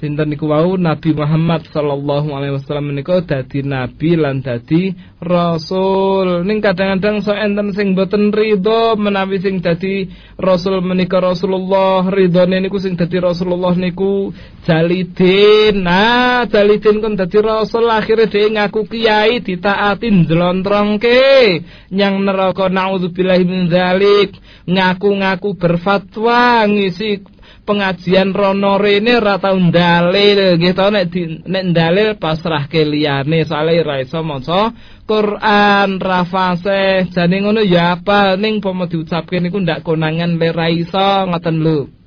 sinten 0.00 0.32
niku 0.32 0.48
wau 0.48 0.80
Nabi 0.80 1.12
Muhammad 1.12 1.68
sallallahu 1.68 2.32
alaihi 2.32 2.56
wasallam 2.56 2.88
menika 2.88 3.20
dadi 3.20 3.60
nabi 3.60 4.16
lan 4.16 4.40
dadi 4.40 4.96
rasul. 5.20 6.40
Ning 6.48 6.64
kadang-kadang 6.64 7.20
so 7.20 7.36
enten 7.36 7.76
sing 7.76 7.92
boten 7.92 8.32
ridho 8.32 8.96
menawi 8.96 9.44
sing 9.44 9.60
dadi 9.60 10.08
rasul 10.40 10.80
menika 10.80 11.20
Rasulullah, 11.20 12.08
ridhone 12.08 12.64
niku 12.64 12.80
sing 12.80 12.96
dadi 12.96 13.20
Rasulullah 13.20 13.76
niku 13.76 14.32
jalidin. 14.64 15.84
Nah, 15.84 16.48
jalidin 16.48 17.04
kon 17.04 17.20
dadi 17.20 17.36
rasul 17.44 17.84
akhire 17.92 18.24
dhewe 18.32 18.56
ngaku 18.56 18.88
kiai 18.88 19.44
ditaati 19.44 20.08
ndlontrongke 20.08 21.20
nyang 21.92 22.24
neraka 22.24 22.72
naudzubillahi 22.72 23.44
min 23.44 23.68
dzalik. 23.68 24.32
Ngaku-ngaku 24.64 25.60
berfatwa 25.60 26.64
ngisi 26.72 27.20
pengajian 27.70 28.34
rono 28.34 28.74
rene 28.82 29.22
ora 29.22 29.38
tau 29.38 29.54
dalil 29.70 30.58
nggih 30.58 30.74
to 30.74 30.86
nek 30.90 31.06
di, 31.06 31.22
nek 31.46 31.64
dalil 31.70 32.08
pasrahke 32.18 32.82
liyane. 32.82 33.46
Soalé 33.46 33.78
ora 33.78 34.02
iso 34.02 34.26
maca 34.26 34.74
Quran 35.06 36.02
ra 36.02 36.26
fasih. 36.26 37.06
Jane 37.14 37.38
ngono 37.38 37.62
ya 37.62 37.94
apa 37.94 38.34
ning 38.34 38.58
pomo 38.58 38.90
diucapke 38.90 39.38
niku 39.38 39.62
ndak 39.62 39.86
konangan 39.86 40.34
le 40.34 40.48
ra 40.50 40.66
iso 40.66 41.30
ngoten 41.30 41.62
lho 41.62 41.99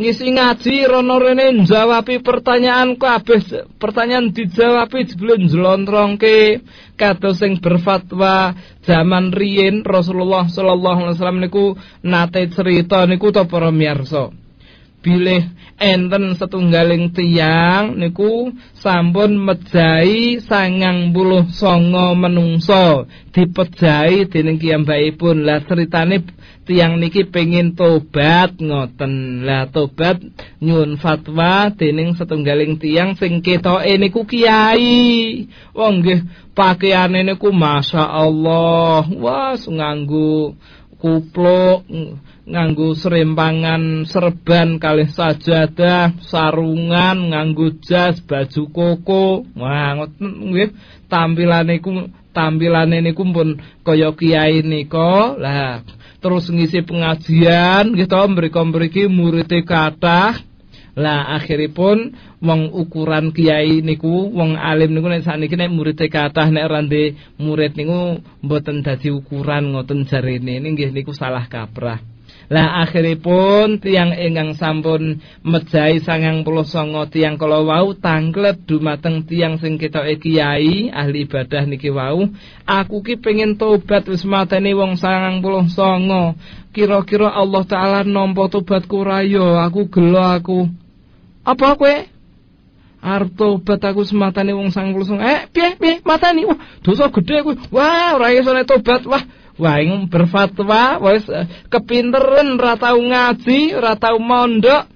ngisi 0.00 0.32
ngaji 0.32 0.88
rono 0.88 1.20
rene 1.20 1.52
njawabi 1.60 2.24
pertanyaan 2.24 2.96
kabeh 2.96 3.68
pertanyaan 3.76 4.32
dijawabi 4.32 5.04
jebule 5.04 5.36
njlontrongke. 5.44 6.64
Kados 6.96 7.36
sing 7.40 7.60
berfatwa 7.60 8.56
zaman 8.88 9.28
riyin 9.32 9.84
Rasulullah 9.84 10.48
sallallahu 10.48 11.00
alaihi 11.04 11.16
wasallam 11.20 11.40
niku 11.44 11.64
nate 12.00 12.48
cerita 12.48 13.04
niku 13.04 13.28
to 13.28 13.44
para 13.44 13.68
miyarsa 13.68 14.32
bilih 15.00 15.48
enten 15.80 16.36
setunggaling 16.36 17.16
tiang 17.16 17.96
niku 17.96 18.52
sampun 18.76 19.40
mejahi 19.40 20.44
sangang 20.44 21.16
puluh 21.16 21.48
songo 21.48 22.12
menungso 22.12 23.08
dipejahi 23.32 24.28
dening 24.28 24.60
kiyambakipun 24.60 25.48
lah 25.48 25.64
ceritane 25.64 26.20
tiang 26.70 27.02
niki 27.02 27.26
pengen 27.26 27.74
tobat 27.74 28.54
ngoten. 28.62 29.42
Lah 29.42 29.66
tobat 29.72 30.22
nyun 30.62 30.94
fatwa 31.02 31.74
dening 31.74 32.14
setunggaling 32.14 32.78
tiang 32.78 33.18
sing 33.18 33.42
ketoke 33.42 33.90
niku 33.98 34.22
kiai. 34.22 35.50
Wong 35.74 36.04
nggih 36.04 36.20
pakaiane 36.54 37.26
niku 37.26 37.50
masyaallah 37.50 39.10
wah 39.18 39.58
nganggo 39.58 40.54
kupluk 41.00 41.88
nganggo 42.50 42.98
serempangan 42.98 44.02
serban 44.10 44.82
kalih 44.82 45.06
sajadah 45.06 46.18
sarungan 46.26 47.30
nganggo 47.30 47.78
jas 47.78 48.18
baju 48.26 48.62
koko. 48.74 49.46
Wah 49.54 49.94
nggih. 50.18 50.74
Tampilane 51.06 51.78
niku 51.78 52.10
tampilane 52.34 52.98
niku 53.02 53.22
pun 53.30 53.58
kaya 53.86 54.10
kiai 54.14 54.66
nika. 54.66 55.38
Lah 55.38 55.86
terus 56.18 56.50
ngisi 56.50 56.82
pengajian 56.82 57.94
gitu 57.94 58.18
mriku 58.26 58.62
mriki 58.66 59.06
muridé 59.06 59.62
kathah. 59.62 60.34
Lah 60.98 61.38
akhiripun 61.38 62.18
wong 62.42 62.74
ukuran 62.74 63.30
kiai 63.30 63.78
niku 63.78 64.26
wong 64.34 64.58
alim 64.58 64.90
niku 64.90 65.06
nek 65.06 65.22
sakniki 65.22 65.54
nek 65.54 65.70
muridé 65.70 66.10
kathah 66.10 66.50
nek 66.50 66.66
rande 66.66 67.14
murid 67.38 67.78
niku 67.78 68.18
mboten 68.42 68.82
dadi 68.82 69.14
ukuran 69.14 69.70
ngoten 69.70 70.02
jarene. 70.10 70.58
Nggih 70.58 70.90
niku 70.90 71.14
salah 71.14 71.46
kaprah 71.46 72.19
lah 72.50 72.82
akhiripun 72.82 73.78
tiang 73.78 74.10
ingkang 74.10 74.58
sampun 74.58 75.22
mejahi 75.46 76.02
sangang 76.02 76.42
puluh 76.42 76.66
songo 76.66 77.06
tiang 77.06 77.38
kalau 77.38 77.62
wau 77.62 77.94
tanglet 77.94 78.58
dumateng 78.66 79.22
tiang 79.22 79.62
sing 79.62 79.78
kita 79.78 80.02
kiai 80.18 80.90
ahli 80.90 81.30
ibadah 81.30 81.62
niki 81.70 81.94
wau 81.94 82.26
aku 82.66 83.06
ki 83.06 83.22
pengen 83.22 83.54
tobat 83.54 84.02
wis 84.10 84.26
mateni 84.26 84.74
wong 84.74 84.98
sangang 84.98 85.38
puluh 85.38 85.70
songo 85.70 86.34
kira-kira 86.70 87.34
Allah 87.34 87.62
Ta'ala 87.66 88.00
nompo 88.06 88.46
tobatku 88.46 89.02
rayo 89.02 89.58
aku 89.58 89.90
gelo 89.90 90.22
aku. 90.22 90.70
Apa 91.42 91.74
kue 91.74 92.06
arep 93.00 93.30
tobat 93.34 93.80
aku 93.82 94.06
sematane 94.06 94.54
wong 94.54 94.70
90 94.70 95.18
eh 95.18 95.40
piye 95.50 95.68
piye? 95.76 95.94
Matani 96.06 96.46
wah 96.46 96.58
dosa 96.84 97.10
gede 97.10 97.42
aku. 97.42 97.52
Wah 97.74 98.14
ora 98.14 98.30
iso 98.30 98.54
tobat. 98.66 99.02
Wah 99.06 99.22
Wah, 99.60 99.76
ing 99.76 100.08
berfatwa 100.08 100.96
wis 101.04 101.28
eh, 101.28 101.44
kepinteran 101.68 102.56
ora 102.56 102.80
tau 102.80 102.96
ngaji, 102.96 103.76
ora 103.76 103.92
tau 103.92 104.16
mondok, 104.16 104.88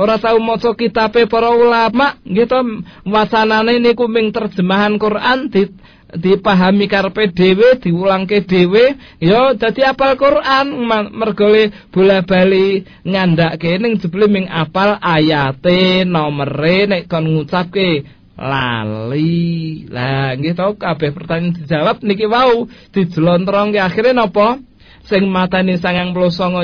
ora 0.00 0.16
tau 0.16 0.40
maca 0.40 0.72
kitabe 0.72 1.28
para 1.28 1.52
ulama, 1.52 2.16
gitu. 2.24 2.56
Wacanane 3.04 3.76
niku 3.76 4.08
ming 4.08 4.32
terjemahan 4.32 4.96
Quran 4.96 5.52
di 5.52 5.68
dipahami 6.08 6.88
karepe 6.88 7.28
dhewe 7.36 7.76
diulangke 7.84 8.40
dhewe 8.48 8.96
ya 9.20 9.52
dadi 9.52 9.84
apal 9.84 10.16
Quran. 10.16 10.72
Mergole 11.12 11.92
bola-bali 11.92 12.88
ngandhake 13.04 13.76
ning 13.76 14.00
jebule 14.00 14.24
ming 14.24 14.48
apal 14.48 14.96
ayate 15.04 16.08
nomere 16.08 16.88
nek 16.88 17.12
kon 17.12 17.28
ngucapke 17.28 18.08
lali 18.38 19.84
lah 19.90 20.38
nggih 20.38 20.54
to 20.54 20.78
kabeh 20.78 21.10
pertanyaan 21.10 21.58
dijawab 21.58 22.06
niki 22.06 22.30
wau 22.30 22.70
dijlontrongke 22.94 23.82
akhire 23.82 24.14
napa 24.14 24.62
sing 25.10 25.26
matane 25.26 25.74
99 25.74 26.14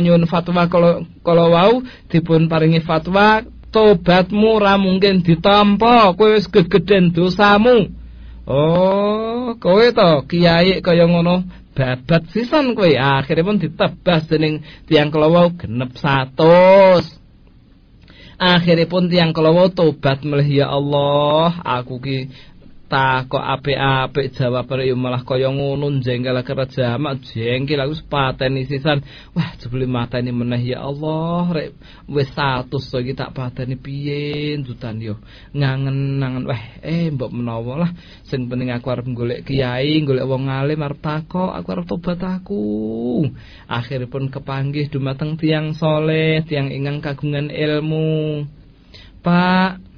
nyun 0.07 0.23
fatwa 0.31 0.71
kalau 0.71 1.47
wau 1.51 1.83
dipun 2.07 2.47
paringi 2.47 2.79
fatwa 2.79 3.43
tobatmu 3.75 4.63
ra 4.63 4.79
mungkin 4.79 5.27
ditampa 5.27 6.15
kowe 6.15 6.31
wis 6.39 6.47
gegeden 6.47 7.11
dosamu 7.11 7.91
Oh, 8.45 9.57
kowe 9.57 9.89
to 9.89 10.29
kiai 10.29 10.85
kaya 10.85 11.09
ngono 11.09 11.49
babat 11.73 12.29
sisan 12.29 12.77
kowe. 12.77 12.93
Akhire 12.93 13.41
pun 13.41 13.57
ditebas 13.57 14.29
dening 14.29 14.61
tiang 14.85 15.09
kelawau 15.09 15.57
genep 15.57 15.97
100. 15.97 17.24
Akhiripun 18.35 19.07
tiang 19.11 19.31
kelawau 19.31 19.71
tobat 19.71 20.27
melih 20.27 20.65
ya 20.65 20.67
Allah, 20.71 21.55
aku 21.63 22.03
ki 22.03 22.19
tak 22.85 23.33
kok 23.33 23.41
apik-apik 23.41 24.37
jawab 24.37 24.69
yo 24.85 24.93
malah 24.93 25.25
kaya 25.25 25.49
ngono 25.49 25.89
jengkel 26.05 26.37
kerja 26.45 27.01
mak 27.01 27.25
jengkel 27.33 27.81
aku 27.81 27.97
pateni 28.07 28.69
sisan. 28.69 29.01
Wah 29.33 29.57
jebule 29.57 29.89
mateni 29.89 30.31
meneh 30.31 30.61
ya 30.61 30.85
Allah. 30.85 31.49
Rek 31.49 31.69
wis 32.13 32.29
100 32.37 32.69
to 32.69 32.99
iki 33.01 33.17
tak 33.17 33.33
pateni 33.33 33.81
piye 33.81 34.61
jutan 34.61 35.01
yo. 35.01 35.17
Ngangen-nangen 35.57 36.45
wah 36.45 36.63
eh 36.85 37.09
mbok 37.09 37.33
menawa 37.33 37.89
lah. 37.89 37.91
Sing 38.29 38.53
penting 38.53 38.69
aku 38.69 38.93
arep 38.93 39.09
golek 39.17 39.49
kiai 39.49 40.05
golek 40.05 40.29
wong 40.29 40.53
alim 40.53 40.85
arep 40.85 41.01
takok 41.01 41.57
aku 41.57 41.69
arep 41.73 41.87
tobat 41.89 42.21
aku. 42.21 42.65
Akhiripun 43.65 44.29
kepanggih 44.29 44.93
dumateng 44.93 45.41
tiang 45.41 45.73
soleh 45.73 46.45
tiang 46.45 46.69
ingang 46.69 47.01
kagungan 47.01 47.49
ilmu. 47.49 48.45
Pak 49.25 49.94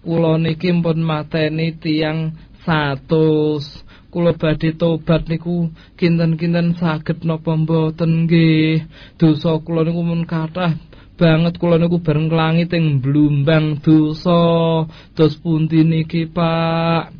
kula 0.00 0.40
niki 0.40 0.72
pun 0.80 0.98
mateni 1.04 1.76
tiang 1.76 2.32
satus. 2.64 3.84
Kula 4.10 4.34
badhe 4.34 4.74
tobat 4.74 5.30
niku 5.30 5.70
kinten-kinten 5.94 6.74
saged 6.74 7.22
napa 7.22 7.54
mboten 7.54 8.26
nggih. 8.26 8.82
Dosa 9.14 9.54
kula 9.62 9.86
niku 9.86 10.02
mun 10.02 10.26
kathah 10.26 10.74
banget. 11.14 11.54
Kula 11.62 11.78
niku 11.78 12.02
bareng 12.02 12.26
langit 12.26 12.74
ing 12.74 12.98
blumbang 12.98 13.78
dosa. 13.78 14.82
Dos 15.14 15.38
pundi 15.38 15.86
niki 15.86 16.26
Pak? 16.26 17.14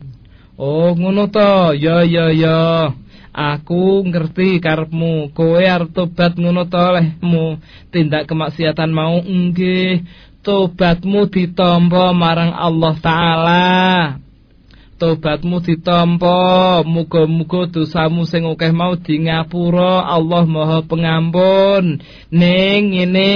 Oh 0.58 0.92
ngono 0.98 1.30
to? 1.30 1.78
Ya 1.78 2.02
ya 2.02 2.34
ya. 2.34 2.90
Aku 3.30 4.02
ngerti 4.02 4.58
karepmu. 4.58 5.30
Kowe 5.30 5.62
arep 5.62 5.94
tobat 5.94 6.34
ngono 6.34 6.66
to 6.66 6.82
lehmu? 6.98 7.62
Tindak 7.94 8.26
kemaksiatan 8.26 8.90
mau 8.90 9.22
nggih 9.22 10.02
tobatmu 10.40 11.28
ditampa 11.28 12.16
marang 12.16 12.52
Allah 12.52 12.94
taala. 13.00 13.68
Tobatmu 15.00 15.64
ditampa. 15.64 16.84
Muga-muga 16.84 17.64
dosamu 17.72 18.28
sing 18.28 18.44
akeh 18.44 18.68
mau 18.68 18.92
di 19.00 19.16
ngapura. 19.24 20.04
Allah 20.04 20.44
Maha 20.44 20.84
Pengampun. 20.84 22.04
Ning 22.28 22.80
ngene 22.92 23.32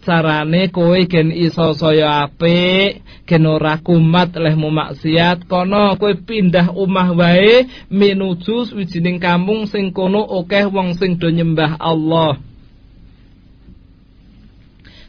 carane 0.00 0.72
kowe 0.72 0.96
gen 1.04 1.28
iso 1.28 1.76
saya 1.76 2.24
apik 2.24 3.04
gen 3.28 3.44
ora 3.44 3.76
kumat 3.84 4.32
lehmu 4.32 4.72
maksiat. 4.72 5.44
Kono 5.44 6.00
kowe 6.00 6.12
pindah 6.16 6.72
omah 6.72 7.12
wae 7.12 7.68
menuju 7.92 8.72
wijining 8.72 9.20
kampung 9.20 9.68
sing 9.68 9.92
kono 9.92 10.24
akeh 10.24 10.72
wong 10.72 10.96
sing 10.96 11.20
do 11.20 11.28
nyembah 11.28 11.76
Allah 11.76 12.53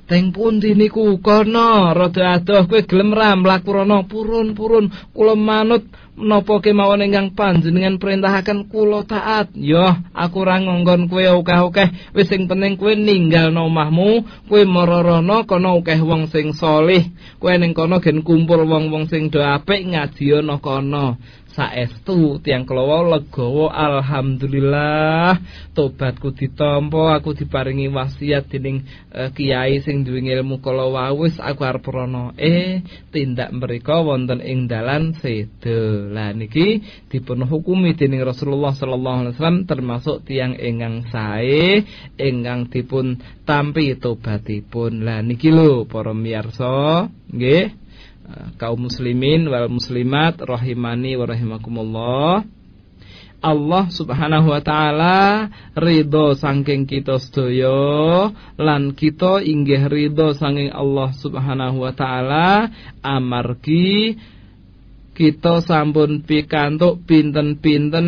Teng 0.05 0.29
pundi 0.29 0.77
niku 0.77 1.17
kono 1.17 1.89
rada 1.97 2.37
adoh 2.37 2.69
kowe 2.69 2.81
gelem 2.85 3.09
ra 3.09 3.33
mlaku 3.33 3.73
rono 3.73 4.05
purun-purun 4.05 4.93
kula 5.09 5.33
manut 5.33 5.81
menapa 6.13 6.61
kemawon 6.61 7.01
ingkang 7.09 7.33
panjenengan 7.33 7.97
perintahaken 7.97 8.69
kula 8.69 9.01
taat. 9.09 9.49
Yo 9.57 9.81
aku 10.13 10.45
ora 10.45 10.61
ngongkon 10.61 11.09
kowe 11.09 11.25
akeh-akeh 11.25 12.13
wis 12.13 12.29
sing 12.29 12.45
penting 12.45 12.77
kowe 12.77 12.93
ninggalno 12.93 13.65
omahmu 13.65 14.09
kowe 14.45 14.61
mararana 14.69 15.41
kono 15.49 15.81
akeh 15.81 15.97
wong 16.05 16.29
sing 16.29 16.53
saleh. 16.53 17.09
Kowe 17.41 17.57
ning 17.57 17.73
kono 17.73 17.97
gen 17.97 18.21
kumpul 18.21 18.61
wong-wong 18.61 19.09
sing 19.09 19.33
do 19.33 19.41
apik 19.41 19.89
ngaji 19.89 20.37
ana 20.37 20.61
kono. 20.61 21.17
Saestu 21.55 22.43
tiang 22.43 22.67
kelowo 22.67 23.15
legowo 23.15 23.71
alhamdulillah. 23.71 25.39
Tobatku 25.71 26.35
ditampa 26.35 27.15
aku 27.15 27.31
diparingi 27.31 27.87
wasiat 27.87 28.51
dening 28.51 28.83
uh, 29.15 29.31
kiai 29.31 29.79
sing 29.79 30.03
duwe 30.03 30.19
ilmu 30.19 30.59
kala 30.59 31.11
wis 31.15 31.39
aku 31.39 31.63
arep 31.63 31.87
rono 31.87 32.35
eh 32.35 32.83
tindak 33.11 33.55
mereka 33.55 34.03
wonten 34.03 34.43
ing 34.43 34.67
dalan 34.67 35.15
sedo 35.15 36.11
lah 36.11 36.35
niki 36.35 36.83
dipun 37.07 37.47
hukumi 37.47 37.95
dening 37.95 38.23
Rasulullah 38.23 38.75
sallallahu 38.75 39.17
alaihi 39.23 39.33
wasallam 39.39 39.59
termasuk 39.63 40.27
tiang 40.27 40.59
ingkang 40.59 41.07
sae 41.07 41.87
ingkang 42.19 42.67
dipun 42.67 43.19
tampi 43.47 43.95
tobatipun. 43.95 45.07
Lah 45.07 45.23
niki 45.23 45.51
lho 45.51 45.87
para 45.87 46.11
miyarsa 46.11 47.07
nggih 47.31 47.84
kaum 48.57 48.87
muslimin 48.87 49.47
wal 49.49 49.69
muslimat 49.69 50.39
rahimani 50.41 51.19
wa 51.19 51.25
rahimakumullah. 51.27 52.33
Allah 53.45 53.85
Subhanahu 53.93 54.49
wa 54.49 54.61
taala 54.63 55.51
ridho 55.77 56.33
saking 56.33 56.89
kita 56.89 57.21
sedaya 57.21 58.33
lan 58.57 58.97
kita 58.97 59.45
inggih 59.45 59.85
ridho 59.85 60.33
saking 60.33 60.73
Allah 60.73 61.13
Subhanahu 61.13 61.85
wa 61.85 61.93
taala 61.93 62.73
amargi 63.05 64.17
kita 65.13 65.61
sampun 65.61 66.25
pikantuk 66.25 67.05
pinten-pinten 67.05 68.07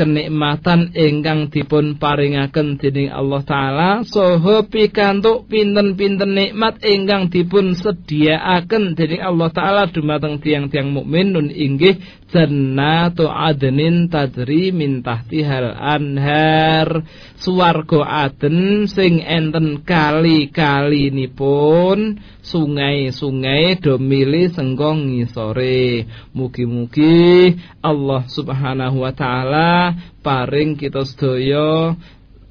kenikmatan 0.00 0.96
ingkang 0.96 1.52
dipun 1.52 2.00
paringaken 2.00 2.80
dening 2.80 3.12
Allah 3.12 3.44
taala. 3.44 3.90
Saha 4.08 4.64
pikantuk 4.64 5.44
pinten-pinten 5.52 6.32
nikmat 6.32 6.80
ingkang 6.80 7.28
dipun 7.28 7.76
sediaaken 7.76 8.96
dening 8.96 9.20
Allah 9.20 9.52
taala. 9.52 9.92
Dumateng 9.92 10.40
tiang-tiang 10.40 10.88
mukmin. 10.88 11.36
Nun 11.36 11.52
inggih 11.52 12.00
jannatu 12.32 13.28
adnin 13.28 14.08
tajri 14.08 14.72
min 14.72 15.04
tahtihal 15.04 15.76
anhar. 15.76 17.04
Swarga 17.36 18.28
aden 18.28 18.88
sing 18.88 19.20
enten 19.20 19.84
kali-kali 19.84 21.12
nipun 21.12 22.20
sungai-sungai 22.40 23.80
do 23.80 24.00
mili 24.00 24.48
senggong 24.48 25.12
ngisore. 25.12 26.08
Mugi-mugi 26.32 27.52
Allah 27.80 28.28
Subhanahu 28.28 29.02
wa 29.04 29.12
taala 29.16 29.96
paring 30.20 30.76
kita 30.76 31.04
sedaya 31.08 31.96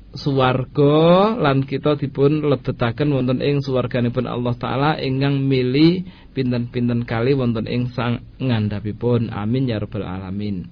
suwarga 0.10 1.38
lan 1.38 1.62
kita 1.62 1.94
dipun 2.02 2.42
lebetaken 2.50 3.14
wonten 3.14 3.40
ing 3.46 3.62
suwarganipun 3.62 4.26
Allah 4.26 4.58
taala 4.58 4.92
ingkang 4.98 5.38
mili 5.46 6.02
pinten-pinten 6.34 7.06
kali 7.06 7.38
wonten 7.38 7.70
ing 7.70 7.94
sang 7.94 8.26
ngandhapipun. 8.42 9.30
Amin 9.30 9.70
ya 9.70 9.78
rabbal 9.78 10.06
alamin. 10.06 10.66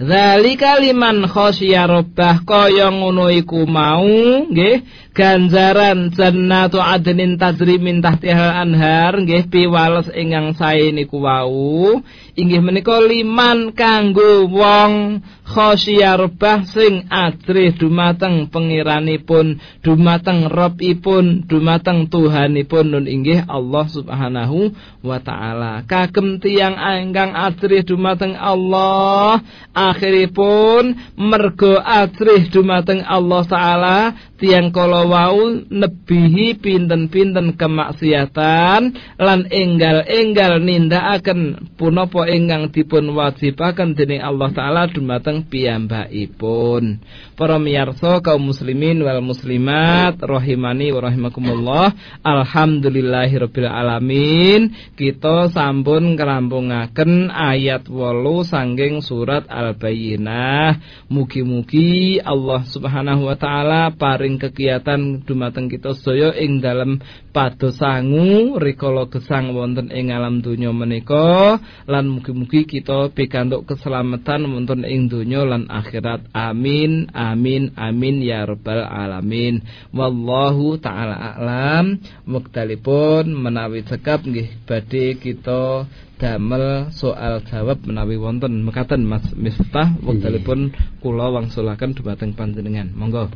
Zalika 0.00 0.80
liman 0.80 1.28
khosya 1.28 1.84
rabbah 1.84 2.42
kaya 2.48 2.88
ngono 2.88 3.28
iku 3.28 3.68
mau 3.68 4.08
nggih 4.48 5.11
ganjaran 5.12 6.08
jannatu 6.08 6.80
adnin 6.80 7.36
tajri 7.36 7.76
min 7.76 8.00
tahtihal 8.00 8.64
anhar 8.64 9.12
nggih 9.20 9.44
piwales 9.52 10.08
ingkang 10.08 10.56
sae 10.56 10.88
niku 10.88 11.20
wau. 11.20 12.00
Inggih 12.32 12.64
menika 12.64 12.96
liman 12.96 13.76
kanggo 13.76 14.48
wong 14.48 15.20
khosya 15.44 16.16
rabbah 16.16 16.64
sing 16.64 17.04
adrih 17.12 17.76
dumateng 17.76 18.48
pangeranipun 18.48 19.60
dumateng 19.84 20.48
Rabbipun 20.48 21.44
dumateng 21.44 22.08
Tuhanipun. 22.08 22.88
Nun 22.88 23.04
inggih 23.04 23.44
Allah 23.44 23.84
Subhanahu 23.84 24.72
wa 25.04 25.20
taala. 25.20 25.84
Kagem 25.84 26.40
tiyang 26.40 26.80
ingkang 26.80 27.36
adrih 27.36 27.84
dumateng 27.84 28.32
Allah 28.32 29.44
akhiripun 29.76 30.96
mergo 31.20 31.76
adrih 31.84 32.48
dumateng 32.48 33.04
Allah 33.04 33.42
taala 33.44 33.98
tiyang 34.40 34.72
kala 34.72 35.01
wau 35.06 35.54
nebihi 35.68 36.58
pinten-pinten 36.58 37.54
kemaksiatan 37.54 38.80
lan 39.18 39.40
enggal-enggal 39.48 40.58
nindakaken 40.58 41.70
punapa 41.78 42.26
ingkang 42.28 42.74
dipun 42.74 43.14
wajibaken 43.14 43.94
dening 43.94 44.22
Allah 44.22 44.50
taala 44.50 44.82
dumateng 44.90 45.46
piyambakipun. 45.46 47.02
Para 47.38 47.56
miyarsa 47.58 48.22
kaum 48.22 48.52
muslimin 48.52 49.02
wal 49.02 49.24
muslimat 49.24 50.20
rahimani 50.20 50.92
wa 50.92 51.00
rahimakumullah. 51.08 51.86
Alhamdulillahirabbil 52.22 53.70
alamin. 53.70 54.74
Kita 54.94 55.48
sampun 55.48 56.14
kerampungaken 56.14 57.32
ayat 57.32 57.88
8 57.88 58.46
sanging 58.46 59.00
surat 59.00 59.48
Al-Bayyinah. 59.48 60.78
Mugi-mugi 61.08 62.20
Allah 62.20 62.62
Subhanahu 62.68 63.28
wa 63.28 63.36
taala 63.36 63.92
paring 63.96 64.36
kegiatan 64.36 64.91
dumateng 65.22 65.70
kita 65.70 65.96
sedaya 65.96 66.34
ing 66.36 66.60
dalam 66.60 67.00
pados 67.32 67.80
sangu 67.80 68.60
rikala 68.60 69.08
gesang 69.08 69.56
wonten 69.56 69.88
ing 69.88 70.12
alam 70.12 70.44
donya 70.44 70.74
menika 70.74 71.56
lan 71.88 72.10
mugi-mugi 72.12 72.68
kita 72.68 73.08
pikantuk 73.14 73.64
keselamatan 73.68 74.48
wonten 74.50 74.84
ing 74.84 75.08
donya 75.08 75.46
lan 75.46 75.70
akhirat. 75.70 76.28
Amin. 76.36 77.08
Amin. 77.16 77.72
Amin 77.78 78.20
ya 78.20 78.44
rabbal 78.44 78.84
alamin. 78.84 79.62
Wallahu 79.94 80.76
taala 80.82 81.36
a'lam. 81.36 82.00
Wektalipun 82.28 83.32
menawi 83.32 83.86
cekap 83.86 84.26
nggih 84.26 84.66
badhe 84.68 85.16
kita 85.16 85.86
damel 86.22 86.94
soal 86.94 87.42
jawab 87.50 87.82
menawi 87.82 88.14
wonten 88.14 88.62
mekaten 88.62 89.02
Mas 89.02 89.26
Miftah 89.34 89.98
wektalipun 90.06 90.70
kula 91.02 91.34
wangsulaken 91.34 91.98
dumateng 91.98 92.38
panjenengan 92.38 92.94
monggo 92.94 93.26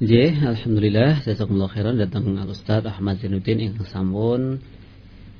Nggih, 0.00 0.32
alhamdulillah 0.32 1.20
jazakumullah 1.28 1.68
khairan 1.68 2.00
datang 2.00 2.32
Al 2.40 2.48
Ustaz 2.48 2.80
Ahmad 2.88 3.20
Zainuddin 3.20 3.60
ing 3.60 3.76
sampun 3.84 4.56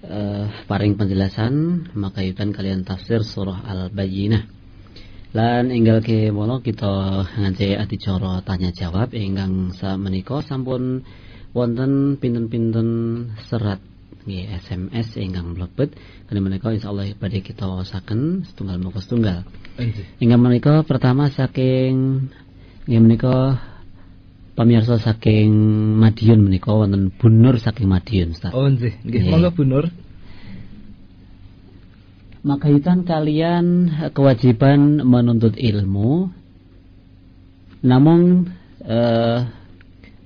uh, 0.05 0.53
paring 0.69 1.01
penjelasan 1.01 1.89
makayutan 1.97 2.53
kalian 2.53 2.85
tafsir 2.85 3.25
surah 3.25 3.65
Al-Bayyinah. 3.65 4.45
Lan 5.33 5.73
enggal 5.73 6.05
ke 6.05 6.29
mono 6.29 6.61
kita 6.61 7.25
ngance 7.41 7.73
adicara 7.73 8.45
tanya 8.45 8.69
jawab 8.69 9.17
ingkang 9.17 9.73
menika 9.97 10.45
sampun 10.45 11.09
wonten 11.57 12.21
pinten-pinten 12.21 12.89
serat 13.49 13.81
nggih 14.29 14.45
SMS 14.61 15.17
ingkang 15.17 15.57
mlebet 15.57 15.97
kene 16.29 16.45
menika 16.45 16.69
insyaallah 16.69 17.09
badhe 17.17 17.41
kita 17.41 17.65
wasaken 17.65 18.45
setunggal 18.45 18.77
moko 18.77 19.01
setunggal. 19.01 19.41
Ingkang 20.21 20.45
menika 20.45 20.85
pertama 20.85 21.33
saking 21.33 22.29
nggih 22.85 23.01
menika 23.01 23.70
pamirsa 24.61 25.01
saking 25.01 25.49
Madiun 25.97 26.45
menika 26.45 26.69
wonten 26.77 27.09
Bunur 27.17 27.57
saking 27.57 27.89
Madiun 27.89 28.37
Ustaz. 28.37 28.53
Oh 28.53 28.69
nggih, 28.69 28.93
nggih 29.09 29.33
monggo 29.33 29.57
Bunur. 29.57 29.89
Makaitan 32.45 33.09
kalian 33.09 33.89
kewajiban 34.13 35.01
menuntut 35.01 35.57
ilmu 35.57 36.29
namun 37.81 38.53
eh, 38.85 39.41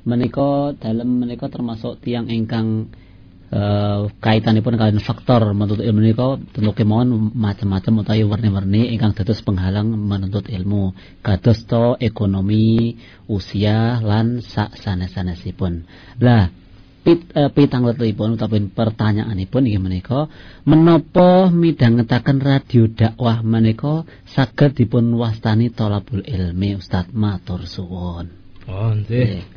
menika 0.03 0.75
dalam 0.83 1.23
menika 1.23 1.47
termasuk 1.47 2.03
tiang 2.03 2.27
ingkang 2.27 2.91
Uh, 3.55 4.11
kaitanipun 4.19 4.75
kalian 4.75 4.99
faktor 4.99 5.55
menuntut 5.55 5.79
ilmu 5.79 6.03
menika 6.03 6.43
tentu 6.51 6.75
kemauan 6.75 7.31
macam-macam 7.39 8.03
utawi 8.03 8.27
warni-warni 8.27 8.91
ingkang 8.91 9.15
dados 9.15 9.47
penghalang 9.47 9.95
menuntut 9.95 10.51
ilmu 10.51 10.91
kados 11.23 11.63
to 11.63 11.95
ekonomi 12.03 12.99
usia 13.31 14.03
lan 14.03 14.43
sak 14.43 14.75
sanes-sanesipun 14.75 15.87
lah 16.19 16.51
pit 17.07 17.31
uh, 17.39 17.47
pitangletipun 17.47 18.35
utawi 18.35 18.59
pertanyaanipun 18.75 19.71
inggih 19.71 19.79
menika 19.87 20.27
menapa 20.67 21.47
midhangetaken 21.55 22.43
radio 22.43 22.91
dakwah 22.91 23.39
menika 23.47 24.03
saged 24.35 24.83
dipun 24.83 25.15
wastani 25.15 25.71
tolabul 25.71 26.27
ilmi 26.27 26.75
Ustaz 26.75 27.07
matur 27.15 27.71
suwun? 27.71 28.35
Oh 28.67 28.91
nggih 28.99 29.54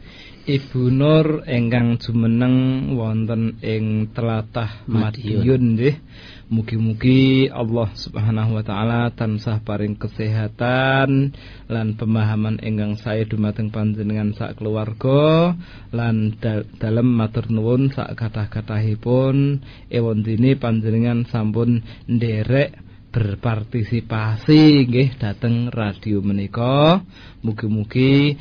Ibu 0.48 0.88
Nur 0.96 1.44
engkang 1.44 2.00
jumeneng 2.00 2.88
wonten 2.96 3.60
ing 3.60 4.16
telatah 4.16 4.88
Madiun 4.88 5.76
nggih. 5.76 6.00
Mugi-mugi 6.48 7.52
Allah 7.52 7.92
Subhanahu 7.92 8.56
wa 8.56 8.64
taala 8.64 9.12
tansah 9.12 9.60
paring 9.60 10.00
kesehatan 10.00 11.36
lan 11.68 11.88
pemahaman 12.00 12.64
engkang 12.64 12.96
saya 12.96 13.28
dumateng 13.28 13.76
panjenengan 13.76 14.32
sak 14.32 14.56
keluarga 14.56 15.52
lan 15.92 16.40
dal 16.40 16.64
dalem 16.80 17.12
matur 17.12 17.52
nuwun 17.52 17.92
sak 17.92 18.16
kathah-kathahipun. 18.16 19.60
Ewon 19.92 20.24
dini 20.24 20.56
panjenengan 20.56 21.28
sampun 21.28 21.84
nderek 22.08 22.88
berpartisipasi 23.12 24.88
nggih 24.88 25.20
dateng 25.20 25.68
radio 25.76 26.24
menika. 26.24 27.04
Mugi-mugi 27.44 28.40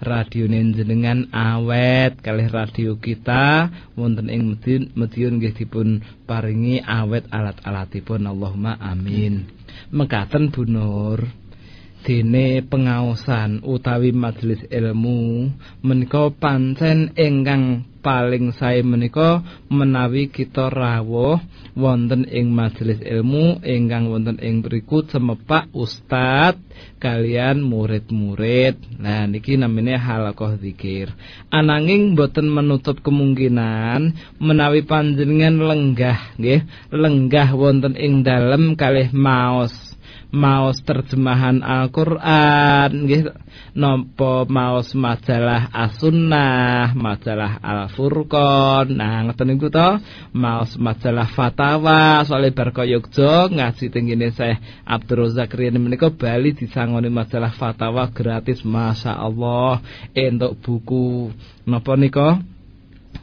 radio 0.00 0.44
jenengan 0.76 1.28
awet 1.32 2.20
kalih 2.20 2.48
radio 2.52 3.00
kita 3.00 3.72
wonten 3.96 4.28
ing 4.28 4.56
Medion 4.56 4.92
Medion 4.92 5.40
nggih 5.40 5.56
dipun 5.56 6.04
paringi 6.28 6.84
awet 6.84 7.28
alat-alatipun 7.32 8.28
Allahumma 8.28 8.76
amin. 8.76 9.48
Mekaten 9.92 10.52
Bu 10.52 10.68
Nur 10.68 11.20
dene 12.06 12.62
pengaosan 12.62 13.66
utawi 13.66 14.14
majelis 14.14 14.62
ilmu 14.70 15.50
menika 15.82 16.30
pancen 16.30 17.10
ingkang 17.18 17.82
paling 18.06 18.54
sae 18.54 18.86
menika 18.86 19.42
menawi 19.66 20.30
kita 20.30 20.70
rawuh 20.70 21.42
wonten 21.74 22.22
ing 22.30 22.54
majelis 22.54 23.02
ilmu 23.02 23.58
ingkang 23.66 24.06
wonten 24.06 24.38
ing 24.38 24.62
berikut 24.62 25.10
semepak 25.10 25.66
ustad 25.74 26.54
kalian 27.02 27.66
murid-murid. 27.66 28.78
Nah 29.02 29.26
niki 29.26 29.58
namanya 29.58 29.98
halaqah 29.98 30.54
zikir. 30.62 31.10
Ananging 31.50 32.14
boten 32.14 32.46
menutup 32.46 33.02
kemungkinan 33.02 34.14
menawi 34.38 34.86
panjenengan 34.86 35.58
lenggah 35.58 36.38
nggih, 36.38 36.62
lenggah 36.94 37.58
wonten 37.58 37.98
ing 37.98 38.22
dalem 38.22 38.78
kalih 38.78 39.10
maos 39.10 39.95
maos 40.34 40.82
terjemahan 40.82 41.62
Al-Qur'an. 41.62 42.90
Nggih. 42.90 43.30
Napa 43.76 44.48
maos 44.48 44.96
majalah 44.96 45.68
As-Sunnah, 45.68 46.96
majalah 46.96 47.60
Al-Furqan. 47.60 48.88
Nah, 48.88 49.28
ngoten 49.28 49.52
niku 49.52 49.68
to, 49.68 50.00
maos 50.32 50.80
majalah 50.80 51.28
Fatawa. 51.28 52.24
Soal 52.24 52.48
Barka 52.56 52.88
Yogja 52.88 53.52
ngaji 53.52 53.92
tenggene 53.92 54.32
Syekh 54.32 54.56
Abdul 54.88 55.28
Razak 55.28 55.52
Riyan 55.52 55.76
menika 55.76 56.08
bali 56.08 56.56
disangoni 56.56 57.12
majalah 57.12 57.52
Fatawa 57.52 58.08
gratis. 58.08 58.64
Masya 58.64 59.12
Allah. 59.12 59.84
Entuk 60.16 60.56
buku. 60.64 61.30
Napa 61.68 62.00
nika? 62.00 62.40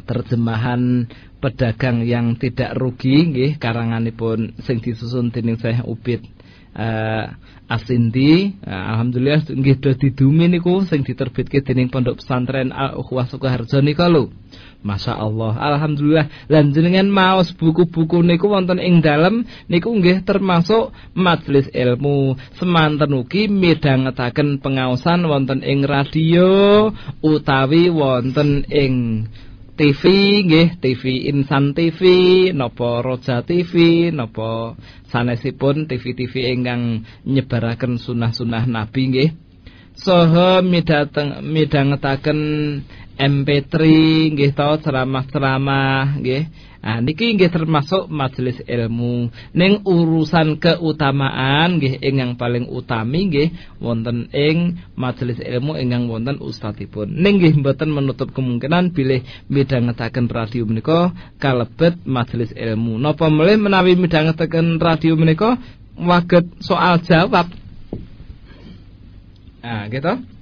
Terjemahan 0.06 1.10
pedagang 1.41 2.06
yang 2.06 2.38
tidak 2.38 2.78
rugi. 2.78 3.26
Nggih 3.34 3.51
karanganipun 3.58 4.54
sing 4.62 4.86
disusun 4.86 5.34
dening 5.34 5.58
Syekh 5.58 5.82
Ubid 5.82 6.43
uh, 6.78 7.26
Asindi 7.63 8.59
uh, 8.67 8.84
alhamdulillah 8.93 9.49
nggih 9.49 9.78
do 9.82 9.91
didumi 9.95 10.51
niku 10.51 10.84
sing 10.86 11.01
diterbitke 11.01 11.63
dening 11.63 11.89
Pondok 11.89 12.21
Pesantren 12.21 12.69
Al-Ukhwah 12.69 13.26
Sukoharjo 13.30 13.80
nika 13.82 14.11
lho. 14.11 14.30
Masya 14.84 15.15
Allah, 15.15 15.55
Alhamdulillah. 15.55 16.51
Lan 16.51 16.76
jenengan 16.76 17.07
maos 17.07 17.55
buku-buku 17.55 18.19
niku 18.19 18.51
wonten 18.51 18.84
ing 18.84 18.99
dalem 18.99 19.47
niku 19.71 19.95
nggih 19.95 20.28
termasuk 20.28 20.91
majelis 21.15 21.71
ilmu. 21.71 22.36
Semanten 22.59 23.15
ugi 23.15 23.47
midhangetaken 23.47 24.59
pengaosan 24.59 25.24
wonten 25.24 25.63
ing 25.63 25.88
radio 25.88 26.91
utawi 27.24 27.88
wonten 27.88 28.67
ing 28.67 29.26
TV 29.74 30.01
nggih 30.45 30.78
TV 30.78 31.34
Insan 31.34 31.74
TV 31.74 32.01
napa 32.53 33.01
Roja 33.01 33.41
TV 33.41 34.07
napa 34.13 34.78
sanesipun 35.09 35.89
TV-TV 35.89 36.53
ingkang 36.53 37.01
nyebaraken 37.26 37.97
sunah-sunah 37.97 38.69
Nabi 38.69 39.01
nggih. 39.09 39.30
Saha 39.97 40.61
midhateng 40.61 41.41
midhangetaken 41.41 42.39
MP3 43.17 43.74
nggih 44.38 44.51
to 44.53 44.69
ceramah-ceramah 44.86 46.21
nggih 46.21 46.72
Nah, 46.84 47.00
niki 47.00 47.32
nggih 47.32 47.48
termasuk 47.48 48.12
majelis 48.12 48.60
ilmu. 48.68 49.32
Ning 49.56 49.88
urusan 49.88 50.60
keutamaan 50.60 51.80
nggih 51.80 52.04
ingkang 52.04 52.36
paling 52.36 52.68
utami 52.68 53.32
nggih 53.32 53.80
wonten 53.80 54.28
ing 54.36 54.84
majelis 55.00 55.40
ilmu 55.40 55.80
ingkang 55.80 56.12
wonten 56.12 56.44
ustadipun. 56.44 57.08
Ning 57.08 57.40
nggih 57.40 57.64
mboten 57.64 57.88
menutup 57.88 58.36
kemungkinan 58.36 58.92
bilih 58.92 59.24
midhangetaken 59.48 60.28
radio 60.28 60.68
menika 60.68 61.16
kalebet 61.39 62.04
majelis 62.04 62.51
ilmu. 62.51 63.00
Napa 63.00 63.32
melih 63.32 63.64
menawi 63.64 63.96
midhangetaken 63.96 64.76
radio 64.84 65.16
menika 65.16 65.55
waget 65.96 66.51
soal 66.60 67.00
jawab. 67.00 67.47
Nah, 69.64 69.88
gitu. 69.88 70.33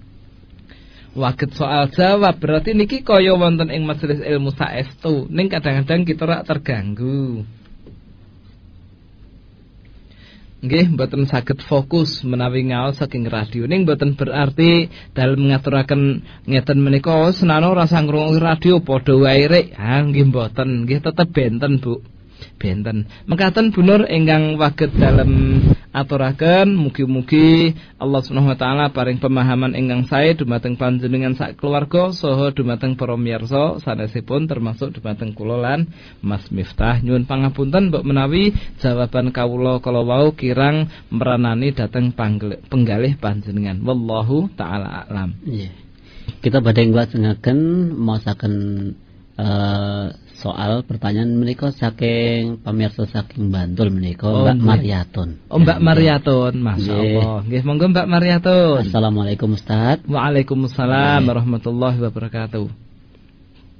Waget 1.15 1.51
soal 1.55 1.91
jawab. 1.91 2.39
Berarti 2.39 2.75
niki 2.75 3.03
kaya 3.03 3.35
wonten 3.35 3.71
ing 3.71 3.83
majelis 3.83 4.21
ilmu 4.23 4.51
saestu. 4.55 5.27
Ning 5.27 5.51
kadang-kadang 5.51 6.07
kita 6.07 6.23
rak 6.23 6.45
terganggu. 6.47 7.43
Nggih, 10.61 10.93
mboten 10.93 11.25
saged 11.25 11.65
fokus 11.65 12.21
menawi 12.21 12.69
ngaos 12.69 13.01
saking 13.01 13.25
radio. 13.25 13.65
Ning 13.65 13.81
mboten 13.81 14.13
berarti 14.13 14.93
dalam 15.17 15.49
ngaturaken 15.49 16.21
ngeten 16.45 16.77
menika 16.85 17.33
senana 17.33 17.73
rasa 17.73 18.05
ngrungokne 18.05 18.37
radio 18.37 18.77
padha 18.77 19.17
wae 19.17 19.49
rek. 19.49 19.73
Ha 19.73 20.05
nggih 20.05 20.29
mboten, 20.29 20.85
nggih 20.85 21.01
tetep 21.01 21.33
benten, 21.33 21.81
Bu 21.81 22.20
benten. 22.57 23.09
Mekaten 23.25 23.73
bunur 23.73 24.05
ingkang 24.05 24.59
waget 24.59 24.93
dalam 24.95 25.61
aturaken 25.91 26.71
mugi-mugi 26.71 27.75
Allah 27.99 28.23
Subhanahu 28.23 28.55
wa 28.55 28.59
taala 28.59 28.85
paring 28.95 29.19
pemahaman 29.19 29.75
ingkang 29.75 30.07
sae 30.07 30.33
dumateng 30.39 30.79
panjenengan 30.79 31.35
sak 31.35 31.59
keluarga 31.59 32.15
saha 32.15 32.55
dumateng 32.55 32.95
para 32.95 33.19
miyarsa 33.19 33.83
sanesipun 33.83 34.47
termasuk 34.47 34.95
dumateng 34.95 35.35
kula 35.35 35.59
lan 35.59 35.91
Mas 36.23 36.47
Miftah 36.47 37.03
nyuwun 37.03 37.27
pangapunten 37.27 37.91
mbok 37.91 38.07
menawi 38.07 38.55
jawaban 38.79 39.35
kawula 39.35 39.83
kala 39.83 40.01
wau 40.07 40.31
kirang 40.31 40.87
meranani 41.11 41.75
dateng 41.75 42.15
penggalih 42.71 43.19
panjenengan 43.19 43.83
wallahu 43.83 44.47
taala 44.55 45.03
alam. 45.11 45.35
Nggih. 45.43 45.71
Kita 46.39 46.63
badhe 46.63 46.87
nglajengaken 46.87 47.59
maosaken 47.99 48.53
uh, 49.35 50.07
soal 50.41 50.81
pertanyaan 50.81 51.37
mereka 51.37 51.69
saking 51.69 52.65
pemirsa 52.65 53.05
saking 53.05 53.53
Bantul 53.53 53.93
mereka 53.93 54.25
oh, 54.25 54.41
Mbak 54.49 54.57
Mariatun. 54.57 55.29
Oh 55.53 55.61
Mbak 55.61 55.79
Mariatun, 55.79 56.53
Masya 56.57 56.93
Allah. 56.97 57.39
Nggih, 57.45 57.61
monggo 57.61 57.85
Mbak 57.93 58.07
Mariatun. 58.09 58.81
Assalamualaikum 58.89 59.53
Ustaz. 59.53 60.01
Waalaikumsalam 60.09 61.21
warahmatullahi 61.29 62.01
wabarakatuh 62.01 62.90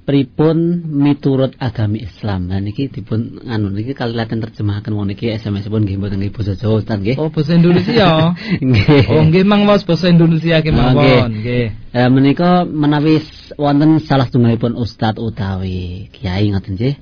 pripun 0.02 0.82
miturut 0.82 1.54
agami 1.62 2.02
Islam. 2.02 2.50
Nah 2.50 2.58
niki 2.58 2.90
dipun 2.90 3.46
anu 3.46 3.70
niki 3.70 3.94
kali 3.94 4.18
latihan 4.18 4.42
terjemahkan 4.42 4.90
wong 4.90 5.14
niki 5.14 5.30
SMS 5.30 5.70
pun 5.70 5.86
nggih 5.86 5.98
mboten 5.98 6.18
nggih 6.18 6.34
basa 6.34 6.58
Jawa 6.58 6.82
Ustaz 6.82 6.98
nggih. 6.98 7.16
Oh 7.22 7.30
basa 7.30 7.54
Indonesia. 7.54 8.34
nggih. 8.66 9.02
Oh 9.14 9.22
nggih 9.22 9.44
mang 9.46 9.62
was 9.70 9.86
basa 9.86 10.10
Indonesia 10.10 10.58
ki 10.58 10.74
mawon 10.74 11.38
nggih. 11.38 11.66
Eh 11.94 12.08
menika 12.10 12.66
menawi 12.66 13.22
wonten 13.54 14.02
salah 14.02 14.26
setunggalipun 14.26 14.74
ustaz 14.74 15.22
utawi 15.22 16.10
kiai 16.10 16.50
ngoten 16.50 16.74
nggih. 16.74 16.94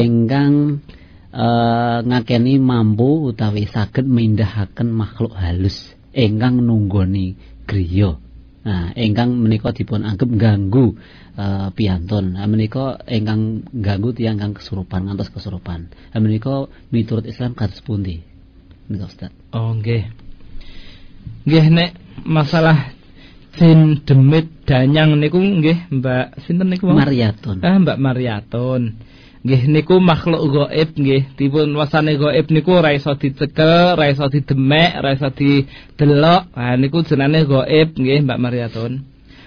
Ingkang 0.00 0.80
eh 1.36 1.98
ngakeni 2.08 2.56
mampu 2.56 3.28
utawi 3.28 3.68
saged 3.68 4.08
mindahaken 4.08 4.88
makhluk 4.88 5.36
halus 5.36 5.92
ingkang 6.16 6.64
nunggoni 6.64 7.36
griya. 7.68 8.16
Nah, 8.66 8.90
ingkang 8.98 9.30
menika 9.38 9.70
dipun 9.70 10.02
anggap 10.02 10.26
ganggu 10.34 10.98
uh, 11.38 11.70
piantun. 11.70 12.34
Nah, 12.34 12.50
menika 12.50 12.98
ingkang 13.06 13.62
ganggu 13.70 14.10
tiyang 14.10 14.42
kang 14.42 14.58
kesurupan 14.58 15.06
ngantos 15.06 15.30
kesurupan. 15.30 15.86
Nah, 15.86 16.18
menika 16.18 16.66
miturut 16.90 17.22
Islam 17.30 17.54
kados 17.54 17.78
pundi? 17.86 18.26
Menika 18.90 19.06
Ustaz. 19.06 19.30
Oh, 19.54 19.70
nggih. 19.70 20.10
Nggih 21.46 21.66
nek 21.70 21.90
masalah 22.26 22.90
jin 23.54 24.02
demit 24.02 24.50
danyang 24.66 25.14
niku 25.14 25.38
nggih 25.38 25.86
Mbak 26.02 26.42
sinten 26.42 26.66
niku? 26.66 26.90
Mariatun. 26.90 27.62
Ah, 27.62 27.78
Mbak 27.78 27.98
Mariatun. 28.02 28.82
Nggih 29.46 29.70
niku 29.70 30.02
makhluk 30.02 30.42
gaib 30.50 30.90
nggih 30.98 31.38
dipun 31.38 31.70
wasane 31.78 32.18
gaib 32.18 32.50
niku 32.50 32.82
ora 32.82 32.90
iso 32.90 33.14
dicekel, 33.14 33.94
ora 33.94 34.10
iso 34.10 34.26
didemek, 34.26 34.98
ora 34.98 35.14
iso 35.14 35.30
didelok. 35.30 36.50
Nah 36.50 36.74
niku 36.74 37.06
jenenge 37.06 37.46
gaib 37.46 37.94
nggih 37.94 38.26
Mbak 38.26 38.42
Mariatun. 38.42 38.92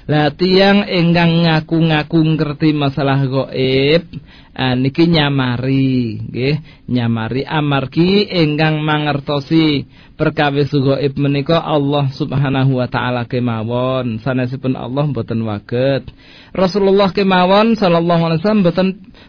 Lah 0.10 0.34
tiyang 0.34 0.90
ingkang 0.90 1.46
ngaku-ngaku 1.46 2.34
ngerti 2.34 2.74
masalah 2.74 3.22
gaib 3.30 4.10
ah, 4.58 4.74
niki 4.74 5.06
nyamari 5.06 6.18
nggih 6.18 6.56
nyamari. 6.90 7.46
Amargi 7.46 8.26
ingkang 8.26 8.82
mangertosi 8.82 9.86
perkawis 10.18 10.74
gaib 10.74 11.14
menika 11.14 11.62
Allah 11.62 12.10
Subhanahu 12.10 12.82
wa 12.82 12.90
taala 12.90 13.30
kemawon. 13.30 14.18
Sanesipun 14.18 14.74
Allah 14.74 15.06
mboten 15.06 15.46
waget. 15.46 16.10
Rasulullah 16.58 17.14
kemawon 17.14 17.78
sallallahu 17.78 18.34
alaihi 18.34 18.42
wasallam 18.42 18.66
mboten 18.66 18.88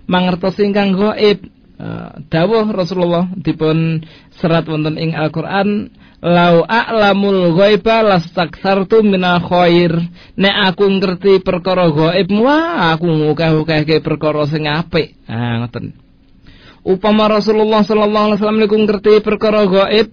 mangertosi 0.09 0.65
ingkang 0.65 0.97
gaib 0.97 1.45
uh, 1.81 2.21
dawuh 2.29 2.69
Rasulullah 2.69 3.33
dipun 3.33 4.05
serat 4.37 4.69
wonten 4.69 5.01
ing 5.01 5.17
Al-Qur'an 5.17 5.89
lau 6.21 6.69
a'lamul 6.69 7.57
ghaiba 7.57 8.05
lastakthartu 8.05 9.01
minal 9.01 9.41
khair. 9.41 9.97
Nek 10.37 10.57
aku 10.73 10.85
ngerti 11.01 11.41
perkara 11.41 11.89
gaib 11.89 12.29
wah 12.37 12.93
aku 12.93 13.09
ngukeh-ukehke 13.09 14.05
perkara 14.05 14.45
sing 14.45 14.69
apik. 14.69 15.17
Ah 15.25 15.65
ngoten. 15.65 15.97
Upama 16.81 17.29
Rasulullah 17.29 17.85
sallallahu 17.85 18.27
alaihi 18.33 18.39
wasallam 18.41 18.61
niku 18.61 18.77
ngerti 18.77 19.21
perkara 19.25 19.65
gaib 19.69 20.13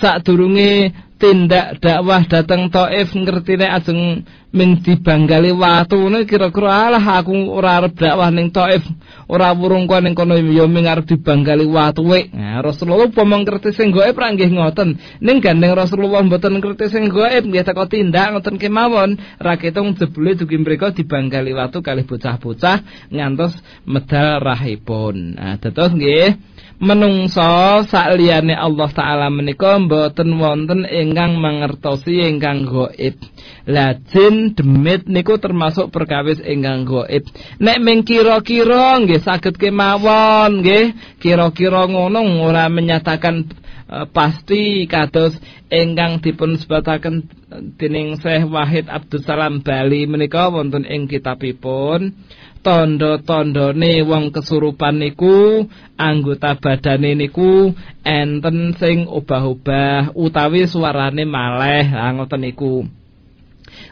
sadurunge 0.00 0.90
tindak 1.20 1.76
dakwah 1.84 2.24
datang 2.24 2.72
Taif 2.72 3.12
ngertine 3.12 3.68
ajeng 3.68 4.24
ming 4.50 4.80
dibanggali 4.80 5.52
watune 5.52 6.24
kira-kira 6.24 6.88
alah 6.88 7.04
aku 7.20 7.52
ora 7.52 7.84
arep 7.84 7.92
dakwah 7.92 8.32
ning 8.32 8.48
Taif 8.48 8.80
ora 9.28 9.52
wurung 9.52 9.84
kok 9.84 10.00
ning 10.00 10.16
kono 10.16 10.40
ya 10.40 10.64
ming 10.64 10.88
arep 10.88 11.04
dibanggali 11.04 11.68
watuwe 11.68 12.32
nah 12.32 12.64
Rasulullah 12.64 13.06
umpama 13.06 13.40
ngerti 13.40 13.70
sing 13.76 13.92
gaib 13.92 14.16
ra 14.16 14.32
nggih 14.32 14.50
ngoten. 14.52 14.96
Ning 15.20 15.38
gandeng 15.38 15.76
Rasulullah 15.76 16.24
mboten 16.24 16.60
ngerti 16.60 16.92
sing 16.92 17.08
gaib 17.08 17.48
nggih 17.48 17.64
teko 17.64 17.84
tindak 17.86 18.36
ngoten 18.36 18.60
kemawon. 18.60 19.20
Ra 19.40 19.54
ketung 19.56 19.96
jebule 19.96 20.36
dugi 20.36 20.56
mriku 20.60 20.92
dibanggali 20.92 21.52
watu 21.56 21.80
kalih 21.80 22.04
bocah-bocah 22.08 23.08
ngantos 23.12 23.54
medal 23.88 24.40
rahipun. 24.40 25.36
Nah 25.38 25.56
dados 25.60 25.92
nggih 25.96 26.49
menungso 26.80 27.84
sakliyane 27.92 28.56
Allah 28.56 28.88
taala 28.88 29.28
menika 29.28 29.76
mboten 29.76 30.32
wonten 30.40 30.88
ingkang 30.88 31.36
mangertosi 31.36 32.24
ingkang 32.24 32.64
gaib. 32.64 33.20
Lah 33.68 34.00
jin 34.08 34.56
demit 34.56 35.04
niku 35.04 35.36
termasuk 35.36 35.92
perkawis 35.92 36.40
ingkang 36.40 36.88
gaib. 36.88 37.28
Nek 37.60 37.78
ming 37.84 38.00
kira-kira 38.00 38.96
nggih 38.96 39.20
saged 39.20 39.60
kemawon 39.60 40.64
nggih, 40.64 41.20
kira-kira 41.20 41.84
ngono 41.84 42.24
ora 42.48 42.72
menyatakan 42.72 43.44
uh, 43.92 44.08
pasti 44.08 44.88
kados 44.88 45.36
ingkang 45.68 46.24
dipun 46.24 46.56
sebataken 46.56 47.28
dening 47.76 48.16
Syekh 48.16 48.48
Wahid 48.48 48.88
Abdul 48.88 49.20
Salam 49.20 49.60
Bali 49.60 50.08
menika 50.08 50.48
wonten 50.48 50.88
ing 50.88 51.12
kitabipun 51.12 52.16
tondo-tondone 52.60 54.04
wong 54.04 54.32
kesurupan 54.32 55.00
niku 55.00 55.64
anggota 55.96 56.56
badane 56.60 57.16
niku 57.16 57.72
enten 58.04 58.76
sing 58.76 59.08
obah-obah 59.08 60.12
utawi 60.12 60.68
suarane 60.68 61.24
maleh. 61.24 61.88
Ngoten 61.90 62.40
niku. 62.44 62.84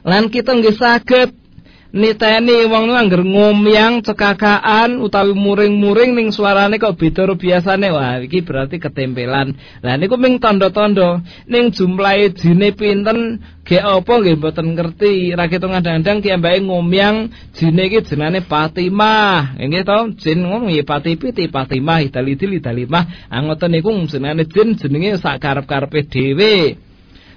Lan 0.04 0.28
kita 0.28 0.52
nggih 0.52 0.76
saged 0.76 1.47
niteni 1.88 2.68
wong 2.68 2.84
nu 2.84 2.94
angger 2.94 3.24
ngomyang 3.24 4.04
cekakaan 4.04 5.00
utawi 5.00 5.32
muring-muring 5.32 6.12
ning 6.12 6.28
suarane 6.28 6.76
kok 6.76 7.00
beda 7.00 7.32
biasane. 7.32 7.88
Wah 7.88 8.20
iki 8.20 8.44
berarti 8.44 8.76
ketempelan. 8.76 9.56
Lah 9.80 9.96
niku 9.96 10.20
ming 10.20 10.36
tanda-tanda. 10.36 11.24
Ning 11.48 11.72
jumlahe 11.72 12.32
jine 12.36 12.76
pinten? 12.76 13.40
Ge 13.64 13.80
apa 13.80 14.08
nggih 14.08 14.40
mboten 14.40 14.72
ngerti. 14.72 15.36
Ra 15.36 15.44
ketung 15.48 15.76
kadang-kadang 15.76 16.24
ki 16.24 16.32
ngomyang 16.64 17.32
jine 17.56 17.82
iki 17.88 18.04
jenenge 18.04 18.44
Fatimah 18.44 19.56
nggih 19.56 19.84
to? 19.84 19.98
Jin 20.20 20.44
ngono 20.44 20.72
ya 20.72 20.84
Patipiti 20.84 21.48
Fatimah 21.48 22.04
idali-idali 22.04 22.60
dalimah 22.60 23.28
angoten 23.32 23.72
niku 23.72 23.92
jenenge 24.08 24.48
jin 24.48 24.76
jenenge 24.76 25.20
sak 25.20 25.40
karep-karepe 25.40 26.04
dhewe 26.08 26.87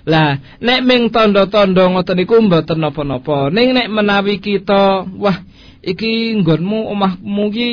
Lah, 0.05 0.41
nek 0.57 0.81
ming 0.81 1.13
tanda-tanda 1.13 1.85
ngoten 1.91 2.17
niku 2.17 2.41
mboten 2.41 2.81
napa-napa. 2.81 3.53
Ning 3.53 3.77
nek 3.77 3.87
menawi 3.89 4.41
kita, 4.41 5.05
wah, 5.05 5.37
iki 5.81 6.37
nggonmu 6.41 6.89
omahmu 6.93 7.45
iki 7.53 7.69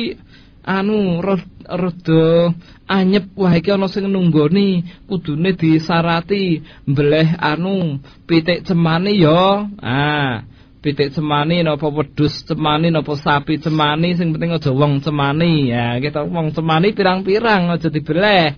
anu 0.65 1.21
rada 1.69 2.53
anyep 2.89 3.33
wah 3.37 3.53
iki 3.53 3.69
ana 3.69 3.89
sing 3.89 4.09
nunggoni 4.09 4.85
kudune 5.05 5.53
disarati 5.53 6.61
mbleh 6.89 7.37
anu 7.37 8.01
pitik 8.25 8.65
cemani 8.65 9.21
ya. 9.21 9.69
Ah 9.81 10.45
pitik 10.81 11.13
cemani 11.13 11.61
napa 11.61 11.87
wedhus 11.89 12.45
cemani 12.45 12.89
napa 12.89 13.13
sapi 13.17 13.61
cemani 13.61 14.17
sing 14.17 14.33
penting 14.33 14.57
aja 14.57 14.73
wong 14.73 15.01
cemani. 15.05 15.69
Ya 15.69 15.97
kita 16.01 16.25
wong 16.25 16.53
cemani 16.53 16.93
pirang-pirang 16.97 17.69
aja 17.69 17.89
dibeleh. 17.93 18.57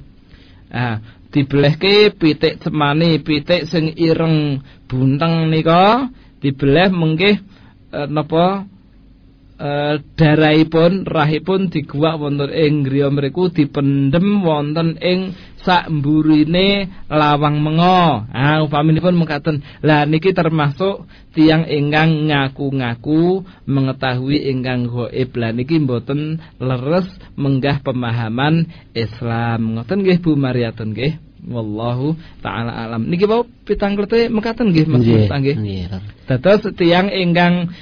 Ah 0.72 1.03
dibelehke 1.32 2.12
pitik 2.16 2.60
cemani 2.62 3.20
pitik 3.24 3.68
sing 3.72 3.95
ireng 3.95 4.60
bunteng 4.86 5.48
nika. 5.52 6.12
Dibeleh 6.41 6.90
mengke 6.90 7.38
e, 7.94 7.99
napa 8.10 8.66
uh, 9.62 9.96
darahipun 10.18 11.06
rahipun 11.06 11.70
diguwak 11.70 12.18
wonten 12.18 12.50
ing 12.50 12.82
griya 12.82 13.14
mriku 13.14 13.54
dipendhem 13.54 14.42
wonten 14.42 14.98
ing 14.98 15.38
sak 15.62 15.94
mburine 15.94 16.90
lawang 17.06 17.62
mengo. 17.62 18.26
Ah 18.34 18.66
upaminipun 18.66 19.14
mengkaten. 19.14 19.62
Lah 19.86 20.10
niki 20.10 20.34
termasuk 20.34 21.06
tiang 21.38 21.70
ingkang 21.70 22.28
ngaku-ngaku 22.28 23.46
mengetahui 23.70 24.50
ingkang 24.50 24.90
gaib. 24.90 25.30
Lah 25.38 25.54
niki 25.54 25.78
mboten 25.78 26.42
leres 26.58 27.08
menggah 27.38 27.86
pemahaman 27.86 28.66
Islam. 28.98 29.78
Ngoten 29.78 30.02
nggih 30.02 30.20
Bu 30.20 30.34
Mariatun 30.34 30.98
nggih. 30.98 31.31
Wallahu 31.41 32.13
taala 32.45 32.85
alam. 32.85 33.09
Niki 33.09 33.26
wau 33.26 33.41
pitang 33.65 33.97
klete 33.97 34.30
mekaten 34.30 34.69
nggih 34.69 34.85
Mas 34.85 35.01
nggih. 35.01 35.89
Dados 36.30 36.69
tiyang 36.77 37.09
ingkang 37.09 37.73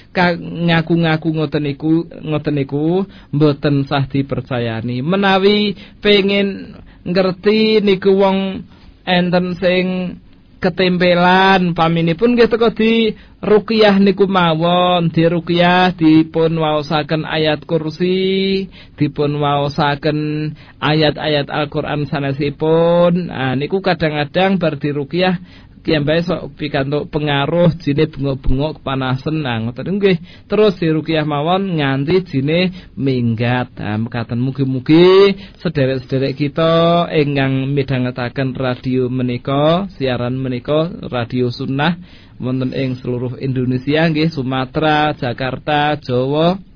ngaku-ngaku 0.64 1.30
ngoten 1.36 1.64
niku 1.68 2.08
ngoten 2.08 2.56
niku 2.56 3.04
mboten 3.36 3.84
sah 3.84 4.08
dipercayani. 4.08 5.04
Menawi 5.04 5.76
pengen 6.00 6.80
ngerti 7.04 7.84
niku 7.84 8.16
wong 8.16 8.64
enten 9.04 9.46
sing 9.60 9.86
ketempelan. 10.60 11.74
Paminipun 11.74 12.36
nggih 12.36 12.52
teko 12.52 12.70
di 12.76 13.16
ruqyah 13.40 13.98
niku 13.98 14.28
mawon. 14.28 15.10
Di 15.10 15.26
ruqyah 15.26 15.96
dipun 15.96 16.60
waosaken 16.60 17.24
ayat 17.24 17.64
kursi 17.64 18.68
dipun 19.00 19.40
waosaken 19.40 20.52
ayat-ayat 20.84 21.48
Al-Qur'an 21.48 22.06
sanesipun. 22.06 23.32
Nah 23.32 23.56
niku 23.56 23.80
kadang-kadang 23.80 24.60
bar 24.60 24.78
di 24.78 24.92
kiambae 25.84 26.22
sok 26.24 26.56
pikantuk 26.60 27.08
pengaruh 27.10 27.72
jine 27.80 28.08
bengok-bengok 28.08 28.82
kepanasan 28.82 29.42
nah 29.44 29.58
ngoten 29.64 30.00
nggih. 30.00 30.18
Terus 30.46 30.78
diruqyah 30.80 31.26
mawon 31.26 31.80
nganti 31.80 32.24
jine 32.28 32.92
minggat. 32.96 33.74
Nah 33.80 33.98
mekaten 34.00 34.40
mugi-mugi 34.40 35.36
sederek-sederek 35.60 36.36
kita 36.38 37.08
ingkang 37.12 37.72
midhangetaken 37.72 38.56
radio 38.56 39.08
menika 39.08 39.90
siaran 39.96 40.38
menika 40.40 40.92
radio 41.10 41.52
sunnah 41.52 42.00
wonten 42.40 42.72
ing 42.72 42.96
seluruh 42.96 43.36
Indonesia 43.38 44.08
nggih 44.08 44.32
Sumatera 44.32 45.12
Jakarta 45.12 46.00
Jawa 46.00 46.69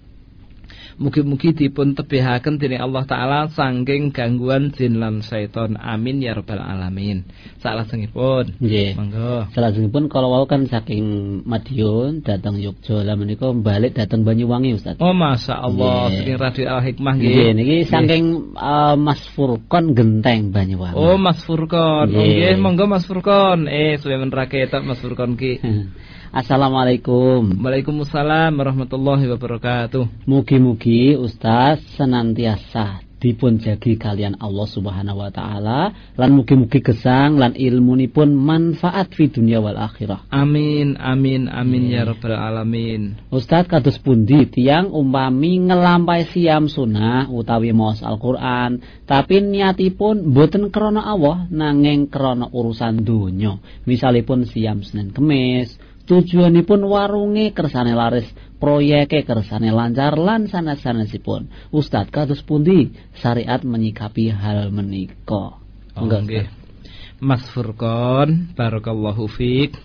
Mugi-mugi 1.02 1.58
dipun 1.58 1.98
tebihaken 1.98 2.62
dening 2.62 2.82
Allah 2.84 3.04
taala 3.10 3.40
saking 3.50 4.14
gangguan 4.14 4.70
jin 4.76 5.02
lan 5.02 5.26
syaiton. 5.26 5.80
Amin 5.82 6.22
ya 6.22 6.38
rabbal 6.38 6.62
alamin. 6.62 7.26
Salajengipun. 7.58 8.62
Nggih. 8.62 8.94
Monggo. 8.94 9.50
Salajengipun 9.58 10.12
kalau 10.12 10.30
wau 10.30 10.46
kan 10.46 10.70
saking 10.70 11.42
Madiun 11.50 12.22
datang 12.22 12.62
Yogyakarta 12.62 13.06
lah 13.06 13.16
menika 13.16 13.48
balik 13.56 13.96
datang 13.96 14.28
Banyuwangi 14.28 14.76
Ustaz. 14.76 15.00
Oh 15.00 15.16
masya 15.16 15.56
Allah 15.62 16.12
saking 16.12 16.38
Radio 16.38 16.66
Al 16.70 16.82
Hikmah 16.84 17.14
nggih. 17.18 17.32
Nggih 17.32 17.50
niki 17.56 17.78
saking 17.88 18.24
uh, 18.58 18.96
Mas 19.00 19.24
Furkon 19.34 19.96
Genteng 19.98 20.52
Banyuwangi. 20.52 20.98
Oh 21.00 21.16
Mas 21.16 21.40
Furkon. 21.42 22.12
Nggih, 22.12 22.60
monggo 22.60 22.86
Mas 22.86 23.08
Furkon. 23.08 23.66
Eh 23.72 23.98
suwe 23.98 24.20
rakyat 24.20 24.84
Mas 24.84 25.00
Furkon 25.00 25.40
ki. 25.40 25.54
Assalamualaikum. 26.34 27.62
Waalaikumsalam 27.62 28.58
warahmatullahi 28.58 29.30
wabarakatuh. 29.38 30.26
Mugi-mugi 30.26 31.14
Ustaz 31.14 31.78
senantiasa 31.94 33.06
dipun 33.22 33.62
jagi 33.62 34.02
kalian 34.02 34.42
Allah 34.42 34.66
Subhanahu 34.66 35.22
wa 35.22 35.30
taala 35.30 35.94
lan 35.94 36.30
mugi-mugi 36.34 36.82
gesang 36.82 37.38
lan 37.38 37.54
ilmunipun 37.54 38.34
manfaat 38.34 39.14
fi 39.14 39.30
dunia 39.30 39.62
wal 39.62 39.78
akhirah. 39.78 40.26
Amin 40.34 40.98
amin 40.98 41.54
amin 41.54 41.94
ya 41.94 42.02
rabbal 42.02 42.34
alamin. 42.34 43.14
Ustaz 43.30 43.70
kados 43.70 44.02
pundi 44.02 44.50
tiang 44.50 44.90
umpami 44.90 45.62
ngelampai 45.70 46.34
siam 46.34 46.66
sunnah 46.66 47.30
utawi 47.30 47.78
maos 47.78 48.02
Al-Qur'an 48.02 48.82
tapi 49.06 49.38
niatipun 49.38 50.34
boten 50.34 50.74
krana 50.74 51.06
Allah 51.06 51.46
nanging 51.54 52.10
krana 52.10 52.50
urusan 52.50 53.06
donya. 53.06 53.62
Misalipun 53.86 54.50
siam 54.50 54.82
Senin 54.82 55.14
Kemis 55.14 55.78
tujuanipun 56.04 56.84
warunge 56.84 57.56
kersane 57.56 57.96
laris 57.96 58.28
proyeke 58.60 59.28
kersane 59.28 59.72
lancar 59.72 60.16
lan 60.16 60.48
sanes-sanesipun. 60.48 61.52
Ustad 61.72 62.12
kados 62.12 62.44
pundi 62.44 62.96
syariat 63.20 63.60
menyikapi 63.64 64.32
hal 64.32 64.72
menika? 64.72 65.60
Oh, 65.94 66.06
nggih. 66.08 66.48
Mas 67.24 67.46
Furkon 67.56 68.52
barakallahu 68.56 69.32
fiik 69.32 69.80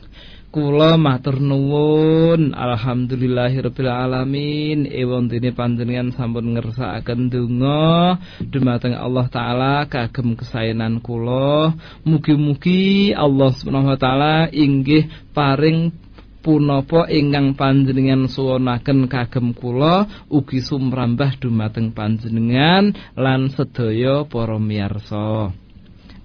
Kula 0.49 0.97
matur 0.97 1.45
nuwun. 1.45 2.57
Alhamdulillahirabbil 2.57 3.93
alamin. 3.93 4.89
Ewon 4.89 5.29
dene 5.29 5.53
panjenengan 5.53 6.09
sampun 6.17 6.57
ngersakaken 6.57 7.29
donga. 7.29 8.17
Dumateng 8.41 8.97
Allah 8.97 9.29
taala 9.29 9.85
kagem 9.93 10.41
kesayanan 10.41 11.05
kula. 11.05 11.77
Mugi-mugi 12.09 13.13
Allah 13.13 13.53
Subhanahu 13.53 13.93
wa 13.93 14.01
taala 14.01 14.49
inggih 14.49 15.13
paring 15.37 15.93
punapa 16.41 17.11
ingkang 17.11 17.59
panjenengan 17.59 18.31
suwunaken 18.31 19.11
kagem 19.11 19.53
kula 19.53 20.27
ugi 20.31 20.63
sumrambah 20.63 21.43
dumateng 21.43 21.91
panjenengan 21.93 22.95
lan 23.19 23.51
sedaya 23.53 24.25
para 24.25 24.57
miyarsa. 24.57 25.53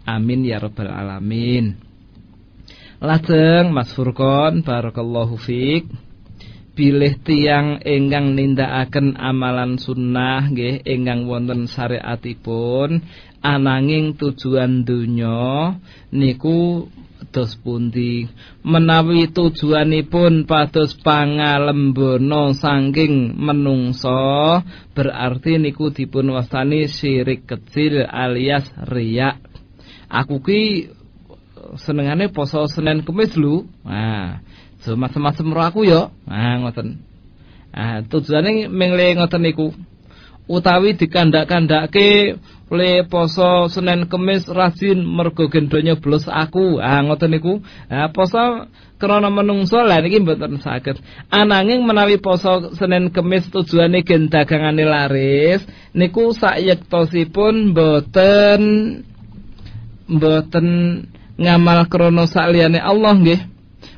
Amin 0.04 0.44
ya 0.44 0.60
rabbal 0.60 0.92
alamin. 0.92 1.80
Lajeng 3.04 3.76
Mas 3.76 3.92
Furkon 3.92 4.64
barakallahu 4.64 5.36
fiik. 5.36 5.92
Bilih 6.74 7.22
tiang 7.22 7.86
ingkang 7.86 8.34
nindakaken 8.34 9.14
amalan 9.14 9.78
sunnah 9.78 10.50
nggih 10.50 10.82
ingkang 10.82 11.30
wonten 11.30 11.70
syariatipun 11.70 13.06
ananging 13.46 14.18
tujuan 14.18 14.82
donya 14.82 15.78
niku 16.10 16.90
dos 17.32 17.56
pundi? 17.60 18.28
Menawi 18.66 19.32
tujuanipun 19.32 20.44
pados 20.50 20.98
pangalembono 21.00 22.52
saking 22.58 23.38
menungso 23.38 24.60
berarti 24.92 25.62
niku 25.62 25.94
dipun 25.94 26.34
wastani 26.36 26.90
syirik 26.90 27.48
kecil 27.48 28.04
alias 28.04 28.68
riak. 28.90 29.40
Aku 30.10 30.44
ki 30.44 30.92
senengane 31.80 32.28
poso 32.30 32.68
Senin 32.68 33.06
Kamis 33.08 33.34
lu. 33.40 33.70
Nah 33.88 34.44
macam-macam 34.84 35.48
ro 35.56 35.62
aku 35.64 35.82
yo. 35.88 36.12
Nah 36.28 36.60
ngoten. 36.60 37.00
Ah 37.72 38.04
tujuane 38.04 38.68
mengle 38.68 39.16
ngoten 39.16 39.42
niku. 39.42 39.72
Utawi 40.44 41.00
dikandak-kandake 41.00 42.36
le 42.74 43.06
poso 43.06 43.70
Senin 43.70 44.10
Kemis 44.10 44.50
rajin 44.50 45.06
mergo 45.06 45.46
gendonyo 45.48 45.96
blos 46.02 46.26
aku. 46.26 46.82
Ah 46.82 47.00
ngoten 47.06 47.32
niku. 47.32 47.62
Ah 47.88 48.10
poso 48.10 48.68
krana 48.98 49.30
menungso 49.30 49.78
lah 49.86 50.02
niki 50.02 50.20
mboten 50.20 50.58
saged. 50.60 50.98
Ananging 51.30 51.86
menawi 51.86 52.18
poso 52.18 52.74
Senin 52.74 53.14
Kemis 53.14 53.48
tujuane 53.54 54.02
gen 54.02 54.28
dagangane 54.34 54.84
laris 54.84 55.62
niku 55.94 56.34
sayektosipun 56.34 57.72
mboten 57.72 58.62
mboten 60.10 60.68
ngamal 61.38 61.86
krana 61.88 62.26
sakliyane 62.26 62.82
Allah 62.82 63.14
nggih 63.14 63.53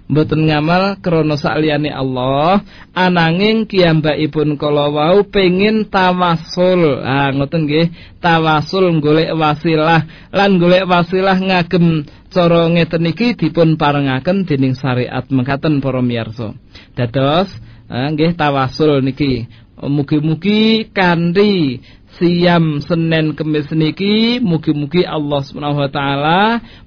mboten 0.05 0.45
ngamal 0.45 1.01
krana 1.01 1.33
sakliyane 1.33 1.89
Allah 1.89 2.61
ananging 2.93 3.65
kiyambakipun 3.65 4.57
kala 4.61 4.93
wau 4.93 5.25
pengin 5.25 5.89
tawasul. 5.89 7.01
Ah 7.01 7.33
ngoten 7.33 7.65
nggih 7.65 7.89
tawasul 8.21 9.01
golek 9.01 9.33
wasilah. 9.33 10.05
Lan 10.29 10.61
golek 10.61 10.85
wasilah 10.85 11.37
ngagem 11.41 12.05
cara 12.29 12.69
ngeten 12.69 13.09
iki 13.09 13.33
dipun 13.33 13.79
parengaken 13.79 14.45
dening 14.45 14.77
syariat 14.77 15.25
mengkaten 15.31 15.81
para 15.81 16.01
miyarsa. 16.05 16.53
Dados 16.93 17.49
nggih 17.89 18.37
tawasul 18.37 19.01
niki. 19.01 19.49
Mugi-mugi 19.75 20.87
kanthi 20.95 21.83
siam 22.15 22.79
Senin 22.79 23.35
Kemis 23.35 23.67
niki 23.75 24.39
mugi-mugi 24.39 25.03
Allah 25.03 25.41
Subhanahu 25.43 25.83
wa 25.83 25.91
taala 25.91 26.41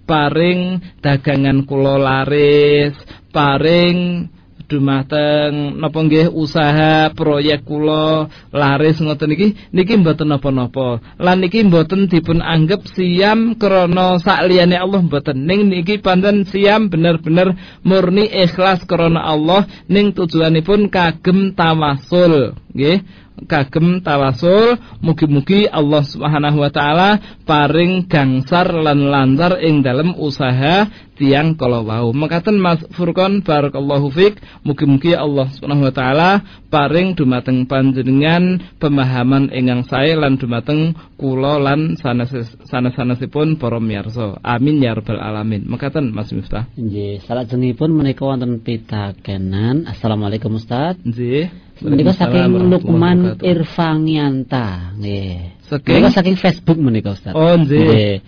paring 0.09 0.81
dagangan 1.05 1.69
kula 1.69 2.01
laris, 2.01 2.97
paring 3.29 4.29
dumateng 4.69 5.81
napa 5.81 5.97
nggih 6.05 6.29
usaha 6.29 7.09
proyek 7.17 7.65
kula 7.65 8.29
laris 8.53 9.01
ngoten 9.01 9.33
niki. 9.33 9.49
Niki 9.73 9.97
mboten 9.97 10.29
napa-napa. 10.29 11.01
Lan 11.17 11.41
niki 11.41 11.65
mboten 11.65 12.07
dipun 12.07 12.45
anggap 12.45 12.85
siam 12.93 13.57
krana 13.57 14.21
sakliyane 14.21 14.77
Allah 14.77 15.01
mboten. 15.01 15.49
Ning 15.49 15.73
niki 15.73 15.99
pancen 16.05 16.45
siam 16.45 16.93
bener-bener 16.93 17.57
murni 17.81 18.29
ikhlas 18.29 18.85
krana 18.85 19.25
Allah 19.25 19.65
ning 19.89 20.13
tujuanipun 20.13 20.93
kagem 20.93 21.57
tawasul 21.57 22.53
nggih 22.77 23.01
kagem 23.47 24.03
tawasul 24.03 24.81
mugi-mugi 25.05 25.69
Allah 25.69 26.03
Subhanahu 26.03 26.65
wa 26.65 26.71
taala 26.73 27.21
paring 27.47 28.09
gangsar 28.11 28.73
lan 28.73 29.13
lancar 29.13 29.61
ing 29.63 29.85
dalam 29.85 30.17
usaha 30.19 30.89
tiang 31.19 31.59
kalau 31.59 31.83
wau. 31.83 32.15
Mekaten 32.15 32.57
Mas 32.57 32.79
Furqan 32.95 33.43
barakallahu 33.43 34.09
fik 34.15 34.39
mugi-mugi 34.63 35.19
Allah 35.19 35.51
Subhanahu 35.51 35.91
wa 35.91 35.93
taala 35.93 36.31
paring 36.71 37.19
dumateng 37.19 37.67
panjenengan 37.67 38.63
pemahaman 38.79 39.51
ingkang 39.51 39.83
sae 39.85 40.15
lan 40.15 40.39
dumateng 40.39 40.95
kula 41.19 41.59
lan 41.59 41.99
sanes-sanesipun 41.99 43.59
para 43.59 43.83
miyarsa. 43.83 44.39
Amin 44.47 44.79
ya 44.79 44.95
rabbal 44.95 45.19
alamin. 45.19 45.67
Mekaten 45.67 46.15
Mas 46.15 46.31
Miftah. 46.31 46.71
Nggih 46.79 47.27
salajengipun 47.27 47.91
menika 47.91 48.23
wonten 48.23 48.63
pitakenan. 48.63 49.91
Assalamualaikum 49.91 50.55
Ustaz. 50.55 50.95
Nggih 51.03 51.68
Menika 51.79 52.13
saking 52.15 52.71
Lukman 52.71 53.39
Irfangianta 53.39 54.99
nggih. 54.99 55.63
Saking 55.71 55.95
Menika 55.95 56.11
saking 56.11 56.37
Facebook 56.39 56.79
menika 56.79 57.15
Ustaz. 57.15 57.33
Oh 57.39 57.55
nggih. 57.55 58.19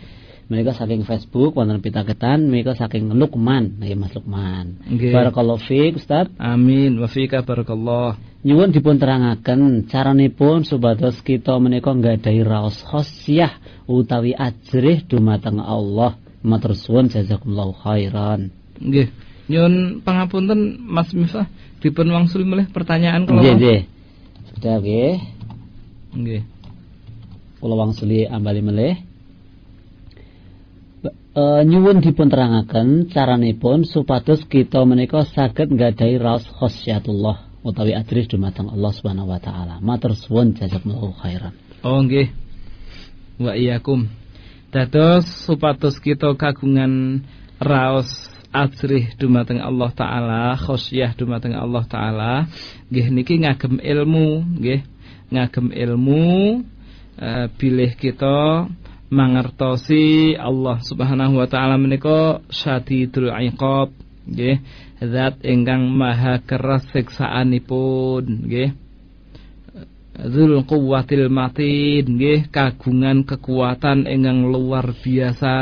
Menika 0.47 0.75
saking 0.75 1.03
Facebook 1.03 1.55
wonten 1.59 1.83
pitaketan 1.83 2.47
menika 2.47 2.79
saking 2.79 3.11
Lukman 3.11 3.83
nggih 3.83 3.99
Mas 3.99 4.15
Lukman. 4.15 4.79
Nggih. 4.87 5.11
Barakallahu 5.11 5.59
fiik 5.67 5.99
Ustaz. 5.99 6.31
Amin 6.39 6.95
wa 7.03 7.11
fika 7.11 7.43
barakallah. 7.43 8.15
Nyuwun 8.47 8.73
dipun 8.73 8.97
terangaken 8.97 9.91
caranipun 9.91 10.65
supados 10.65 11.19
kita 11.21 11.59
menika 11.59 11.91
nggadahi 11.91 12.41
raos 12.47 12.81
khosyah 12.87 13.85
utawi 13.91 14.33
ajrih 14.33 15.03
dumateng 15.11 15.59
Allah. 15.59 16.15
Matur 16.41 16.73
suwun 16.73 17.11
jazakumullahu 17.11 17.75
khairan. 17.83 18.55
Nggih. 18.79 19.11
Nyun 19.51 20.07
pangapunten 20.07 20.79
Mas 20.87 21.11
Miftah 21.11 21.51
dipun 21.81 22.07
wangsul 22.13 22.45
melih 22.45 22.69
pertanyaan 22.69 23.25
kalau 23.25 23.41
Nggih 23.41 23.55
nggih. 23.57 23.81
Sudah 24.55 24.77
nggih. 24.79 25.15
Nggih. 26.15 26.43
Kula 27.61 27.75
wangsuli 27.77 28.25
ambali 28.25 28.61
melih. 28.65 28.95
E, 31.31 31.43
nyuwun 31.65 32.01
dipun 32.01 32.27
terangaken 32.33 33.07
caranipun 33.13 33.85
supados 33.85 34.43
kita 34.49 34.83
menika 34.89 35.23
saged 35.29 35.71
nggadahi 35.71 36.19
raos 36.19 36.49
khosyatullah 36.49 37.51
utawi 37.61 37.93
adris 37.93 38.27
dumateng 38.27 38.73
Allah 38.73 38.93
Subhanahu 38.97 39.29
wa 39.29 39.41
taala. 39.41 39.79
Matur 39.85 40.17
suwun 40.17 40.57
jazakumullahu 40.57 41.17
khairan. 41.21 41.53
Oh 41.85 42.01
nggih. 42.01 42.33
Wa 43.41 43.57
iyyakum. 43.57 44.09
Dados 44.73 45.27
supados 45.45 46.01
kita 46.01 46.33
kagungan 46.37 47.25
raos 47.61 48.09
ajrih 48.51 49.15
dumateng 49.15 49.63
Allah 49.63 49.91
taala, 49.95 50.43
khosyah 50.59 51.15
dumateng 51.15 51.55
Allah 51.55 51.85
taala, 51.87 52.33
nggih 52.91 53.07
niki 53.15 53.35
ngagem 53.43 53.79
ilmu, 53.79 54.43
nggih. 54.59 54.83
Ngagem 55.31 55.71
ilmu 55.71 56.59
uh, 57.23 57.47
bilih 57.55 57.95
kita 57.95 58.67
mangertosi 59.11 60.35
Allah 60.35 60.83
Subhanahu 60.83 61.39
wa 61.39 61.47
taala 61.47 61.79
menika 61.79 62.43
syadidul 62.51 63.31
iqab, 63.31 63.95
nggih. 64.27 64.59
Zat 65.01 65.41
ingkang 65.47 65.87
maha 65.89 66.43
keras 66.43 66.91
siksaanipun, 66.91 68.51
nggih. 68.51 68.75
Zul 70.21 70.67
quwwatil 70.69 71.33
matin 71.33 72.19
nggih 72.19 72.53
kagungan 72.53 73.25
kekuatan 73.25 74.05
ingkang 74.05 74.51
luar 74.51 74.93
biasa. 74.93 75.57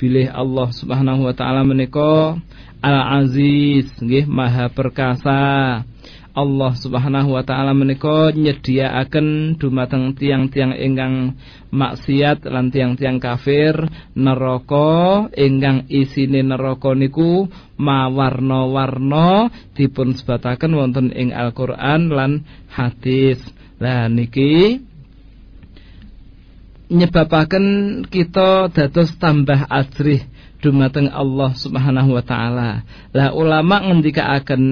Bilih 0.00 0.32
Allah 0.32 0.72
Subhanahu 0.72 1.28
wa 1.28 1.36
taala 1.36 1.60
menika 1.60 2.32
Al-Aziz 2.80 3.92
nggih 4.00 4.24
maha 4.24 4.72
perkasa. 4.72 5.84
Allah 6.32 6.72
Subhanahu 6.72 7.36
wa 7.36 7.44
taala 7.44 7.76
menika 7.76 8.32
nyediaaken 8.32 9.60
dumateng 9.60 10.16
tiang-tiang 10.16 10.72
ingkang 10.72 11.36
maksiat 11.68 12.48
lan 12.48 12.72
tiang-tiang 12.72 13.20
kafir 13.20 13.76
neraka 14.16 15.28
ingkang 15.36 15.84
isine 15.92 16.48
neraka 16.48 16.96
niku 16.96 17.52
mawarna-warna 17.76 19.52
dipun 19.76 20.16
sebataken 20.16 20.80
wonten 20.80 21.12
ing 21.12 21.36
Al-Qur'an 21.36 22.08
lan 22.08 22.48
hadis. 22.72 23.44
Lah 23.76 24.08
niki 24.08 24.80
nyebabaken 26.90 27.66
kita 28.10 28.66
dados 28.74 29.14
tambah 29.14 29.70
ajrih 29.70 30.26
dumateng 30.60 31.08
Allah 31.08 31.54
Subhanahu 31.56 32.18
wa 32.18 32.24
taala. 32.26 32.82
Lah 33.14 33.32
ulama 33.32 33.80
ngendikaaken 33.80 34.62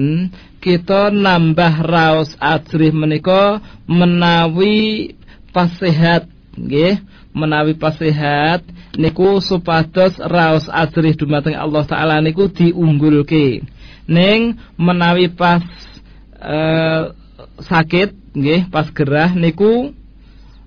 kita 0.59 1.09
nambah 1.09 1.81
raos 1.87 2.35
ajrih 2.37 2.91
menika 2.91 3.63
menawi 3.87 5.15
pasihat 5.55 6.29
nggih, 6.59 7.01
menawi 7.31 7.73
pasihat 7.79 8.61
niku 8.99 9.39
supados 9.39 10.19
raos 10.19 10.67
ajrih 10.67 11.15
dumateng 11.15 11.55
Allah 11.55 11.87
taala 11.87 12.19
niku 12.19 12.51
diunggulke. 12.51 13.63
Ning 14.05 14.59
menawi 14.75 15.31
pas 15.31 15.63
uh, 16.37 17.15
sakit 17.63 18.35
nggih, 18.35 18.67
pas 18.69 18.91
gerah 18.93 19.31
niku 19.33 19.95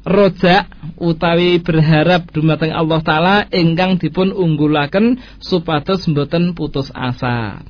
rojak 0.02 0.66
utawi 0.98 1.62
berharap 1.62 2.30
dumateng 2.34 2.74
Allah 2.74 3.00
taala 3.02 3.36
ingkang 3.50 3.98
dipun 3.98 4.34
unggulaken 4.34 5.18
supados 5.38 6.06
mboten 6.10 6.54
putus 6.58 6.90
asa. 6.94 7.62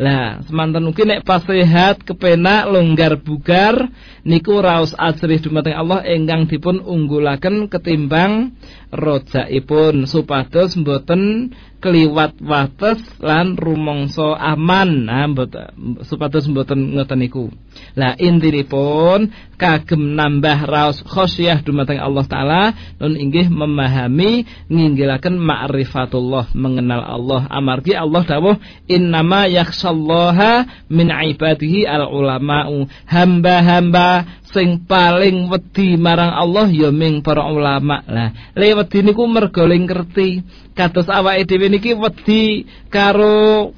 Lah, 0.00 0.40
semanten 0.48 0.88
ugi 0.88 1.04
nek 1.04 1.28
pas 1.28 1.44
sehat, 1.44 2.00
kepenak, 2.08 2.72
longgar 2.72 3.20
bugar 3.20 3.92
niku 4.24 4.56
raos 4.64 4.96
ajrih 4.96 5.44
dumateng 5.44 5.76
Allah 5.76 6.00
ingkang 6.08 6.48
dipun 6.48 6.80
unggulaken 6.80 7.68
ketimbang 7.68 8.56
rojakipun 8.90 10.04
supados 10.10 10.74
mboten 10.74 11.54
kliwat 11.80 12.36
wates 12.44 13.00
lan 13.24 13.56
rumangsa 13.56 14.36
aman. 14.36 15.08
Nah 15.08 15.26
mboten 15.30 16.04
supados 16.04 16.44
mboten 16.50 16.94
ngoten 16.94 17.18
niku. 17.24 17.48
Lah 17.96 18.14
intinipun 18.20 19.32
kagem 19.56 20.18
nambah 20.18 20.68
raos 20.68 21.00
khosyah 21.06 21.64
dumateng 21.64 22.00
Allah 22.02 22.24
taala 22.28 22.62
nun 23.00 23.16
inggih 23.16 23.48
memahami 23.48 24.44
nginggilaken 24.68 25.40
ma'rifatullah 25.40 26.52
mengenal 26.52 27.00
Allah. 27.00 27.48
Amargi 27.48 27.96
Allah 27.96 28.22
dawuh 28.26 28.56
innama 28.90 29.48
yakhshallaha 29.48 30.68
min 30.92 31.08
ibadihi 31.08 31.88
al 31.88 32.10
ulama'u 32.12 32.90
hamba-hamba 33.08 34.40
sing 34.50 34.82
paling 34.84 35.46
wedi 35.46 35.94
marang 35.94 36.34
Allah 36.34 36.66
ya 36.68 36.90
ming 36.90 37.22
para 37.22 37.46
ulama. 37.46 38.02
Lah 38.04 38.34
le 38.58 38.66
wedi 38.80 39.04
niku 39.04 39.28
mergo 39.28 39.68
ngerti 39.68 40.40
kados 40.72 41.12
awake 41.12 41.44
dhewe 41.44 41.68
niki 41.68 41.92
wedi 41.92 42.64
karo 42.88 43.76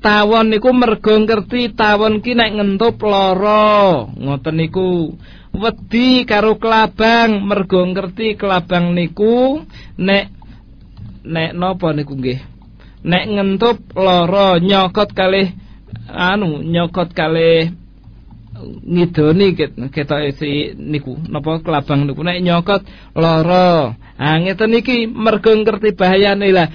tawon 0.00 0.48
niku 0.48 0.72
mergo 0.72 1.12
ngerti 1.12 1.76
tawon 1.76 2.24
ki 2.24 2.32
nek 2.32 2.50
ngentup 2.56 2.96
lara. 3.04 4.08
Ngoten 4.08 4.56
niku. 4.56 5.12
Wedi 5.52 6.24
karo 6.24 6.56
kelabang 6.56 7.44
mergo 7.44 7.84
ngerti 7.84 8.40
kelabang 8.40 8.96
niku 8.96 9.60
nek 10.00 10.32
nek 11.20 11.50
napa 11.52 11.92
niku 11.92 12.16
nggih? 12.16 12.40
Nek 13.04 13.24
ngentup 13.28 13.78
lara 13.92 14.56
nyokot 14.56 15.12
kalih 15.12 15.52
anu 16.08 16.64
nyokot 16.64 17.12
kalih 17.12 17.76
ngidoni 18.64 19.56
ketok 19.90 20.20
si 20.36 20.76
niku. 20.76 21.16
Napa 21.28 21.60
kelabang 21.64 22.04
niku? 22.04 22.20
Nek 22.20 22.40
nyokot 22.40 22.82
lara. 23.16 23.96
Ha 24.20 24.36
ngeten 24.36 24.76
iki 24.76 25.08
mergo 25.08 25.52
ngerti 25.52 25.96
bahayane 25.96 26.48
lah. 26.52 26.68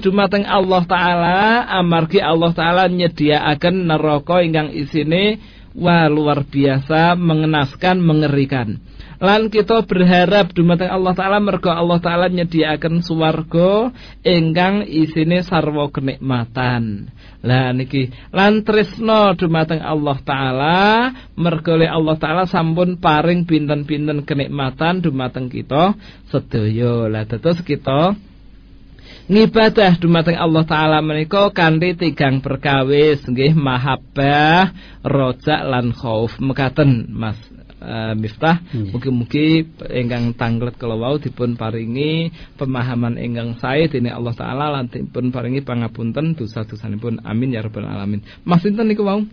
Dumateng 0.00 0.44
Allah 0.44 0.82
taala 0.84 1.38
amargi 1.72 2.20
Allah 2.20 2.52
taala 2.52 2.84
nyediaaken 2.92 3.88
neraka 3.88 4.44
ingkang 4.44 4.70
isine 4.76 5.40
wah 5.76 6.08
luar 6.08 6.44
biasa 6.48 7.16
mengenaskan 7.16 8.00
mengerikan 8.00 8.80
lan 9.16 9.48
kita 9.48 9.84
berharap 9.84 10.52
dumateng 10.52 10.92
Allah 10.92 11.12
taala 11.16 11.38
mergo 11.40 11.72
Allah 11.72 11.98
taala 12.00 12.26
nyediaaken 12.28 13.00
swarga 13.00 13.90
ingkang 14.22 14.84
isine 14.84 15.40
sarwa 15.40 15.88
kenikmatan. 15.88 17.08
Lah 17.46 17.70
niki. 17.70 18.10
Lan 18.34 18.66
tresno 18.66 19.32
dumateng 19.38 19.80
Allah 19.80 20.18
taala 20.24 20.78
mergo 21.38 21.78
Allah 21.78 22.16
taala 22.18 22.44
sampun 22.44 22.98
paring 22.98 23.44
pinten-pinten 23.46 24.24
kenikmatan 24.26 25.00
dumateng 25.00 25.48
kita 25.48 25.94
sedaya. 26.28 27.08
Lah 27.08 27.24
terus 27.24 27.62
kita 27.62 28.16
ngibadah 29.26 29.98
dumateng 29.98 30.38
Allah 30.38 30.62
taala 30.62 30.98
menika 31.02 31.50
kanthi 31.50 31.98
tigang 31.98 32.38
perkawis 32.38 33.26
nggih 33.26 33.58
mahabbah 33.58 34.70
rojak 35.02 35.66
lan 35.66 35.90
khauf 35.90 36.38
mekaten 36.38 37.10
Mas 37.10 37.38
uh, 37.80 38.14
Miftah 38.16 38.62
mugi-mugi 38.72 39.66
ingkang 39.90 40.36
tanglet 40.36 40.76
kala 40.76 40.96
wau 40.96 41.16
dipun 41.20 41.58
paringi 41.58 42.30
pemahaman 42.56 43.20
ingkang 43.20 43.56
sae 43.60 43.88
dening 43.90 44.14
Allah 44.14 44.34
taala 44.36 44.66
lan 44.72 44.88
dipun 44.88 45.32
paringi 45.32 45.60
pangapunten 45.60 46.36
dosa-dosanipun 46.36 47.24
amin 47.24 47.56
ya 47.56 47.64
rabbal 47.64 47.86
alamin 47.86 48.24
Mas 48.44 48.62
sinten 48.64 48.88
niku 48.88 49.04
wau 49.04 49.24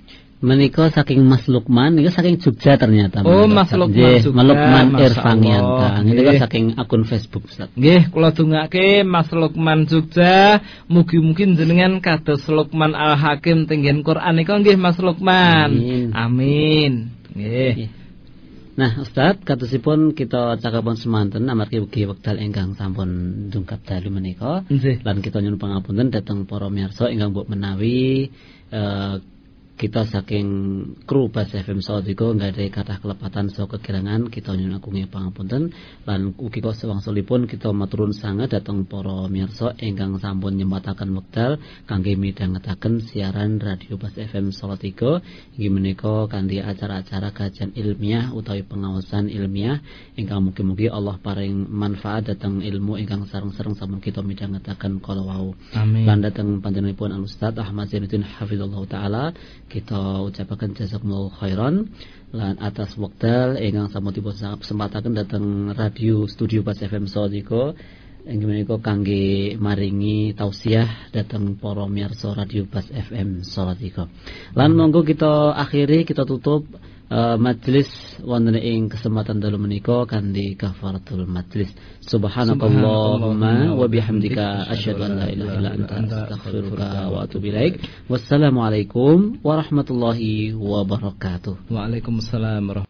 Menika 0.43 0.91
saking 0.91 1.23
Mas 1.23 1.47
Lukman, 1.47 1.95
niku 1.95 2.11
saking 2.11 2.35
Jogja 2.35 2.75
ternyata. 2.75 3.23
Oh, 3.23 3.47
Mas 3.47 3.71
Lukman 3.71 4.19
Jogja, 4.19 4.43
Lukman 4.43 4.85
Masya 4.91 5.07
Irfanianta. 5.07 5.87
Allah. 5.87 6.03
Niku 6.03 6.19
Nggih. 6.19 6.39
saking 6.43 6.65
akun 6.75 7.03
Facebook, 7.07 7.47
Ustaz. 7.47 7.71
Nggih, 7.79 8.11
kula 8.11 8.35
dongake 8.35 9.07
Mas 9.07 9.31
Lukman 9.31 9.87
Jogja, 9.87 10.59
mugi-mugi 10.91 11.47
jenengan 11.55 12.03
kados 12.03 12.43
Lukman 12.51 12.91
Al 12.91 13.15
Hakim 13.15 13.71
tenggen 13.71 14.03
Quran 14.03 14.35
nika 14.35 14.59
nggih 14.59 14.75
Mas 14.75 14.99
Lukman. 14.99 15.79
Amin. 15.79 16.11
Amin. 16.11 16.91
Nggih. 17.31 18.02
Nah, 18.73 19.05
Ustaz, 19.05 19.37
katusipun 19.45 20.17
kita 20.17 20.57
cakapan 20.57 20.97
semanten 20.97 21.45
amargi 21.45 21.77
ugi 21.77 22.09
wekdal 22.09 22.41
ingkang 22.41 22.73
sampun 22.73 23.09
dungkap 23.53 23.85
dalu 23.85 24.09
menika. 24.09 24.65
Nggih. 24.65 25.05
Lan 25.05 25.21
kita 25.21 25.45
nyuwun 25.45 25.61
pangapunten 25.61 26.09
dhateng 26.09 26.49
para 26.49 26.73
miyarsa 26.73 27.13
ingkang 27.13 27.37
mbok 27.37 27.53
menawi 27.53 28.33
eh, 28.73 29.15
kita 29.73 30.05
saking 30.05 30.47
kru 31.09 31.33
Bas 31.33 31.49
FM 31.49 31.81
Sawadika 31.81 32.29
nggak 32.29 32.53
ada 32.53 32.63
kata 32.69 32.95
kelepatan 33.01 33.49
so 33.49 33.65
kekirangan 33.65 34.29
kita 34.29 34.53
nyuwun 34.53 34.77
agunge 34.77 35.09
pangapunten 35.09 35.73
lan 36.05 36.37
ugi 36.37 36.61
kok 36.61 36.77
sewangsulipun 36.77 37.49
kita 37.49 37.73
maturun 37.73 38.13
sanget 38.13 38.53
dhateng 38.53 38.85
para 38.85 39.25
miyarsa 39.25 39.73
ingkang 39.81 40.21
sampun 40.21 40.61
nyempataken 40.61 41.17
wekdal 41.17 41.57
kangge 41.89 42.13
midhangetaken 42.13 43.01
siaran 43.01 43.57
radio 43.57 43.97
Bas 43.97 44.13
FM 44.13 44.53
Salatiga 44.53 45.25
inggih 45.57 45.73
menika 45.73 46.29
kanthi 46.29 46.61
acara-acara 46.61 47.33
kajian 47.33 47.73
ilmiah 47.73 48.29
utawi 48.29 48.61
pengawasan 48.61 49.25
ilmiah 49.27 49.81
ingkang 50.13 50.45
mugi-mugi 50.45 50.85
Allah 50.87 51.17
paring 51.17 51.65
manfaat 51.65 52.29
dhateng 52.29 52.61
ilmu 52.61 53.01
ingkang 53.01 53.25
sareng-sareng 53.25 53.73
sampun 53.73 53.97
kita 53.97 54.21
midhangetaken 54.21 55.01
kala 55.01 55.25
wau. 55.25 55.57
Amin. 55.73 56.05
lan 56.05 56.21
datang 56.21 56.61
panjenenganipun 56.61 57.09
Al 57.09 57.25
Ustaz 57.25 57.57
Ahmad 57.57 57.89
Zainuddin 57.89 58.21
Hafizallahu 58.21 58.85
taala 58.85 59.33
kita 59.73 60.21
ucapaken 60.29 60.77
jazakumullahu 60.77 61.33
khairan 61.41 61.89
lan 62.29 62.61
atas 62.61 62.93
wekdal 62.93 63.57
ingkang 63.57 63.89
sampun 63.89 64.13
dipun 64.13 64.37
kesempataken 64.61 65.17
datang 65.17 65.73
radio 65.73 66.29
studio 66.29 66.61
Pas 66.61 66.77
FM 66.77 67.09
Sawadika 67.09 67.73
inggih 68.23 68.47
menika 68.47 68.79
kangge 68.79 69.57
maringi 69.59 70.31
tausiah 70.37 71.09
datang 71.11 71.59
para 71.59 71.89
miyarsa 71.89 72.31
radio 72.31 72.63
Bas 72.63 72.87
FM 72.87 73.43
Sawadika. 73.43 74.07
Lan 74.55 74.77
monggo 74.77 75.03
kita 75.03 75.57
akhiri 75.59 76.07
kita 76.07 76.23
tutup 76.23 76.63
eh, 77.14 77.38
majelis 77.38 77.90
wonten 78.26 78.57
ing 78.57 78.90
kesempatan 78.90 79.38
dalu 79.44 79.57
menika 79.61 80.10
kanthi 80.10 80.57
kafaratul 80.57 81.30
majlis. 81.30 81.69
Subhanakallahumma 82.02 83.77
wa 83.80 83.85
bihamdika 83.94 84.73
asyhadu 84.73 85.02
an 85.07 85.11
la 85.22 85.27
ilaha 85.34 85.53
illa 85.60 85.69
anta 85.77 85.94
astaghfiruka 86.02 86.88
wa 87.14 87.18
atubu 87.26 87.45
ilaik. 87.53 87.73
Wassalamualaikum 88.11 89.40
warahmatullahi 89.45 90.57
wabarakatuh. 90.57 91.69
Waalaikumsalam 91.69 92.84